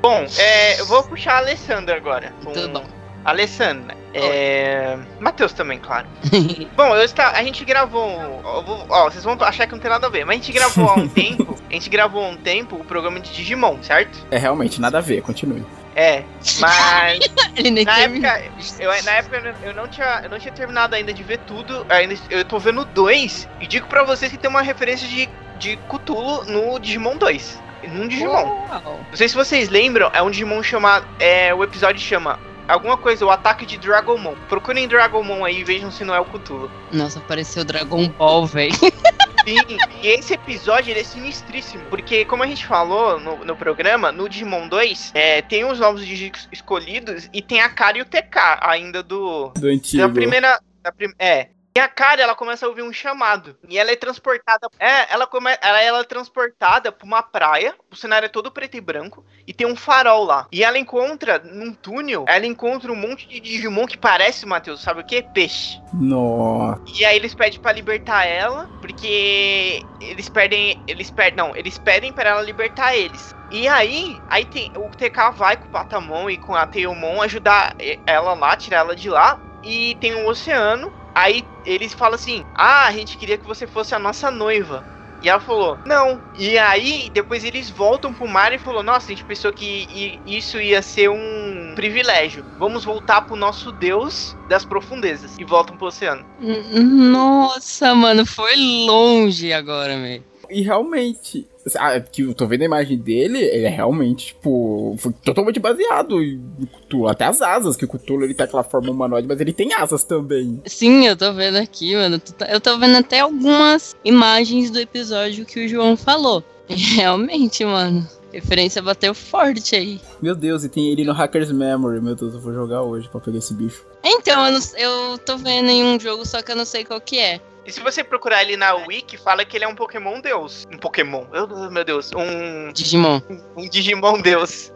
Bom, 0.00 0.26
é, 0.38 0.80
eu 0.80 0.86
vou 0.86 1.02
puxar 1.02 1.36
a 1.36 1.38
Alessandra 1.38 1.96
agora. 1.96 2.32
Tudo 2.42 2.68
bom. 2.68 3.03
Alessandra. 3.24 3.96
É... 4.12 4.96
Matheus 5.18 5.52
também, 5.52 5.78
claro. 5.78 6.06
Bom, 6.76 6.94
eu 6.94 7.02
está... 7.04 7.30
a 7.30 7.42
gente 7.42 7.64
gravou. 7.64 8.42
vou- 8.64 8.86
Ó, 8.88 9.04
vocês 9.10 9.24
vão 9.24 9.36
achar 9.40 9.66
que 9.66 9.72
não 9.72 9.78
tem 9.80 9.90
nada 9.90 10.06
a 10.06 10.10
ver, 10.10 10.24
mas 10.24 10.34
a 10.36 10.40
gente 10.40 10.52
gravou 10.52 10.88
há 10.88 10.94
um 10.94 11.08
tempo. 11.08 11.58
A 11.68 11.72
gente 11.72 11.88
gravou 11.90 12.24
há 12.24 12.28
um 12.28 12.36
tempo 12.36 12.76
o 12.76 12.84
programa 12.84 13.18
de 13.20 13.32
Digimon, 13.32 13.78
certo? 13.82 14.24
É 14.30 14.38
realmente 14.38 14.80
nada 14.80 14.98
a 14.98 15.00
ver, 15.00 15.22
continue. 15.22 15.64
É, 15.96 16.24
mas 16.60 17.18
na 17.86 17.98
época, 18.00 18.42
eu, 18.80 19.04
na 19.04 19.10
época 19.12 19.56
eu 19.64 19.74
não- 19.74 19.86
tinha, 19.88 20.20
eu 20.24 20.30
não 20.30 20.38
tinha 20.38 20.52
terminado 20.52 20.94
ainda 20.94 21.12
de 21.12 21.22
ver 21.22 21.38
tudo. 21.38 21.86
Ainda, 21.88 22.14
eu 22.30 22.44
tô 22.44 22.58
vendo 22.58 22.84
dois 22.84 23.48
e 23.60 23.66
digo 23.66 23.86
pra 23.86 24.02
vocês 24.02 24.30
que 24.30 24.38
tem 24.38 24.50
uma 24.50 24.60
referência 24.62 25.06
de, 25.08 25.28
de 25.58 25.76
Cthulhu 25.88 26.44
no 26.46 26.78
Digimon 26.80 27.16
2. 27.16 27.62
Num 27.92 28.08
Digimon. 28.08 28.32
Uau. 28.32 29.00
Não 29.10 29.16
sei 29.16 29.28
se 29.28 29.34
vocês 29.34 29.68
lembram, 29.68 30.10
é 30.12 30.20
um 30.22 30.30
Digimon 30.30 30.62
chamado. 30.62 31.06
É, 31.20 31.54
o 31.54 31.62
episódio 31.62 32.00
chama 32.00 32.40
alguma 32.68 32.96
coisa, 32.96 33.24
o 33.24 33.30
ataque 33.30 33.66
de 33.66 33.78
Dragomon. 33.78 34.34
Procurem 34.48 34.88
Dragomon 34.88 35.44
aí 35.44 35.60
e 35.60 35.64
vejam 35.64 35.90
se 35.90 36.04
não 36.04 36.14
é 36.14 36.20
o 36.20 36.24
Cthulhu. 36.24 36.70
Nossa, 36.92 37.18
apareceu 37.18 37.64
Dragon 37.64 38.08
Ball, 38.08 38.46
velho. 38.46 38.74
Sim, 39.44 39.58
e 40.02 40.08
esse 40.08 40.32
episódio 40.32 40.90
ele 40.90 41.00
é 41.00 41.04
sinistríssimo, 41.04 41.84
porque 41.90 42.24
como 42.24 42.42
a 42.42 42.46
gente 42.46 42.66
falou 42.66 43.20
no, 43.20 43.44
no 43.44 43.54
programa, 43.54 44.10
no 44.10 44.26
Digimon 44.26 44.68
2, 44.68 45.12
é, 45.14 45.42
tem 45.42 45.66
os 45.66 45.78
novos 45.78 46.06
Digi 46.06 46.32
escolhidos 46.50 47.28
e 47.30 47.42
tem 47.42 47.60
a 47.60 47.68
Kari 47.68 47.98
e 47.98 48.02
o 48.02 48.06
TK 48.06 48.38
ainda 48.62 49.02
do, 49.02 49.50
Do 49.54 49.68
antigo. 49.68 50.02
da 50.02 50.08
primeira. 50.08 50.58
Da 50.82 50.90
prim, 50.90 51.12
é. 51.18 51.48
E 51.76 51.80
a 51.80 51.88
Kari, 51.88 52.22
ela 52.22 52.36
começa 52.36 52.64
a 52.64 52.68
ouvir 52.68 52.82
um 52.82 52.92
chamado. 52.92 53.56
E 53.68 53.76
ela 53.76 53.90
é 53.90 53.96
transportada. 53.96 54.68
É, 54.78 55.12
ela, 55.12 55.26
come, 55.26 55.50
ela, 55.60 55.82
ela 55.82 55.98
é 55.98 56.04
transportada 56.04 56.92
pra 56.92 57.04
uma 57.04 57.20
praia. 57.20 57.74
O 57.90 57.96
cenário 57.96 58.26
é 58.26 58.28
todo 58.28 58.52
preto 58.52 58.76
e 58.76 58.80
branco. 58.80 59.24
E 59.44 59.52
tem 59.52 59.66
um 59.66 59.74
farol 59.74 60.22
lá. 60.22 60.46
E 60.52 60.62
ela 60.62 60.78
encontra, 60.78 61.40
num 61.40 61.74
túnel, 61.74 62.26
ela 62.28 62.46
encontra 62.46 62.92
um 62.92 62.94
monte 62.94 63.26
de 63.26 63.40
Digimon 63.40 63.88
que 63.88 63.98
parece, 63.98 64.46
Matheus, 64.46 64.82
sabe 64.82 65.00
o 65.00 65.04
que? 65.04 65.20
Peixe. 65.20 65.82
Nossa. 65.92 66.80
E 66.96 67.04
aí 67.04 67.16
eles 67.16 67.34
pedem 67.34 67.58
pra 67.58 67.72
libertar 67.72 68.24
ela, 68.24 68.70
porque 68.80 69.82
eles 70.00 70.28
perdem, 70.28 70.80
eles 70.86 71.10
perdem, 71.10 71.36
não, 71.36 71.56
eles 71.56 71.76
pedem 71.76 72.12
para 72.12 72.30
ela 72.30 72.42
libertar 72.42 72.94
eles. 72.96 73.34
E 73.50 73.66
aí, 73.66 74.16
aí 74.30 74.44
tem 74.44 74.70
o 74.76 74.88
TK 74.90 75.32
vai 75.32 75.56
com 75.56 75.66
o 75.66 75.70
Patamon 75.70 76.30
e 76.30 76.38
com 76.38 76.54
a 76.54 76.68
Tailmon 76.68 77.20
ajudar 77.22 77.74
e- 77.80 77.98
ela 78.06 78.32
lá, 78.34 78.56
tirar 78.56 78.78
ela 78.78 78.94
de 78.94 79.10
lá. 79.10 79.40
E 79.64 79.96
tem 79.96 80.14
um 80.14 80.28
oceano. 80.28 81.02
Aí 81.14 81.44
eles 81.64 81.92
falam 81.94 82.14
assim: 82.14 82.42
"Ah, 82.54 82.86
a 82.86 82.92
gente 82.92 83.16
queria 83.16 83.38
que 83.38 83.46
você 83.46 83.66
fosse 83.66 83.94
a 83.94 83.98
nossa 83.98 84.30
noiva". 84.30 84.84
E 85.24 85.28
ela 85.30 85.40
falou, 85.40 85.78
não. 85.86 86.20
E 86.34 86.58
aí, 86.58 87.08
depois 87.10 87.44
eles 87.44 87.70
voltam 87.70 88.12
pro 88.12 88.28
mar 88.28 88.52
e 88.52 88.58
falou, 88.58 88.82
nossa, 88.82 89.06
a 89.06 89.14
gente 89.14 89.24
pensou 89.24 89.50
que 89.54 90.20
isso 90.26 90.60
ia 90.60 90.82
ser 90.82 91.08
um 91.08 91.72
privilégio. 91.74 92.44
Vamos 92.58 92.84
voltar 92.84 93.22
pro 93.22 93.34
nosso 93.34 93.72
Deus 93.72 94.36
das 94.46 94.66
profundezas. 94.66 95.34
E 95.38 95.44
voltam 95.44 95.78
pro 95.78 95.86
oceano. 95.86 96.22
Nossa, 96.38 97.94
mano, 97.94 98.26
foi 98.26 98.54
longe 98.54 99.50
agora, 99.50 99.96
velho. 99.98 100.22
E 100.50 100.60
realmente, 100.60 101.46
ah, 101.76 101.98
que 102.00 102.22
eu 102.22 102.34
tô 102.34 102.46
vendo 102.46 102.62
a 102.62 102.66
imagem 102.66 102.98
dele, 102.98 103.38
ele 103.38 103.64
é 103.64 103.68
realmente, 103.68 104.26
tipo, 104.26 104.94
foi 104.98 105.12
totalmente 105.24 105.58
baseado 105.60 106.22
em 106.22 106.40
Cthulhu. 106.66 107.08
Até 107.08 107.24
as 107.24 107.40
asas, 107.40 107.76
que 107.76 107.84
o 107.84 107.88
Cthulhu 107.88 108.24
ele 108.24 108.34
tem 108.34 108.44
aquela 108.44 108.62
forma 108.64 108.90
humanoide, 108.90 109.26
mas 109.26 109.40
ele 109.40 109.52
tem 109.52 109.72
asas 109.72 110.04
também. 110.04 110.60
Sim, 110.66 111.06
eu 111.06 111.16
tô 111.16 111.32
vendo 111.32 111.56
aqui, 111.56 111.94
mano. 111.96 112.18
Tá- 112.18 112.46
Eu 112.50 112.60
tô 112.60 112.78
vendo 112.78 112.96
até 112.96 113.20
algumas 113.20 113.94
imagens 114.04 114.70
do 114.70 114.78
episódio 114.78 115.44
que 115.46 115.64
o 115.64 115.68
João 115.68 115.96
falou. 115.96 116.42
Realmente, 116.68 117.64
mano. 117.64 118.06
Referência 118.32 118.82
bateu 118.82 119.14
forte 119.14 119.76
aí. 119.76 120.00
Meu 120.20 120.34
Deus, 120.34 120.64
e 120.64 120.68
tem 120.68 120.90
ele 120.90 121.04
no 121.04 121.12
Hacker's 121.12 121.52
Memory. 121.52 122.00
Meu 122.00 122.16
Deus, 122.16 122.34
eu 122.34 122.40
vou 122.40 122.52
jogar 122.52 122.82
hoje 122.82 123.08
pra 123.08 123.20
pegar 123.20 123.38
esse 123.38 123.54
bicho. 123.54 123.84
Então, 124.02 124.44
eu, 124.46 124.52
não- 124.52 124.78
eu 125.12 125.18
tô 125.18 125.36
vendo 125.36 125.68
em 125.70 125.84
um 125.84 126.00
jogo, 126.00 126.26
só 126.26 126.42
que 126.42 126.50
eu 126.50 126.56
não 126.56 126.64
sei 126.64 126.84
qual 126.84 127.00
que 127.00 127.16
é. 127.18 127.40
E 127.66 127.72
se 127.72 127.80
você 127.80 128.04
procurar 128.04 128.42
ele 128.42 128.56
na 128.56 128.74
Wiki, 128.74 129.16
fala 129.16 129.44
que 129.44 129.56
ele 129.56 129.64
é 129.64 129.68
um 129.68 129.74
Pokémon 129.74 130.20
Deus. 130.20 130.66
Um 130.72 130.76
Pokémon. 130.78 131.24
Eu- 131.32 131.70
meu 131.70 131.84
Deus. 131.84 132.10
Um, 132.14 132.72
Digimon. 132.72 133.20
um 133.56 133.68
Digimon 133.68 134.20
Deus. 134.20 134.70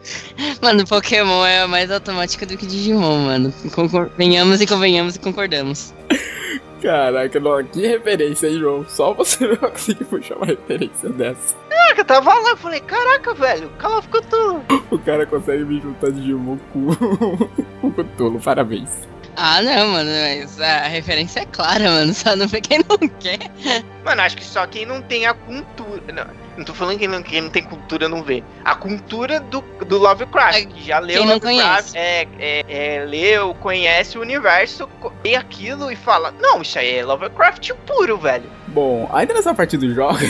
Mano, 0.62 0.86
Pokémon 0.86 1.45
é 1.45 1.66
mais 1.66 1.91
automático 1.91 2.47
do 2.47 2.57
que 2.57 2.66
Digimon, 2.66 3.18
mano. 3.26 3.53
Concor- 3.74 4.11
Venhamos 4.16 4.61
e 4.62 4.66
convenhamos 4.66 5.16
e 5.16 5.18
concordamos. 5.18 5.93
Caraca, 6.80 7.41
não, 7.41 7.62
que 7.64 7.84
referência, 7.86 8.47
hein, 8.47 8.61
João? 8.61 8.86
Só 8.89 9.12
você 9.12 9.49
vai 9.57 9.70
conseguir 9.70 10.05
puxar 10.05 10.36
uma 10.36 10.47
referência 10.47 11.09
dessa. 11.11 11.57
Caraca, 11.68 12.01
eu 12.01 12.05
tava 12.05 12.32
lá, 12.34 12.51
eu 12.51 12.57
falei, 12.57 12.78
caraca, 12.80 13.34
velho, 13.34 13.68
Call 13.80 13.99
of 13.99 14.09
Cthulhu. 14.09 14.62
O 14.91 14.99
cara 15.01 15.26
consegue 15.26 15.64
me 15.64 15.80
juntar 15.80 16.12
Digimon 16.12 16.57
com 16.72 16.95
com 17.80 17.86
o 17.89 17.93
Cthulhu, 17.93 18.39
parabéns. 18.41 18.91
Ah, 19.36 19.62
não, 19.62 19.88
mano, 19.92 20.10
mas 20.10 20.60
a 20.60 20.88
referência 20.88 21.40
é 21.40 21.46
clara, 21.46 21.88
mano. 21.90 22.12
Só 22.12 22.34
não 22.34 22.48
vê 22.48 22.60
quem 22.60 22.78
não 22.88 22.98
quer. 23.20 23.38
Mano, 24.04 24.22
acho 24.22 24.36
que 24.36 24.44
só 24.44 24.66
quem 24.66 24.84
não 24.86 25.00
tem 25.02 25.26
a 25.26 25.34
cultura. 25.34 26.02
Não, 26.12 26.26
não 26.56 26.64
tô 26.64 26.74
falando 26.74 26.94
que 26.94 27.00
quem 27.00 27.08
não, 27.08 27.22
quem 27.22 27.40
não 27.42 27.50
tem 27.50 27.62
cultura 27.62 28.08
não 28.08 28.22
vê. 28.22 28.42
A 28.64 28.74
cultura 28.74 29.38
do, 29.38 29.60
do 29.86 29.98
Lovecraft. 29.98 30.66
Que 30.66 30.84
já 30.84 30.98
leu 30.98 31.18
Quem 31.18 31.26
não 31.26 31.34
Lovecraft, 31.34 31.92
conhece. 31.92 31.98
é, 31.98 32.26
é, 32.38 32.64
é, 32.96 33.04
leu, 33.04 33.54
conhece 33.54 34.18
o 34.18 34.20
universo, 34.20 34.88
vê 35.22 35.36
aquilo 35.36 35.90
e 35.92 35.96
fala: 35.96 36.34
Não, 36.40 36.62
isso 36.62 36.78
aí 36.78 36.96
é 36.96 37.04
Lovecraft 37.04 37.70
puro, 37.86 38.18
velho. 38.18 38.50
Bom, 38.68 39.08
ainda 39.12 39.34
nessa 39.34 39.54
parte 39.54 39.76
dos 39.76 39.94
jogos, 39.94 40.20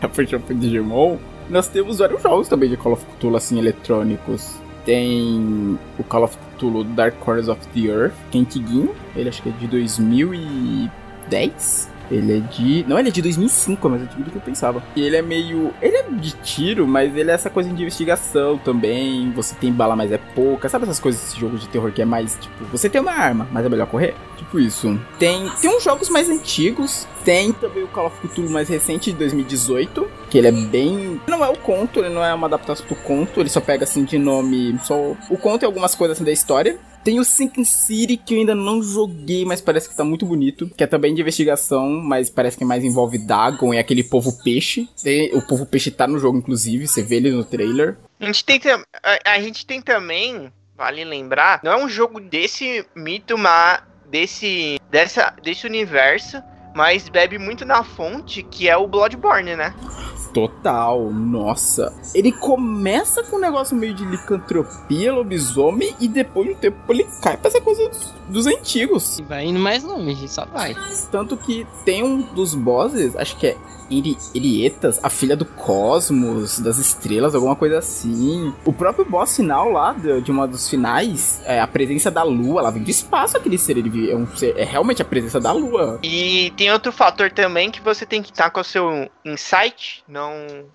já 0.00 0.08
puxou 0.08 0.38
pro 0.40 0.54
Digimon, 0.54 1.18
nós 1.48 1.66
temos 1.68 1.98
vários 1.98 2.22
jogos 2.22 2.48
também 2.48 2.70
de 2.70 2.76
Call 2.76 2.92
of 2.92 3.04
Cthulhu, 3.16 3.36
assim, 3.36 3.58
eletrônicos. 3.58 4.62
Tem 4.84 5.78
o 5.98 6.04
Call 6.04 6.24
of 6.24 6.36
Cthulhu 6.36 6.84
Dark 6.84 7.16
Corners 7.20 7.48
of 7.48 7.66
the 7.68 7.88
Earth, 7.88 8.14
que 8.30 8.38
antiguinho, 8.38 8.94
ele 9.16 9.28
acho 9.28 9.42
que 9.42 9.48
é 9.48 9.52
de 9.52 9.66
2010. 9.66 11.93
Ele 12.10 12.38
é 12.38 12.40
de. 12.40 12.84
Não, 12.88 12.98
ele 12.98 13.08
é 13.08 13.12
de 13.12 13.22
2005, 13.22 13.86
é 13.86 13.90
mais 13.90 14.02
antigo 14.02 14.22
do 14.22 14.30
que 14.30 14.36
eu 14.36 14.42
pensava. 14.42 14.82
E 14.94 15.02
ele 15.02 15.16
é 15.16 15.22
meio. 15.22 15.72
Ele 15.80 15.96
é 15.96 16.02
de 16.02 16.32
tiro, 16.32 16.86
mas 16.86 17.14
ele 17.16 17.30
é 17.30 17.34
essa 17.34 17.50
coisa 17.50 17.68
de 17.68 17.82
investigação 17.82 18.58
também. 18.58 19.30
Você 19.32 19.54
tem 19.54 19.72
bala, 19.72 19.96
mas 19.96 20.12
é 20.12 20.18
pouca. 20.18 20.68
Sabe 20.68 20.84
essas 20.84 21.00
coisas 21.00 21.20
desse 21.20 21.38
jogo 21.38 21.58
de 21.58 21.68
terror 21.68 21.90
que 21.92 22.02
é 22.02 22.04
mais 22.04 22.36
tipo. 22.40 22.64
Você 22.66 22.88
tem 22.88 23.00
uma 23.00 23.12
arma, 23.12 23.48
mas 23.50 23.64
é 23.64 23.68
melhor 23.68 23.86
correr? 23.86 24.14
Tipo 24.36 24.58
isso. 24.58 24.98
Tem, 25.18 25.48
tem 25.60 25.70
uns 25.74 25.82
jogos 25.82 26.08
mais 26.08 26.28
antigos. 26.28 27.06
Tem 27.24 27.52
também 27.52 27.82
o 27.82 27.88
Call 27.88 28.06
of 28.06 28.16
Cthulhu 28.20 28.50
mais 28.50 28.68
recente 28.68 29.10
de 29.12 29.18
2018. 29.18 30.06
Que 30.28 30.38
ele 30.38 30.48
é 30.48 30.52
bem. 30.52 31.20
Não 31.26 31.44
é 31.44 31.48
o 31.48 31.56
conto, 31.56 32.00
ele 32.00 32.14
não 32.14 32.24
é 32.24 32.34
uma 32.34 32.46
adaptação 32.46 32.86
do 32.86 32.94
conto. 32.96 33.40
Ele 33.40 33.48
só 33.48 33.60
pega 33.60 33.84
assim 33.84 34.04
de 34.04 34.18
nome. 34.18 34.78
Só 34.82 35.14
o 35.30 35.38
conto 35.38 35.62
e 35.62 35.66
algumas 35.66 35.94
coisas 35.94 36.16
assim 36.16 36.24
da 36.24 36.32
história. 36.32 36.78
Tem 37.04 37.20
o 37.20 37.24
Sinking 37.24 37.64
City, 37.64 38.16
que 38.16 38.34
eu 38.34 38.38
ainda 38.38 38.54
não 38.54 38.82
joguei, 38.82 39.44
mas 39.44 39.60
parece 39.60 39.88
que 39.88 39.96
tá 39.96 40.02
muito 40.02 40.24
bonito. 40.24 40.70
Que 40.76 40.84
é 40.84 40.86
também 40.86 41.14
de 41.14 41.20
investigação, 41.20 41.90
mas 41.90 42.30
parece 42.30 42.56
que 42.56 42.64
mais 42.64 42.82
envolve 42.82 43.18
Dagon 43.18 43.74
e 43.74 43.78
aquele 43.78 44.02
povo 44.02 44.32
peixe. 44.42 44.88
O 45.34 45.42
povo 45.42 45.66
peixe 45.66 45.90
tá 45.90 46.06
no 46.06 46.18
jogo, 46.18 46.38
inclusive, 46.38 46.88
você 46.88 47.02
vê 47.02 47.16
ele 47.16 47.30
no 47.30 47.44
trailer. 47.44 47.98
A 48.18 48.24
gente 48.24 48.44
tem, 48.44 48.60
a, 49.02 49.32
a 49.32 49.40
gente 49.40 49.66
tem 49.66 49.82
também, 49.82 50.50
vale 50.76 51.04
lembrar, 51.04 51.60
não 51.62 51.72
é 51.72 51.84
um 51.84 51.88
jogo 51.88 52.18
desse 52.20 52.86
mito, 52.96 53.36
mas 53.36 53.82
desse, 54.08 54.80
dessa, 54.90 55.34
desse 55.42 55.66
universo, 55.66 56.42
mas 56.74 57.08
bebe 57.08 57.38
muito 57.38 57.64
na 57.64 57.84
fonte, 57.84 58.42
que 58.42 58.68
é 58.68 58.76
o 58.76 58.86
Bloodborne, 58.86 59.56
né? 59.56 59.74
Total, 60.34 61.10
nossa. 61.12 61.94
Ele 62.12 62.32
começa 62.32 63.22
com 63.22 63.36
um 63.36 63.40
negócio 63.40 63.76
meio 63.76 63.94
de 63.94 64.04
licantropia, 64.04 65.12
lobisomem, 65.12 65.94
e 66.00 66.08
depois 66.08 66.48
de 66.48 66.54
um 66.54 66.56
tempo 66.56 66.76
ele 66.92 67.06
cai 67.22 67.36
pra 67.36 67.48
essa 67.48 67.60
coisa 67.60 67.88
dos, 67.88 68.12
dos 68.28 68.46
antigos. 68.46 69.20
E 69.20 69.22
vai 69.22 69.46
indo 69.46 69.60
mais 69.60 69.84
longe, 69.84 70.28
só 70.28 70.44
vai. 70.44 70.74
Tanto 71.10 71.36
que 71.36 71.64
tem 71.84 72.02
um 72.02 72.20
dos 72.20 72.54
bosses, 72.54 73.14
acho 73.14 73.36
que 73.36 73.46
é 73.46 73.56
Iri, 73.90 74.16
Irietas, 74.34 75.00
a 75.02 75.08
filha 75.08 75.36
do 75.36 75.44
cosmos, 75.44 76.58
das 76.58 76.78
estrelas, 76.78 77.34
alguma 77.34 77.56
coisa 77.56 77.78
assim. 77.78 78.52
O 78.64 78.72
próprio 78.72 79.04
boss 79.04 79.36
final 79.36 79.70
lá 79.70 79.92
de, 79.92 80.20
de 80.20 80.30
uma 80.30 80.46
dos 80.46 80.68
finais, 80.68 81.40
é 81.44 81.60
a 81.60 81.66
presença 81.66 82.10
da 82.10 82.22
lua, 82.22 82.60
ela 82.60 82.70
vem 82.70 82.82
do 82.82 82.90
espaço 82.90 83.36
aquele 83.36 83.58
ser, 83.58 83.78
ele 83.78 84.10
é, 84.10 84.16
um 84.16 84.26
ser, 84.26 84.56
é 84.58 84.64
realmente 84.64 85.02
a 85.02 85.04
presença 85.04 85.40
da 85.40 85.52
lua. 85.52 85.98
E 86.02 86.52
tem 86.56 86.70
outro 86.72 86.92
fator 86.92 87.30
também 87.30 87.70
que 87.70 87.80
você 87.80 88.06
tem 88.06 88.22
que 88.22 88.30
estar 88.30 88.50
com 88.50 88.60
o 88.60 88.64
seu 88.64 89.08
insight, 89.24 90.04
não 90.08 90.32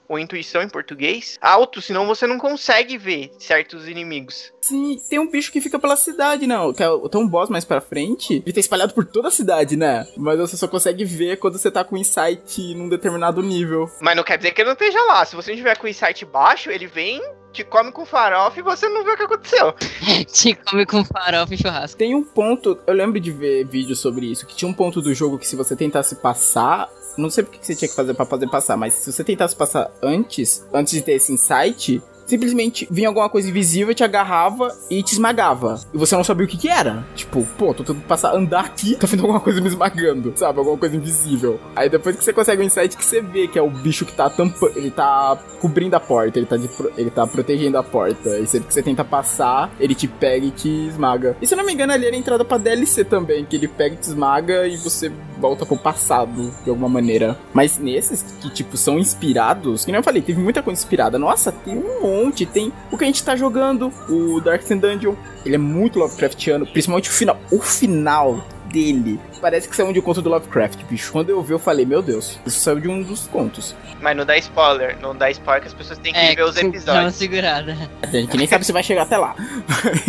ou 0.08 0.20
intuição 0.20 0.62
em 0.62 0.70
português, 0.70 1.38
alto, 1.42 1.82
senão 1.82 2.08
você 2.08 2.26
não 2.28 2.38
consegue 2.38 2.98
ver 2.98 3.32
certos 3.40 3.88
inimigos. 3.88 4.52
Sim, 4.70 5.02
tem 5.10 5.18
um 5.18 5.28
bicho 5.28 5.52
que 5.52 5.60
fica 5.60 5.80
pela 5.80 5.96
cidade, 5.96 6.46
não, 6.46 6.72
que 6.72 6.84
é, 6.84 6.88
tem 7.10 7.20
um 7.20 7.28
boss 7.28 7.50
mais 7.50 7.66
pra 7.66 7.82
frente, 7.82 8.36
ele 8.46 8.54
tá 8.54 8.60
espalhado 8.60 8.94
por 8.94 9.04
toda 9.04 9.30
a 9.30 9.32
cidade, 9.32 9.76
né? 9.76 10.06
Mas 10.16 10.38
você 10.38 10.56
só 10.56 10.68
consegue 10.68 11.04
ver 11.04 11.38
quando 11.38 11.58
você 11.58 11.72
tá 11.72 11.84
com 11.84 11.98
insight 11.98 12.76
num 12.76 12.88
determinado 12.88 13.42
nível. 13.42 13.90
Mas 14.00 14.16
não 14.16 14.24
quer 14.24 14.38
dizer 14.38 14.52
que 14.52 14.62
ele 14.62 14.68
não 14.68 14.74
esteja 14.74 15.02
lá. 15.06 15.26
Se 15.26 15.36
você 15.36 15.56
tiver 15.56 15.76
com 15.76 15.88
o 15.88 15.90
insight 15.90 16.24
baixo, 16.24 16.70
ele 16.70 16.86
vem, 16.86 17.20
te 17.52 17.64
come 17.64 17.92
com 17.92 18.06
farofa 18.06 18.60
e 18.60 18.64
você 18.64 18.88
não 18.88 19.04
vê 19.04 19.12
o 19.12 19.18
que 19.18 19.24
aconteceu. 19.24 19.74
Te 20.32 20.54
come 20.54 20.86
com 20.86 21.04
farofa 21.04 21.54
e 21.54 21.58
churrasco. 21.58 21.98
Tem 21.98 22.14
um 22.14 22.24
ponto, 22.24 22.78
eu 22.86 22.94
lembro 22.94 23.20
de 23.20 23.32
ver 23.32 23.66
vídeos 23.66 24.00
sobre 24.00 24.28
isso, 24.28 24.46
que 24.46 24.56
tinha 24.56 24.70
um 24.70 24.74
ponto 24.74 25.02
do 25.02 25.14
jogo 25.16 25.40
que 25.40 25.48
se 25.48 25.56
você 25.56 25.76
tentasse 25.76 26.16
passar, 26.18 26.88
não 27.18 27.30
sei 27.30 27.44
porque 27.44 27.58
que 27.58 27.66
você 27.66 27.76
tinha 27.76 27.90
que 27.90 27.96
fazer 27.96 28.14
pra 28.14 28.26
fazer 28.26 28.48
passar, 28.50 28.78
mas 28.78 28.94
se 28.94 29.12
você 29.12 29.24
tentasse 29.24 29.56
passar 29.56 29.92
antes, 30.02 30.66
antes 30.72 30.94
de 30.94 31.02
ter 31.02 31.14
esse 31.14 31.34
insight, 31.34 32.02
simplesmente 32.30 32.88
vinha 32.90 33.08
alguma 33.08 33.30
coisa 33.30 33.50
invisível, 33.50 33.94
te 33.94 34.04
agarrava 34.04 34.76
e 34.90 35.02
te 35.04 35.14
esmagava. 35.14 35.80
E 35.94 35.98
você 35.98 36.16
não 36.16 36.24
sabia 36.24 36.46
o 36.46 36.50
que 36.50 36.58
que 36.58 36.70
era. 36.70 37.06
Tipo, 37.16 37.46
pô, 37.58 37.74
tô 37.74 37.84
tentando 37.84 38.06
passar, 38.06 38.36
andar 38.36 38.62
aqui, 38.62 38.96
tá 39.00 39.08
vendo 39.08 39.22
alguma 39.22 39.40
coisa 39.40 39.60
me 39.60 39.68
esmagando, 39.68 40.34
sabe? 40.36 40.60
Alguma 40.60 40.78
coisa 40.78 40.96
invisível. 40.96 41.60
Aí 41.76 41.90
depois 41.90 42.16
que 42.16 42.24
você 42.24 42.34
consegue 42.34 42.62
o 42.62 42.66
insight 42.66 42.96
que 42.96 43.06
você 43.06 43.22
vê 43.22 43.48
que 43.48 43.58
é 43.58 43.62
o 43.62 43.70
bicho 43.70 44.06
que 44.06 44.14
tá 44.14 44.30
tampando, 44.30 44.78
ele 44.78 44.92
tá 44.92 45.38
cobrindo 45.60 45.96
a 45.96 46.00
porta, 46.00 46.40
ele 46.40 46.46
tá, 46.46 46.58
de, 46.58 46.70
ele 46.98 47.10
tá 47.10 47.26
protegendo 47.26 47.78
a 47.78 47.84
porta. 47.84 48.38
E 48.38 48.48
sempre 48.48 48.68
que 48.68 48.74
você 48.74 48.84
tenta 48.84 49.04
passar, 49.04 49.72
ele 49.80 49.96
te 49.96 50.08
pega 50.08 50.46
e 50.46 50.52
te 50.52 50.70
esmaga. 50.88 51.36
E 51.42 51.48
se 51.48 51.54
eu 51.54 51.58
não 51.58 51.66
me 51.66 51.74
engano, 51.74 51.94
ali 51.94 52.06
era 52.06 52.16
a 52.16 52.20
entrada 52.20 52.46
pra 52.46 52.58
DLC 52.58 53.04
também, 53.04 53.46
que 53.46 53.56
ele 53.56 53.68
pega 53.68 53.96
e 53.96 53.98
te 53.98 54.04
esmaga 54.04 54.68
e 54.68 54.78
você 54.78 55.12
volta 55.40 55.66
pro 55.66 55.78
passado, 55.78 56.52
de 56.64 56.70
alguma 56.70 56.90
maneira. 56.90 57.38
Mas 57.54 57.78
nesses 57.78 58.22
que, 58.42 58.50
tipo, 58.50 58.78
são 58.78 59.00
inspirados, 59.00 59.86
que 59.86 59.92
nem 59.92 60.00
eu 60.00 60.04
falei, 60.04 60.22
teve 60.22 60.40
muita 60.40 60.62
coisa 60.62 60.80
inspirada. 60.80 61.18
Nossa, 61.18 61.52
tem 61.52 61.78
um 61.78 62.02
monte. 62.02 62.19
Tem 62.54 62.72
o 62.92 62.98
que 62.98 63.04
a 63.04 63.08
gente 63.08 63.24
tá 63.24 63.36
jogando, 63.36 63.92
o 64.10 64.40
Dark 64.42 64.64
Dungeon. 64.68 65.16
Ele 65.46 65.56
é 65.56 65.58
muito 65.58 65.98
Lovecraftiano, 66.00 66.66
principalmente 66.68 67.10
o 67.10 67.14
final. 67.14 67.38
O 67.52 67.60
final 67.62 68.44
dele. 68.66 69.20
Parece 69.42 69.68
que 69.68 69.76
saiu 69.76 69.92
de 69.92 70.00
um 70.00 70.02
conto 70.02 70.22
do 70.22 70.30
Lovecraft, 70.30 70.84
bicho. 70.84 71.12
Quando 71.12 71.30
eu 71.32 71.42
vi, 71.42 71.54
eu 71.54 71.60
falei, 71.60 71.86
meu 71.86 72.02
Deus, 72.04 72.38
isso 72.46 72.60
saiu 72.60 72.80
de 72.80 72.88
um 72.88 73.02
dos 73.02 73.28
contos. 73.28 73.74
Mas 74.02 74.16
não 74.16 74.24
dá 74.26 74.38
spoiler, 74.38 74.96
não 75.02 75.16
dá 75.16 75.32
spoiler 75.32 75.62
que 75.62 75.68
as 75.70 75.74
pessoas 75.74 75.98
têm 75.98 76.14
que 76.14 76.20
É, 76.20 76.36
ver 76.36 76.44
os 76.44 76.54
dá 76.56 76.62
uma 76.62 76.70
episódios. 76.70 77.16
segurada. 77.16 77.76
A 78.04 78.08
gente 78.08 78.38
nem 78.38 78.46
sabe 78.48 78.64
se 78.66 78.72
vai 78.72 78.84
chegar 78.84 79.04
até 79.04 79.18
lá. 79.18 79.34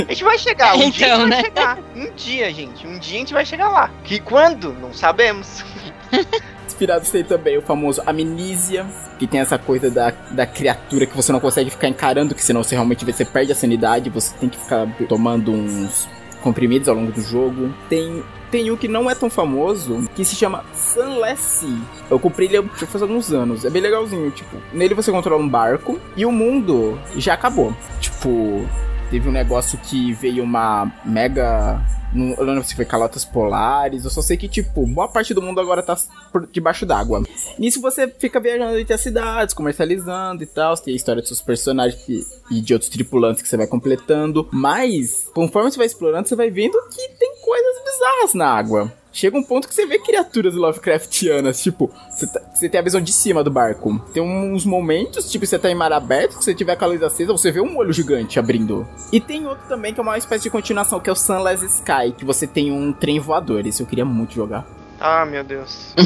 A 0.07 0.13
gente 0.13 0.25
vai 0.25 0.37
chegar, 0.37 0.77
um 0.77 0.91
dia 0.91 1.15
a 1.15 1.17
Então, 1.17 1.21
gente 1.21 1.29
vai 1.29 1.29
né? 1.29 1.41
chegar. 1.43 1.79
Um 1.97 2.11
dia, 2.15 2.53
gente, 2.53 2.87
um 2.87 2.99
dia 2.99 3.17
a 3.17 3.19
gente 3.21 3.33
vai 3.33 3.47
chegar 3.47 3.69
lá. 3.71 3.91
Que 4.05 4.21
quando? 4.21 4.73
Não 4.75 4.93
sabemos. 4.93 5.65
Inspirados 6.81 7.11
tem 7.11 7.23
também 7.23 7.59
o 7.59 7.61
famoso 7.61 8.01
Amnesia, 8.07 8.87
que 9.19 9.27
tem 9.27 9.39
essa 9.39 9.59
coisa 9.59 9.91
da, 9.91 10.15
da 10.31 10.47
criatura 10.47 11.05
que 11.05 11.15
você 11.15 11.31
não 11.31 11.39
consegue 11.39 11.69
ficar 11.69 11.89
encarando, 11.89 12.35
que 12.35 12.43
senão 12.43 12.63
você 12.63 12.75
realmente 12.75 13.05
você 13.05 13.23
perde 13.23 13.53
a 13.53 13.55
sanidade, 13.55 14.09
você 14.09 14.35
tem 14.41 14.49
que 14.49 14.59
ficar 14.59 14.89
tomando 15.07 15.53
uns 15.53 16.09
comprimidos 16.43 16.89
ao 16.89 16.95
longo 16.95 17.13
do 17.13 17.21
jogo. 17.21 17.71
Tem 17.91 18.23
tem 18.51 18.71
um 18.71 18.79
que 18.79 18.89
não 18.89 19.11
é 19.11 19.15
tão 19.15 19.29
famoso, 19.29 20.09
que 20.17 20.25
se 20.25 20.35
chama 20.35 20.65
Sunless 20.75 21.43
Sea. 21.43 21.79
Eu 22.11 22.19
comprei 22.19 22.49
ele 22.49 22.67
faz 22.69 23.03
alguns 23.03 23.31
anos. 23.31 23.67
É 23.67 23.69
bem 23.69 23.83
legalzinho, 23.83 24.31
tipo, 24.31 24.57
nele 24.73 24.95
você 24.95 25.13
controla 25.13 25.43
um 25.43 25.49
barco 25.49 26.01
e 26.17 26.25
o 26.25 26.33
mundo 26.33 26.99
já 27.15 27.35
acabou. 27.35 27.77
Tipo, 28.01 28.67
teve 29.11 29.29
um 29.29 29.33
negócio 29.33 29.79
que 29.79 30.13
veio 30.13 30.43
uma 30.45 30.91
mega 31.05 31.81
não, 32.13 32.31
eu 32.31 32.45
não 32.45 32.55
lembro 32.55 32.65
se 32.65 32.75
foi 32.75 32.85
calotas 32.85 33.25
polares, 33.25 34.05
eu 34.05 34.11
só 34.11 34.21
sei 34.21 34.37
que, 34.37 34.49
tipo, 34.49 34.85
boa 34.87 35.07
parte 35.07 35.33
do 35.33 35.41
mundo 35.41 35.61
agora 35.61 35.81
tá 35.83 35.97
por 36.33 36.49
debaixo 36.51 36.85
d'água. 36.85 37.23
Nisso 37.59 37.81
você 37.81 38.09
fica 38.09 38.41
viajando 38.41 38.77
entre 38.79 38.93
as 38.93 39.01
cidades, 39.01 39.55
comercializando 39.55 40.43
e 40.43 40.47
tal, 40.47 40.77
tem 40.77 40.93
a 40.93 40.97
história 40.97 41.23
dos 41.23 41.29
seus 41.29 41.41
personagens 41.41 42.03
que- 42.03 42.27
e 42.51 42.61
de 42.61 42.73
outros 42.73 42.91
tripulantes 42.91 43.43
que 43.43 43.49
você 43.49 43.57
vai 43.57 43.67
completando. 43.67 44.49
Mas, 44.51 45.29
conforme 45.33 45.71
você 45.71 45.77
vai 45.79 45.87
explorando, 45.87 46.29
você 46.29 46.35
vai 46.35 46.51
vendo 46.51 46.77
que 46.91 47.09
tem 47.17 47.33
coisas 47.45 47.77
bizarras 47.85 48.35
na 48.35 48.49
água. 48.49 48.93
Chega 49.13 49.37
um 49.37 49.43
ponto 49.43 49.67
que 49.67 49.75
você 49.75 49.87
vê 49.87 49.99
criaturas 49.99 50.55
Lovecraftianas, 50.55 51.61
tipo, 51.63 51.91
você, 52.09 52.27
tá- 52.27 52.41
você 52.55 52.69
tem 52.69 52.79
a 52.81 52.83
visão 52.85 53.01
de 53.01 53.13
cima 53.13 53.43
do 53.43 53.51
barco. 53.51 53.99
Tem 54.15 54.23
uns 54.23 54.65
momentos, 54.65 55.31
tipo, 55.31 55.45
você 55.45 55.59
tá 55.59 55.69
em 55.71 55.75
mar 55.75 55.93
aberto, 55.93 56.33
se 56.35 56.45
você 56.45 56.55
tiver 56.55 56.77
com 56.77 56.85
a 56.85 56.89
luz 56.89 57.03
acesa, 57.03 57.33
você 57.33 57.51
vê 57.51 57.61
um 57.61 57.77
olho 57.77 57.93
gigante 57.93 58.39
abrindo. 58.39 58.87
E 59.13 59.21
tem 59.21 59.47
outro 59.47 59.67
também 59.69 59.93
que 59.93 59.99
é 60.01 60.03
uma 60.03 60.17
espécie 60.17 60.45
de 60.45 60.51
continuação, 60.51 61.01
que 61.01 61.11
é 61.11 61.13
o 61.13 61.17
Sunless 61.17 61.65
Sky, 61.65 62.13
que 62.17 62.25
você 62.25 62.47
tem 62.47 62.71
um 62.71 62.93
trem 62.93 63.19
voador. 63.19 63.67
Esse 63.67 63.83
eu 63.83 63.87
queria 63.87 64.05
muito 64.05 64.33
jogar. 64.35 64.65
Ah, 65.01 65.25
meu 65.27 65.43
Deus. 65.43 65.95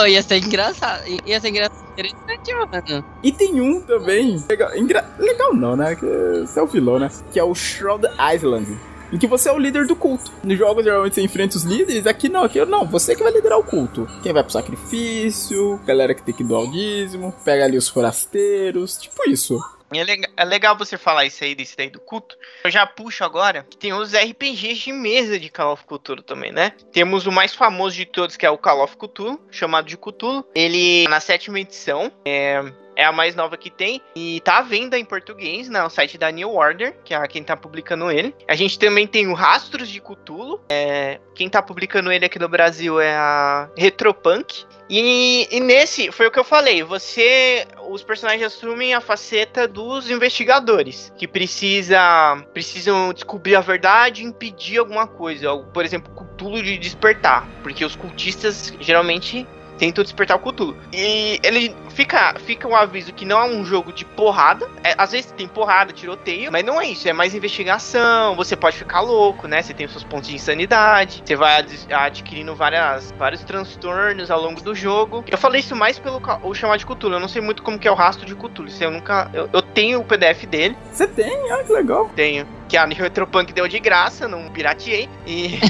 Oh, 0.00 0.04
ia 0.06 0.22
ser 0.22 0.36
engraçado. 0.44 1.02
Ia 1.24 1.40
ser 1.40 1.48
engraçado. 1.48 1.82
Interessante, 1.92 2.54
mano. 2.54 3.04
E 3.22 3.32
tem 3.32 3.58
um 3.60 3.80
também, 3.80 4.36
legal, 4.48 4.76
engra- 4.76 5.08
legal 5.18 5.54
não, 5.54 5.74
né? 5.74 5.94
Que 5.96 6.04
você 6.46 6.60
é 6.60 6.62
o 6.62 6.66
vilão, 6.66 6.98
né? 6.98 7.10
Que 7.32 7.40
é 7.40 7.44
o 7.44 7.54
Shroud 7.54 8.06
Island. 8.34 8.76
Em 9.12 9.18
que 9.18 9.26
você 9.26 9.48
é 9.48 9.52
o 9.52 9.58
líder 9.58 9.86
do 9.86 9.96
culto. 9.96 10.32
Nos 10.44 10.58
jogos, 10.58 10.84
geralmente, 10.84 11.14
você 11.14 11.22
enfrenta 11.22 11.56
os 11.56 11.64
líderes. 11.64 12.06
Aqui 12.06 12.28
não, 12.28 12.44
aqui 12.44 12.64
não. 12.64 12.86
Você 12.86 13.14
que 13.14 13.22
vai 13.22 13.32
liderar 13.32 13.58
o 13.58 13.64
culto. 13.64 14.06
Quem 14.22 14.32
vai 14.32 14.42
pro 14.42 14.52
sacrifício, 14.52 15.78
galera 15.86 16.14
que 16.14 16.22
tem 16.22 16.34
que 16.34 16.44
doar 16.44 16.62
o 16.62 16.70
dízimo, 16.70 17.34
pega 17.44 17.64
ali 17.64 17.76
os 17.76 17.88
forasteiros, 17.88 18.98
tipo 18.98 19.28
isso. 19.28 19.58
É, 19.90 20.42
é 20.42 20.44
legal 20.44 20.76
você 20.76 20.98
falar 20.98 21.24
isso 21.24 21.42
aí, 21.42 21.54
desse 21.54 21.76
daí 21.76 21.88
do 21.88 22.00
culto. 22.00 22.36
Eu 22.64 22.70
já 22.70 22.86
puxo 22.86 23.24
agora 23.24 23.66
que 23.68 23.76
tem 23.76 23.92
os 23.92 24.12
RPGs 24.12 24.84
de 24.84 24.92
mesa 24.92 25.38
de 25.38 25.48
Call 25.48 25.72
of 25.72 25.84
Cthulhu 25.84 26.22
também, 26.22 26.52
né? 26.52 26.72
Temos 26.92 27.26
o 27.26 27.32
mais 27.32 27.54
famoso 27.54 27.96
de 27.96 28.04
todos, 28.04 28.36
que 28.36 28.44
é 28.44 28.50
o 28.50 28.58
Call 28.58 28.84
of 28.84 28.96
Cthulhu, 28.96 29.40
chamado 29.50 29.86
de 29.86 29.96
Cthulhu. 29.96 30.44
Ele, 30.54 31.06
na 31.08 31.20
sétima 31.20 31.60
edição, 31.60 32.12
é, 32.24 32.62
é 32.98 33.04
a 33.04 33.12
mais 33.12 33.36
nova 33.36 33.56
que 33.56 33.70
tem. 33.70 34.02
E 34.16 34.40
tá 34.40 34.58
à 34.58 34.62
venda 34.62 34.98
em 34.98 35.04
português 35.04 35.68
no 35.68 35.88
site 35.88 36.18
da 36.18 36.32
New 36.32 36.52
Order, 36.52 36.96
que 37.04 37.14
é 37.14 37.28
quem 37.28 37.44
tá 37.44 37.56
publicando 37.56 38.10
ele. 38.10 38.34
A 38.48 38.56
gente 38.56 38.76
também 38.76 39.06
tem 39.06 39.28
o 39.28 39.34
Rastros 39.34 39.88
de 39.88 40.00
Cthulhu. 40.00 40.60
é, 40.68 41.20
quem 41.34 41.48
tá 41.48 41.62
publicando 41.62 42.10
ele 42.10 42.24
aqui 42.24 42.38
no 42.40 42.48
Brasil 42.48 43.00
é 43.00 43.14
a 43.14 43.70
Retropunk. 43.76 44.64
E, 44.90 45.46
e 45.50 45.60
nesse, 45.60 46.10
foi 46.10 46.26
o 46.26 46.30
que 46.30 46.38
eu 46.38 46.44
falei, 46.44 46.82
você. 46.82 47.64
Os 47.88 48.02
personagens 48.02 48.42
assumem 48.42 48.92
a 48.92 49.00
faceta 49.00 49.68
dos 49.68 50.10
investigadores, 50.10 51.12
que 51.16 51.28
precisa, 51.28 52.42
precisam 52.52 53.12
descobrir 53.12 53.54
a 53.54 53.60
verdade 53.60 54.22
e 54.22 54.26
impedir 54.26 54.78
alguma 54.78 55.06
coisa. 55.06 55.56
Por 55.72 55.84
exemplo, 55.84 56.12
Cthulhu 56.12 56.62
de 56.62 56.76
despertar. 56.76 57.46
Porque 57.62 57.84
os 57.84 57.94
cultistas 57.94 58.74
geralmente 58.80 59.46
tentam 59.78 60.02
despertar 60.04 60.36
o 60.36 60.40
Cthulhu. 60.40 60.76
E 60.92 61.38
ele 61.42 61.74
fica, 61.90 62.34
fica 62.44 62.66
um 62.68 62.74
aviso 62.76 63.12
que 63.12 63.24
não 63.24 63.40
é 63.40 63.44
um 63.44 63.64
jogo 63.64 63.92
de 63.92 64.04
porrada. 64.04 64.68
É, 64.84 64.94
às 64.98 65.12
vezes 65.12 65.30
tem 65.32 65.46
porrada, 65.48 65.92
tiroteio, 65.92 66.50
mas 66.52 66.64
não 66.64 66.80
é 66.80 66.86
isso. 66.88 67.08
É 67.08 67.12
mais 67.12 67.34
investigação. 67.34 68.34
Você 68.36 68.56
pode 68.56 68.76
ficar 68.76 69.00
louco, 69.00 69.46
né? 69.48 69.62
Você 69.62 69.72
tem 69.72 69.86
os 69.86 69.92
seus 69.92 70.04
pontos 70.04 70.28
de 70.28 70.34
insanidade. 70.34 71.22
Você 71.24 71.36
vai 71.36 71.58
ad- 71.58 71.92
adquirindo 71.92 72.54
várias, 72.54 73.12
vários 73.18 73.42
transtornos 73.44 74.30
ao 74.30 74.40
longo 74.40 74.60
do 74.60 74.74
jogo. 74.74 75.24
Eu 75.28 75.38
falei 75.38 75.60
isso 75.60 75.76
mais 75.76 75.98
pelo 75.98 76.20
o 76.42 76.54
chamado 76.54 76.78
de 76.78 76.86
Cthulhu. 76.86 77.14
Eu 77.14 77.20
não 77.20 77.28
sei 77.28 77.40
muito 77.40 77.62
como 77.62 77.78
que 77.78 77.86
é 77.86 77.90
o 77.90 77.94
rastro 77.94 78.26
de 78.26 78.34
Cthulhu. 78.34 78.68
Isso 78.68 78.82
eu 78.82 78.90
nunca. 78.90 79.30
Eu, 79.32 79.48
eu 79.52 79.62
tenho 79.62 80.00
o 80.00 80.04
PDF 80.04 80.44
dele. 80.46 80.76
Você 80.92 81.06
tem? 81.06 81.50
Ah, 81.52 81.62
que 81.62 81.72
legal. 81.72 82.10
Tenho. 82.16 82.46
Que 82.68 82.76
a 82.76 82.84
Retropunk 82.84 83.52
deu 83.52 83.66
de 83.66 83.78
graça, 83.80 84.28
não 84.28 84.48
pirateei. 84.50 85.08
E. 85.26 85.58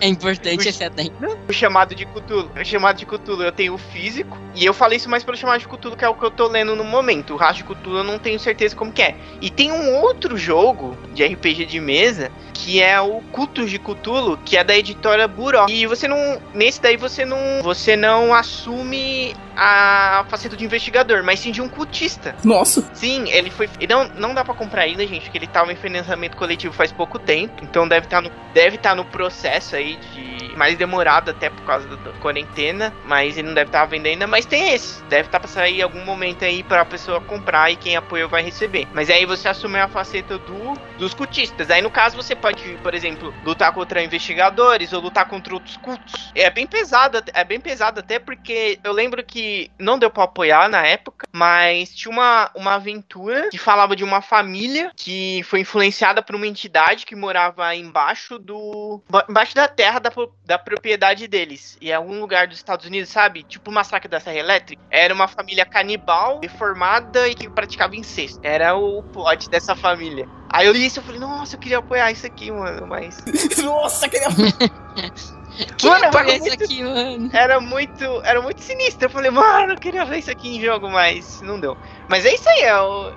É 0.00 0.08
importante 0.08 0.68
esse 0.68 0.84
adendo. 0.84 1.38
o 1.48 1.52
chamado 1.52 1.94
de 1.94 2.04
Cthulhu. 2.04 2.50
O 2.60 2.64
chamado 2.64 2.96
de 2.96 3.06
Cthulhu 3.06 3.42
eu 3.42 3.52
tenho 3.52 3.74
o 3.74 3.78
físico. 3.78 4.36
E 4.54 4.64
eu 4.64 4.74
falei 4.74 4.96
isso 4.96 5.08
mais 5.08 5.22
pelo 5.22 5.36
chamado 5.36 5.60
de 5.60 5.68
Cthulhu, 5.68 5.96
que 5.96 6.04
é 6.04 6.08
o 6.08 6.14
que 6.14 6.24
eu 6.24 6.30
tô 6.30 6.48
lendo 6.48 6.74
no 6.74 6.84
momento. 6.84 7.34
O 7.34 7.36
rastro 7.36 7.64
de 7.64 7.74
Cthulhu 7.74 7.98
eu 7.98 8.04
não 8.04 8.18
tenho 8.18 8.38
certeza 8.38 8.74
como 8.74 8.92
que 8.92 9.02
é. 9.02 9.14
E 9.40 9.50
tem 9.50 9.70
um 9.70 9.96
outro 9.96 10.36
jogo 10.36 10.96
de 11.14 11.24
RPG 11.24 11.66
de 11.66 11.80
mesa 11.80 12.30
que 12.56 12.82
é 12.82 13.00
o 13.00 13.20
Cultos 13.32 13.70
de 13.70 13.78
Cthulhu, 13.78 14.38
que 14.44 14.56
é 14.56 14.64
da 14.64 14.76
editora 14.76 15.28
Buró. 15.28 15.66
E 15.68 15.86
você 15.86 16.08
não. 16.08 16.40
Nesse 16.54 16.80
daí 16.80 16.96
você 16.96 17.24
não. 17.24 17.38
Você 17.62 17.96
não 17.96 18.34
assume 18.34 19.34
a 19.56 20.24
faceta 20.28 20.56
de 20.56 20.64
investigador, 20.64 21.22
mas 21.22 21.40
sim 21.40 21.50
de 21.50 21.62
um 21.62 21.68
cultista. 21.68 22.34
Nossa. 22.44 22.88
Sim, 22.92 23.28
ele 23.30 23.50
foi. 23.50 23.68
e 23.80 23.86
Não, 23.86 24.08
não 24.16 24.34
dá 24.34 24.44
pra 24.44 24.54
comprar 24.54 24.82
ainda, 24.82 25.06
gente, 25.06 25.22
porque 25.22 25.38
ele 25.38 25.46
tava 25.46 25.72
em 25.72 25.76
financiamento 25.76 26.15
coletivo 26.36 26.72
faz 26.72 26.92
pouco 26.92 27.18
tempo. 27.18 27.64
Então 27.64 27.86
deve 27.88 28.06
estar 28.06 28.20
no, 28.20 28.30
deve 28.52 28.78
tá 28.78 28.94
no 28.94 29.04
processo 29.04 29.76
aí 29.76 29.96
de 29.96 30.35
mais 30.56 30.76
demorado 30.76 31.30
até 31.30 31.50
por 31.50 31.62
causa 31.62 31.86
da 31.88 32.12
quarentena, 32.14 32.92
mas 33.04 33.36
ele 33.36 33.48
não 33.48 33.54
deve 33.54 33.68
estar 33.68 33.84
venda 33.86 34.08
ainda, 34.08 34.26
mas 34.26 34.46
tem 34.46 34.72
esse. 34.72 35.02
Deve 35.04 35.28
estar 35.28 35.38
pra 35.38 35.48
sair 35.48 35.82
algum 35.82 36.04
momento 36.04 36.44
aí 36.44 36.62
pra 36.62 36.84
pessoa 36.84 37.20
comprar 37.20 37.70
e 37.70 37.76
quem 37.76 37.96
apoiou 37.96 38.28
vai 38.28 38.42
receber. 38.42 38.86
Mas 38.92 39.10
aí 39.10 39.24
você 39.24 39.48
assume 39.48 39.78
a 39.78 39.88
faceta 39.88 40.38
do, 40.38 40.74
dos 40.98 41.14
cultistas. 41.14 41.70
Aí 41.70 41.82
no 41.82 41.90
caso 41.90 42.16
você 42.16 42.34
pode, 42.34 42.76
por 42.82 42.94
exemplo, 42.94 43.32
lutar 43.44 43.72
contra 43.72 44.02
investigadores 44.02 44.92
ou 44.92 45.00
lutar 45.00 45.28
contra 45.28 45.54
outros 45.54 45.76
cultos. 45.76 46.32
É 46.34 46.50
bem 46.50 46.66
pesado, 46.66 47.22
é 47.32 47.44
bem 47.44 47.60
pesado 47.60 48.00
até 48.00 48.18
porque 48.18 48.78
eu 48.82 48.92
lembro 48.92 49.22
que 49.24 49.70
não 49.78 49.98
deu 49.98 50.10
pra 50.10 50.24
apoiar 50.24 50.68
na 50.68 50.86
época, 50.86 51.26
mas 51.32 51.94
tinha 51.94 52.10
uma, 52.10 52.50
uma 52.54 52.74
aventura 52.74 53.48
que 53.50 53.58
falava 53.58 53.94
de 53.94 54.04
uma 54.04 54.22
família 54.22 54.90
que 54.96 55.42
foi 55.44 55.60
influenciada 55.60 56.22
por 56.22 56.34
uma 56.34 56.46
entidade 56.46 57.06
que 57.06 57.14
morava 57.14 57.74
embaixo 57.74 58.38
do. 58.38 59.02
embaixo 59.28 59.54
da 59.54 59.68
terra 59.68 59.98
da, 59.98 60.10
da 60.46 60.56
propriedade 60.58 61.26
deles. 61.26 61.76
E 61.80 61.90
é 61.90 61.94
algum 61.94 62.20
lugar 62.20 62.46
dos 62.46 62.56
Estados 62.56 62.86
Unidos, 62.86 63.10
sabe? 63.10 63.42
Tipo 63.42 63.70
o 63.70 63.74
massacre 63.74 64.08
da 64.08 64.20
Serra 64.20 64.36
Elétrica. 64.38 64.80
Era 64.90 65.12
uma 65.12 65.26
família 65.26 65.66
canibal, 65.66 66.38
deformada 66.38 67.26
e 67.28 67.34
que 67.34 67.50
praticava 67.50 67.96
incesto. 67.96 68.38
Era 68.44 68.76
o 68.76 69.02
plot 69.02 69.50
dessa 69.50 69.74
família. 69.74 70.28
Aí 70.48 70.66
eu 70.68 70.72
li 70.72 70.86
isso 70.86 71.00
e 71.00 71.02
falei, 71.02 71.20
nossa, 71.20 71.56
eu 71.56 71.60
queria 71.60 71.78
apoiar 71.78 72.12
isso 72.12 72.24
aqui, 72.26 72.50
mano, 72.52 72.86
mas. 72.86 73.22
Nossa, 73.62 74.08
queria. 74.08 74.28
Que 75.78 75.86
Mano, 75.88 76.04
era 76.04 76.30
é 76.30 76.34
isso 76.36 76.44
muito- 76.48 76.64
aqui, 76.64 76.82
mano? 76.82 77.30
Era 77.32 77.60
muito. 77.60 78.04
Era 78.24 78.42
muito 78.42 78.60
sinistro. 78.60 79.06
Eu 79.06 79.10
falei, 79.10 79.30
mano, 79.30 79.72
eu 79.72 79.78
queria 79.78 80.04
ver 80.04 80.18
isso 80.18 80.30
aqui 80.30 80.54
em 80.56 80.60
jogo, 80.60 80.90
mas 80.90 81.40
não 81.40 81.58
deu. 81.58 81.78
Mas 82.10 82.26
é 82.26 82.34
isso 82.34 82.46
aí, 82.46 82.60
é 82.64 82.78
o. 82.78 83.10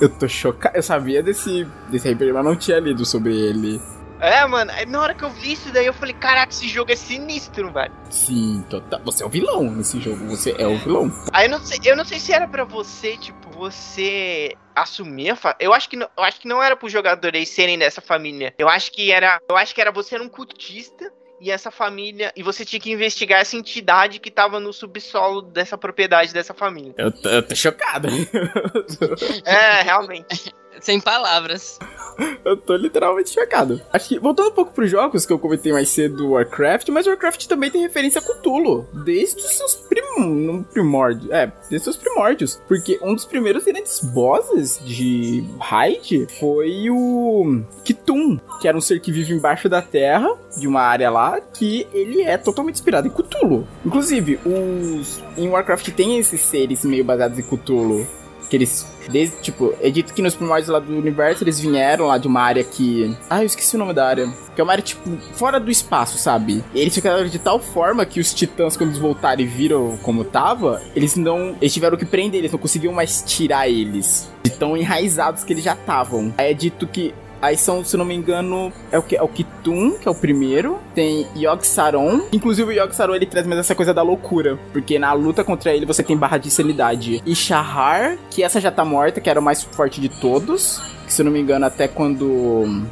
Eu 0.00 0.08
tô 0.08 0.26
chocado. 0.26 0.76
Eu 0.76 0.82
sabia 0.82 1.22
desse, 1.22 1.64
desse 1.88 2.10
RPG, 2.10 2.32
mas 2.32 2.44
não 2.44 2.56
tinha 2.56 2.80
lido 2.80 3.04
sobre 3.06 3.36
ele. 3.38 3.80
É, 4.20 4.46
mano, 4.46 4.70
aí 4.72 4.86
na 4.86 5.00
hora 5.00 5.14
que 5.14 5.22
eu 5.22 5.30
vi 5.30 5.52
isso 5.52 5.72
daí, 5.72 5.86
eu 5.86 5.92
falei, 5.92 6.14
caraca, 6.14 6.52
esse 6.52 6.68
jogo 6.68 6.92
é 6.92 6.96
sinistro, 6.96 7.72
velho. 7.72 7.92
Sim, 8.10 8.64
total. 8.68 9.00
Você 9.04 9.22
é 9.22 9.26
o 9.26 9.28
vilão 9.28 9.70
nesse 9.70 10.00
jogo. 10.00 10.26
Você 10.28 10.54
é 10.58 10.66
o 10.66 10.78
vilão. 10.78 11.12
Aí 11.32 11.46
eu 11.46 11.50
não 11.50 11.60
sei, 11.60 11.78
eu 11.84 11.96
não 11.96 12.04
sei 12.04 12.18
se 12.18 12.32
era 12.32 12.48
pra 12.48 12.64
você, 12.64 13.16
tipo, 13.16 13.50
você 13.50 14.54
assumir 14.74 15.30
a 15.30 15.36
fa... 15.36 15.56
eu 15.58 15.72
acho 15.72 15.88
que 15.88 15.96
não, 15.96 16.08
eu 16.16 16.22
acho 16.22 16.40
que 16.40 16.48
não 16.48 16.62
era 16.62 16.76
pros 16.76 16.92
jogadores 16.92 17.48
serem 17.48 17.78
dessa 17.78 18.00
família. 18.00 18.54
Eu 18.58 18.68
acho 18.68 18.92
que 18.92 19.10
era, 19.10 19.40
eu 19.48 19.56
acho 19.56 19.74
que 19.74 19.80
era 19.80 19.90
você 19.90 20.14
era 20.14 20.24
um 20.24 20.28
cultista 20.28 21.10
e 21.40 21.50
essa 21.50 21.70
família 21.70 22.32
e 22.36 22.42
você 22.42 22.64
tinha 22.64 22.80
que 22.80 22.90
investigar 22.90 23.40
essa 23.40 23.56
entidade 23.56 24.18
que 24.18 24.30
tava 24.30 24.58
no 24.60 24.72
subsolo 24.72 25.42
dessa 25.42 25.76
propriedade 25.76 26.32
dessa 26.32 26.54
família. 26.54 26.94
Eu 26.96 27.10
tô, 27.10 27.28
eu 27.28 27.42
tô 27.42 27.54
chocado. 27.54 28.08
É, 29.44 29.82
realmente. 29.82 30.52
Sem 30.80 31.00
palavras. 31.00 31.78
eu 32.44 32.56
tô 32.56 32.76
literalmente 32.76 33.30
chocado. 33.30 33.80
Acho 33.92 34.08
que, 34.08 34.18
voltando 34.18 34.48
um 34.48 34.52
pouco 34.52 34.72
pros 34.72 34.90
jogos 34.90 35.26
que 35.26 35.32
eu 35.32 35.38
comentei 35.38 35.72
mais 35.72 35.88
cedo 35.88 36.16
do 36.16 36.30
Warcraft, 36.30 36.88
mas 36.88 37.06
Warcraft 37.06 37.46
também 37.46 37.70
tem 37.70 37.82
referência 37.82 38.20
a 38.20 38.22
Cthulhu. 38.22 38.86
Desde 39.04 39.40
os 39.40 39.56
seus 39.56 39.74
prim... 39.74 40.64
primórdios. 40.72 41.30
É, 41.30 41.52
desde 41.68 41.84
seus 41.84 41.96
primórdios. 41.96 42.60
Porque 42.66 42.98
um 43.02 43.14
dos 43.14 43.24
primeiros 43.24 43.64
grandes 43.64 44.00
bosses 44.00 44.80
de 44.84 45.44
Raid 45.60 46.26
foi 46.38 46.90
o 46.90 47.62
Kitun, 47.84 48.38
que 48.60 48.68
era 48.68 48.76
um 48.76 48.80
ser 48.80 49.00
que 49.00 49.12
vive 49.12 49.34
embaixo 49.34 49.68
da 49.68 49.82
terra, 49.82 50.28
de 50.56 50.66
uma 50.66 50.82
área 50.82 51.10
lá, 51.10 51.40
que 51.40 51.86
ele 51.92 52.22
é 52.22 52.36
totalmente 52.36 52.76
inspirado 52.76 53.08
em 53.08 53.10
Cthulhu. 53.10 53.66
Inclusive, 53.84 54.38
os 54.44 55.22
em 55.36 55.48
Warcraft 55.48 55.90
tem 55.90 56.18
esses 56.18 56.40
seres 56.40 56.84
meio 56.84 57.04
baseados 57.04 57.38
em 57.38 57.42
Cthulhu. 57.42 58.06
Que 58.48 58.56
eles, 58.56 58.86
desde, 59.08 59.36
tipo, 59.40 59.74
é 59.80 59.90
dito 59.90 60.14
que 60.14 60.22
nos 60.22 60.34
primórdios 60.34 60.68
lá 60.68 60.78
do 60.78 60.96
universo 60.96 61.44
eles 61.44 61.58
vieram 61.58 62.06
lá 62.06 62.18
de 62.18 62.26
uma 62.26 62.40
área 62.40 62.62
que. 62.62 63.16
Ah, 63.28 63.42
eu 63.42 63.46
esqueci 63.46 63.76
o 63.76 63.78
nome 63.78 63.92
da 63.92 64.06
área. 64.06 64.32
Que 64.54 64.60
é 64.60 64.64
uma 64.64 64.72
área, 64.72 64.82
tipo, 64.82 65.16
fora 65.32 65.58
do 65.58 65.70
espaço, 65.70 66.18
sabe? 66.18 66.64
E 66.74 66.80
eles 66.80 66.94
ficaram 66.94 67.26
de 67.26 67.38
tal 67.38 67.58
forma 67.60 68.06
que 68.06 68.20
os 68.20 68.32
titãs, 68.32 68.76
quando 68.76 68.90
eles 68.90 69.00
voltaram 69.00 69.40
e 69.40 69.46
viram 69.46 69.98
como 70.02 70.24
tava, 70.24 70.80
eles 70.94 71.16
não. 71.16 71.56
Eles 71.60 71.72
tiveram 71.72 71.96
que 71.96 72.06
prender, 72.06 72.40
eles 72.40 72.52
não 72.52 72.58
conseguiam 72.58 72.92
mais 72.92 73.22
tirar 73.26 73.68
eles. 73.68 74.28
De 74.42 74.50
tão 74.50 74.76
enraizados 74.76 75.44
que 75.44 75.52
eles 75.52 75.64
já 75.64 75.74
estavam. 75.74 76.32
Aí 76.38 76.50
é 76.50 76.54
dito 76.54 76.86
que. 76.86 77.14
Aí 77.40 77.56
são, 77.56 77.84
se 77.84 77.96
não 77.96 78.04
me 78.04 78.14
engano, 78.14 78.72
é 78.90 78.98
o 78.98 79.02
que? 79.02 79.16
É 79.16 79.22
o 79.22 79.28
Kitun, 79.28 79.92
que 79.92 80.08
é 80.08 80.10
o 80.10 80.14
primeiro. 80.14 80.78
Tem 80.94 81.26
Yogg 81.36 81.66
Saron. 81.66 82.22
Inclusive 82.32 82.70
o 82.70 82.72
Yogg 82.72 82.94
Saron 82.94 83.14
ele 83.14 83.26
traz 83.26 83.46
mais 83.46 83.60
essa 83.60 83.74
coisa 83.74 83.92
da 83.92 84.02
loucura. 84.02 84.58
Porque 84.72 84.98
na 84.98 85.12
luta 85.12 85.44
contra 85.44 85.74
ele 85.74 85.86
você 85.86 86.02
tem 86.02 86.16
barra 86.16 86.38
de 86.38 86.50
sanidade. 86.50 87.22
E 87.24 87.34
Shahar, 87.34 88.16
que 88.30 88.42
essa 88.42 88.60
já 88.60 88.70
tá 88.70 88.84
morta, 88.84 89.20
que 89.20 89.30
era 89.30 89.40
o 89.40 89.42
mais 89.42 89.62
forte 89.62 90.00
de 90.00 90.08
todos. 90.08 90.80
Que 91.06 91.12
se 91.12 91.22
não 91.22 91.30
me 91.30 91.40
engano, 91.40 91.66
até 91.66 91.86
quando. 91.86 92.84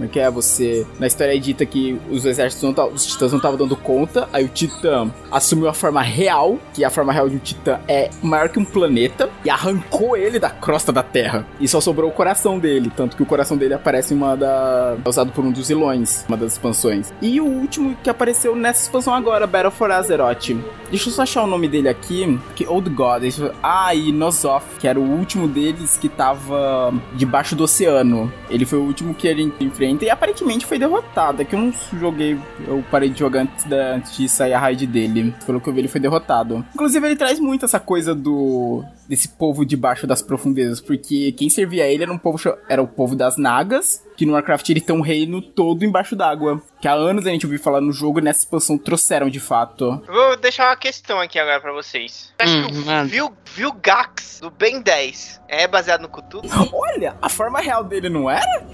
Como 0.00 0.08
é 0.08 0.12
que 0.12 0.18
é? 0.18 0.30
Você. 0.30 0.86
Na 0.98 1.06
história 1.06 1.36
é 1.36 1.38
dita 1.38 1.66
que 1.66 2.00
os 2.10 2.24
exércitos 2.24 2.74
não 2.74 2.86
os 2.86 3.04
titãs 3.04 3.32
não 3.32 3.36
estavam 3.36 3.58
dando 3.58 3.76
conta. 3.76 4.26
Aí 4.32 4.42
o 4.42 4.48
titã 4.48 5.10
assumiu 5.30 5.68
a 5.68 5.74
forma 5.74 6.00
real, 6.00 6.58
que 6.72 6.82
a 6.82 6.88
forma 6.88 7.12
real 7.12 7.28
de 7.28 7.36
um 7.36 7.38
titã 7.38 7.78
é 7.86 8.08
maior 8.22 8.48
que 8.48 8.58
um 8.58 8.64
planeta, 8.64 9.28
e 9.44 9.50
arrancou 9.50 10.16
ele 10.16 10.38
da 10.38 10.48
crosta 10.48 10.90
da 10.90 11.02
terra. 11.02 11.46
E 11.60 11.68
só 11.68 11.82
sobrou 11.82 12.08
o 12.08 12.12
coração 12.12 12.58
dele. 12.58 12.90
Tanto 12.96 13.14
que 13.14 13.22
o 13.22 13.26
coração 13.26 13.58
dele 13.58 13.74
aparece 13.74 14.14
em 14.14 14.16
uma 14.16 14.34
da. 14.34 14.96
é 15.04 15.08
usado 15.08 15.32
por 15.32 15.44
um 15.44 15.52
dos 15.52 15.68
vilões, 15.68 16.24
uma 16.26 16.36
das 16.38 16.52
expansões. 16.52 17.12
E 17.20 17.38
o 17.38 17.44
último 17.44 17.94
que 18.02 18.08
apareceu 18.08 18.56
nessa 18.56 18.84
expansão 18.84 19.12
agora, 19.12 19.46
Battle 19.46 19.70
for 19.70 19.90
Azeroth. 19.90 20.56
Deixa 20.88 21.10
eu 21.10 21.12
só 21.12 21.22
achar 21.22 21.44
o 21.44 21.46
nome 21.46 21.68
dele 21.68 21.90
aqui. 21.90 22.38
Que 22.56 22.66
Old 22.66 22.88
God. 22.88 23.22
Ah, 23.62 23.94
e 23.94 24.10
Nozoth, 24.12 24.64
que 24.78 24.88
era 24.88 24.98
o 24.98 25.02
último 25.02 25.46
deles 25.46 25.98
que 25.98 26.08
tava 26.08 26.92
debaixo 27.14 27.54
do 27.54 27.64
oceano. 27.64 28.32
Ele 28.48 28.64
foi 28.64 28.78
o 28.78 28.82
último 28.82 29.14
que 29.14 29.28
ele 29.28 29.42
enfrenta 29.90 30.04
e 30.04 30.10
aparentemente 30.10 30.66
foi 30.66 30.78
derrotado. 30.78 31.42
É 31.42 31.44
que 31.44 31.54
eu 31.54 31.58
não 31.58 31.72
joguei, 31.98 32.38
eu 32.66 32.84
parei 32.90 33.10
de 33.10 33.18
jogar 33.18 33.42
antes, 33.42 33.64
da, 33.64 33.94
antes 33.94 34.16
de 34.16 34.28
sair 34.28 34.52
a 34.52 34.58
raid 34.58 34.86
dele. 34.86 35.34
Pelo 35.44 35.60
que 35.60 35.68
eu 35.68 35.72
vi, 35.72 35.80
ele 35.80 35.88
foi 35.88 36.00
derrotado. 36.00 36.64
Inclusive, 36.74 37.06
ele 37.06 37.16
traz 37.16 37.40
muito 37.40 37.64
essa 37.64 37.80
coisa 37.80 38.14
do 38.14 38.84
desse 39.08 39.28
povo 39.28 39.66
debaixo 39.66 40.06
das 40.06 40.22
profundezas, 40.22 40.80
porque 40.80 41.32
quem 41.32 41.50
servia 41.50 41.84
ele 41.88 42.04
era 42.04 42.12
um 42.12 42.18
povo 42.18 42.38
era 42.68 42.80
o 42.80 42.86
povo 42.86 43.16
das 43.16 43.36
Nagas, 43.36 44.04
que 44.20 44.26
no 44.26 44.34
Warcraft 44.34 44.68
ele 44.68 44.82
tem 44.82 44.94
um 44.94 45.00
reino 45.00 45.40
todo 45.40 45.82
embaixo 45.82 46.14
d'água. 46.14 46.60
Que 46.78 46.86
há 46.86 46.92
anos 46.92 47.26
a 47.26 47.30
gente 47.30 47.46
ouviu 47.46 47.58
falar 47.58 47.80
no 47.80 47.90
jogo 47.90 48.18
e 48.18 48.22
nessa 48.22 48.40
expansão 48.40 48.76
trouxeram 48.76 49.30
de 49.30 49.40
fato. 49.40 49.98
Vou 50.06 50.36
deixar 50.36 50.68
uma 50.68 50.76
questão 50.76 51.18
aqui 51.18 51.38
agora 51.38 51.58
pra 51.58 51.72
vocês. 51.72 52.30
Você 52.36 52.42
acha 52.42 52.52
Hum, 52.58 52.66
que 52.66 52.90
o. 52.90 53.04
Vil, 53.06 53.32
Vilgax 53.54 54.40
do 54.42 54.50
Ben 54.50 54.82
10 54.82 55.40
é 55.48 55.66
baseado 55.66 56.02
no 56.02 56.08
Cthulhu? 56.10 56.46
Olha, 56.70 57.16
a 57.22 57.30
forma 57.30 57.60
real 57.60 57.82
dele 57.82 58.10
não 58.10 58.28
era? 58.28 58.66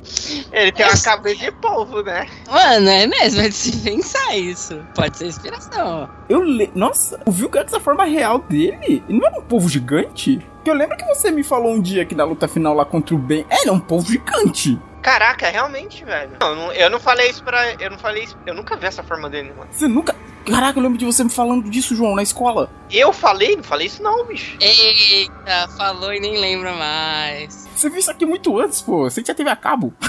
Ele 0.51 0.72
tem 0.72 0.84
uma 0.84 1.01
cabeça 1.01 1.44
de 1.44 1.53
polvo, 1.53 2.03
né? 2.03 2.26
Mano, 2.51 2.88
é 2.88 3.07
mesmo, 3.07 3.40
é 3.40 3.49
de 3.49 3.55
se 3.55 3.76
pensar 3.88 4.36
isso. 4.36 4.84
Pode 4.97 5.16
ser 5.16 5.26
inspiração. 5.26 6.11
Eu 6.28 6.42
le... 6.42 6.72
Nossa, 6.74 7.20
o 7.24 7.30
Vilgax, 7.30 7.72
a 7.72 7.78
forma 7.78 8.05
real 8.05 8.40
dele, 8.40 9.05
ele 9.09 9.18
não 9.20 9.24
era 9.28 9.38
um 9.38 9.42
povo 9.44 9.68
gigante? 9.68 10.40
Que 10.66 10.70
eu 10.70 10.74
lembro 10.74 10.96
que 10.96 11.04
você 11.04 11.30
me 11.30 11.44
falou 11.44 11.72
um 11.72 11.80
dia 11.80 12.04
que 12.04 12.12
na 12.12 12.24
luta 12.24 12.48
final 12.48 12.74
lá 12.74 12.84
contra 12.84 13.14
o 13.14 13.18
Ben, 13.18 13.46
é, 13.48 13.60
ele 13.60 13.68
é 13.68 13.72
um 13.72 13.78
povo 13.78 14.10
gigante. 14.10 14.76
Caraca, 15.00 15.48
realmente, 15.48 16.04
velho. 16.04 16.32
Não, 16.40 16.48
eu 16.48 16.56
não, 16.56 16.72
eu 16.72 16.90
não 16.90 16.98
falei 16.98 17.30
isso 17.30 17.44
pra. 17.44 17.74
Eu 17.74 17.88
não 17.88 17.98
falei 18.00 18.24
isso. 18.24 18.36
Eu 18.44 18.52
nunca 18.52 18.76
vi 18.76 18.84
essa 18.86 19.04
forma 19.04 19.30
dele, 19.30 19.52
mano. 19.56 19.68
Você 19.70 19.86
nunca... 19.86 20.12
Caraca, 20.44 20.76
eu 20.76 20.82
lembro 20.82 20.98
de 20.98 21.04
você 21.04 21.22
me 21.22 21.30
falando 21.30 21.70
disso, 21.70 21.94
João, 21.94 22.16
na 22.16 22.22
escola. 22.24 22.68
Eu 22.90 23.12
falei? 23.12 23.54
Não 23.54 23.62
falei 23.62 23.86
isso 23.86 24.02
não, 24.02 24.26
bicho. 24.26 24.56
Eita, 24.60 25.68
falou 25.78 26.12
e 26.12 26.18
nem 26.18 26.36
lembra 26.36 26.72
mais. 26.72 27.68
Você 27.76 27.88
viu 27.88 28.00
isso 28.00 28.10
aqui 28.10 28.26
muito 28.26 28.58
antes, 28.58 28.82
pô. 28.82 29.08
Você 29.08 29.22
já 29.24 29.36
teve 29.36 29.48
a 29.48 29.54
cabo. 29.54 29.94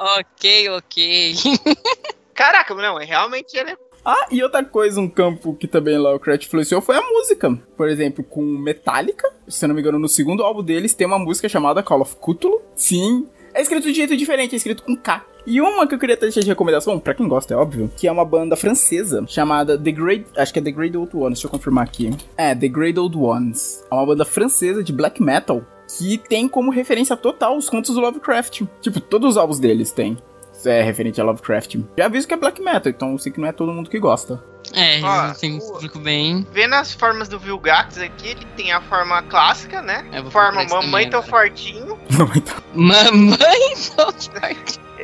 Ok, 0.00 0.68
ok. 0.70 1.34
Caraca, 2.32 2.72
não, 2.72 3.00
é 3.00 3.04
realmente 3.04 3.56
ele 3.56 3.72
é. 3.72 3.76
Ah, 4.04 4.26
e 4.30 4.42
outra 4.42 4.64
coisa, 4.64 5.00
um 5.00 5.08
campo 5.08 5.54
que 5.54 5.66
também 5.66 5.98
Lovecraft 5.98 6.46
influenciou 6.46 6.80
foi 6.80 6.96
a 6.96 7.02
música. 7.02 7.58
Por 7.76 7.88
exemplo, 7.88 8.24
com 8.24 8.42
Metallica, 8.42 9.30
se 9.46 9.64
eu 9.64 9.68
não 9.68 9.74
me 9.74 9.80
engano, 9.80 9.98
no 9.98 10.08
segundo 10.08 10.42
álbum 10.42 10.62
deles 10.62 10.94
tem 10.94 11.06
uma 11.06 11.18
música 11.18 11.48
chamada 11.48 11.82
Call 11.82 12.00
of 12.00 12.16
Cthulhu. 12.16 12.62
Sim, 12.74 13.26
é 13.54 13.60
escrito 13.60 13.88
de 13.88 13.94
jeito 13.94 14.16
diferente, 14.16 14.54
é 14.54 14.56
escrito 14.56 14.82
com 14.82 14.96
K. 14.96 15.24
E 15.46 15.60
uma 15.60 15.86
que 15.86 15.94
eu 15.94 15.98
queria 15.98 16.16
deixar 16.16 16.40
de 16.40 16.46
recomendação, 16.46 16.98
pra 17.00 17.14
quem 17.14 17.26
gosta, 17.26 17.54
é 17.54 17.56
óbvio, 17.56 17.90
que 17.96 18.06
é 18.06 18.12
uma 18.12 18.24
banda 18.24 18.54
francesa 18.54 19.24
chamada 19.26 19.78
The 19.78 19.90
Great. 19.90 20.26
Acho 20.36 20.52
que 20.52 20.58
é 20.58 20.62
The 20.62 20.70
Great 20.70 20.96
Old 20.96 21.16
Ones, 21.16 21.38
deixa 21.38 21.46
eu 21.46 21.50
confirmar 21.50 21.84
aqui. 21.84 22.10
É, 22.36 22.54
The 22.54 22.68
Great 22.68 22.98
Old 22.98 23.16
Ones. 23.16 23.82
É 23.90 23.94
uma 23.94 24.04
banda 24.04 24.24
francesa 24.24 24.84
de 24.84 24.92
black 24.92 25.22
metal 25.22 25.64
que 25.96 26.18
tem 26.18 26.46
como 26.46 26.70
referência 26.70 27.16
total 27.16 27.56
os 27.56 27.70
contos 27.70 27.94
do 27.94 28.00
Lovecraft. 28.00 28.62
Tipo, 28.80 29.00
todos 29.00 29.30
os 29.30 29.36
álbuns 29.38 29.58
deles 29.58 29.90
têm. 29.90 30.18
É 30.66 30.82
referente 30.82 31.20
a 31.20 31.24
Lovecraft. 31.24 31.76
Já 31.96 32.06
aviso 32.06 32.26
que 32.26 32.34
é 32.34 32.36
black 32.36 32.60
metal, 32.60 32.90
então 32.90 33.12
eu 33.12 33.18
sei 33.18 33.30
que 33.32 33.40
não 33.40 33.48
é 33.48 33.52
todo 33.52 33.72
mundo 33.72 33.88
que 33.90 33.98
gosta. 33.98 34.42
É, 34.74 35.00
Ó, 35.02 35.32
tem 35.34 35.54
um 35.54 35.58
o- 35.58 35.72
público 35.72 35.98
bem. 35.98 36.46
Vendo 36.52 36.74
as 36.74 36.92
formas 36.92 37.26
do 37.28 37.38
Vilgax 37.38 37.98
aqui, 37.98 38.28
ele 38.28 38.44
tem 38.56 38.70
a 38.72 38.80
forma 38.82 39.22
clássica, 39.22 39.80
né? 39.80 40.04
Vou 40.22 40.30
Forma 40.30 40.62
mamãe 40.64 41.06
agora. 41.06 41.22
fortinho. 41.22 41.98
Não, 42.10 42.28
então. 42.36 42.56
Mamãe 42.74 43.74
tô 43.96 44.12
forte. 44.12 44.30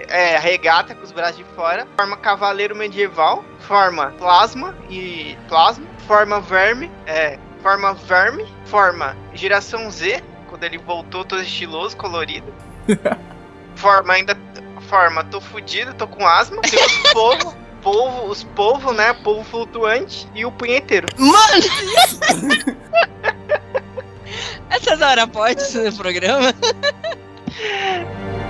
É, 0.08 0.38
regata 0.38 0.94
com 0.94 1.02
os 1.02 1.12
braços 1.12 1.36
de 1.38 1.44
fora. 1.54 1.86
Forma 1.96 2.16
cavaleiro 2.16 2.76
medieval. 2.76 3.42
Forma 3.60 4.12
plasma 4.18 4.74
e 4.90 5.34
plasma. 5.48 5.86
Forma 6.06 6.40
verme. 6.40 6.90
É, 7.06 7.38
forma 7.62 7.94
verme. 7.94 8.44
Forma 8.66 9.16
geração 9.32 9.90
Z. 9.90 10.22
Quando 10.48 10.64
ele 10.64 10.76
voltou 10.78 11.24
todo 11.24 11.40
estiloso, 11.40 11.96
colorido. 11.96 12.52
forma 13.76 14.12
ainda. 14.12 14.36
Forma, 14.88 15.24
tô 15.24 15.40
fudido, 15.40 15.94
tô 15.94 16.06
com 16.06 16.26
asma. 16.26 16.60
Deus 16.62 16.92
fogo. 17.12 17.54
polvo, 17.82 18.26
os 18.26 18.44
polvos, 18.44 18.94
né? 18.94 19.12
Polvo 19.12 19.44
flutuante 19.44 20.28
e 20.34 20.44
o 20.44 20.52
punheteiro. 20.52 21.06
Mano! 21.18 21.62
Essas 24.70 25.00
horas 25.00 25.26
pode 25.30 25.62
no 25.78 25.92
programa? 25.92 26.52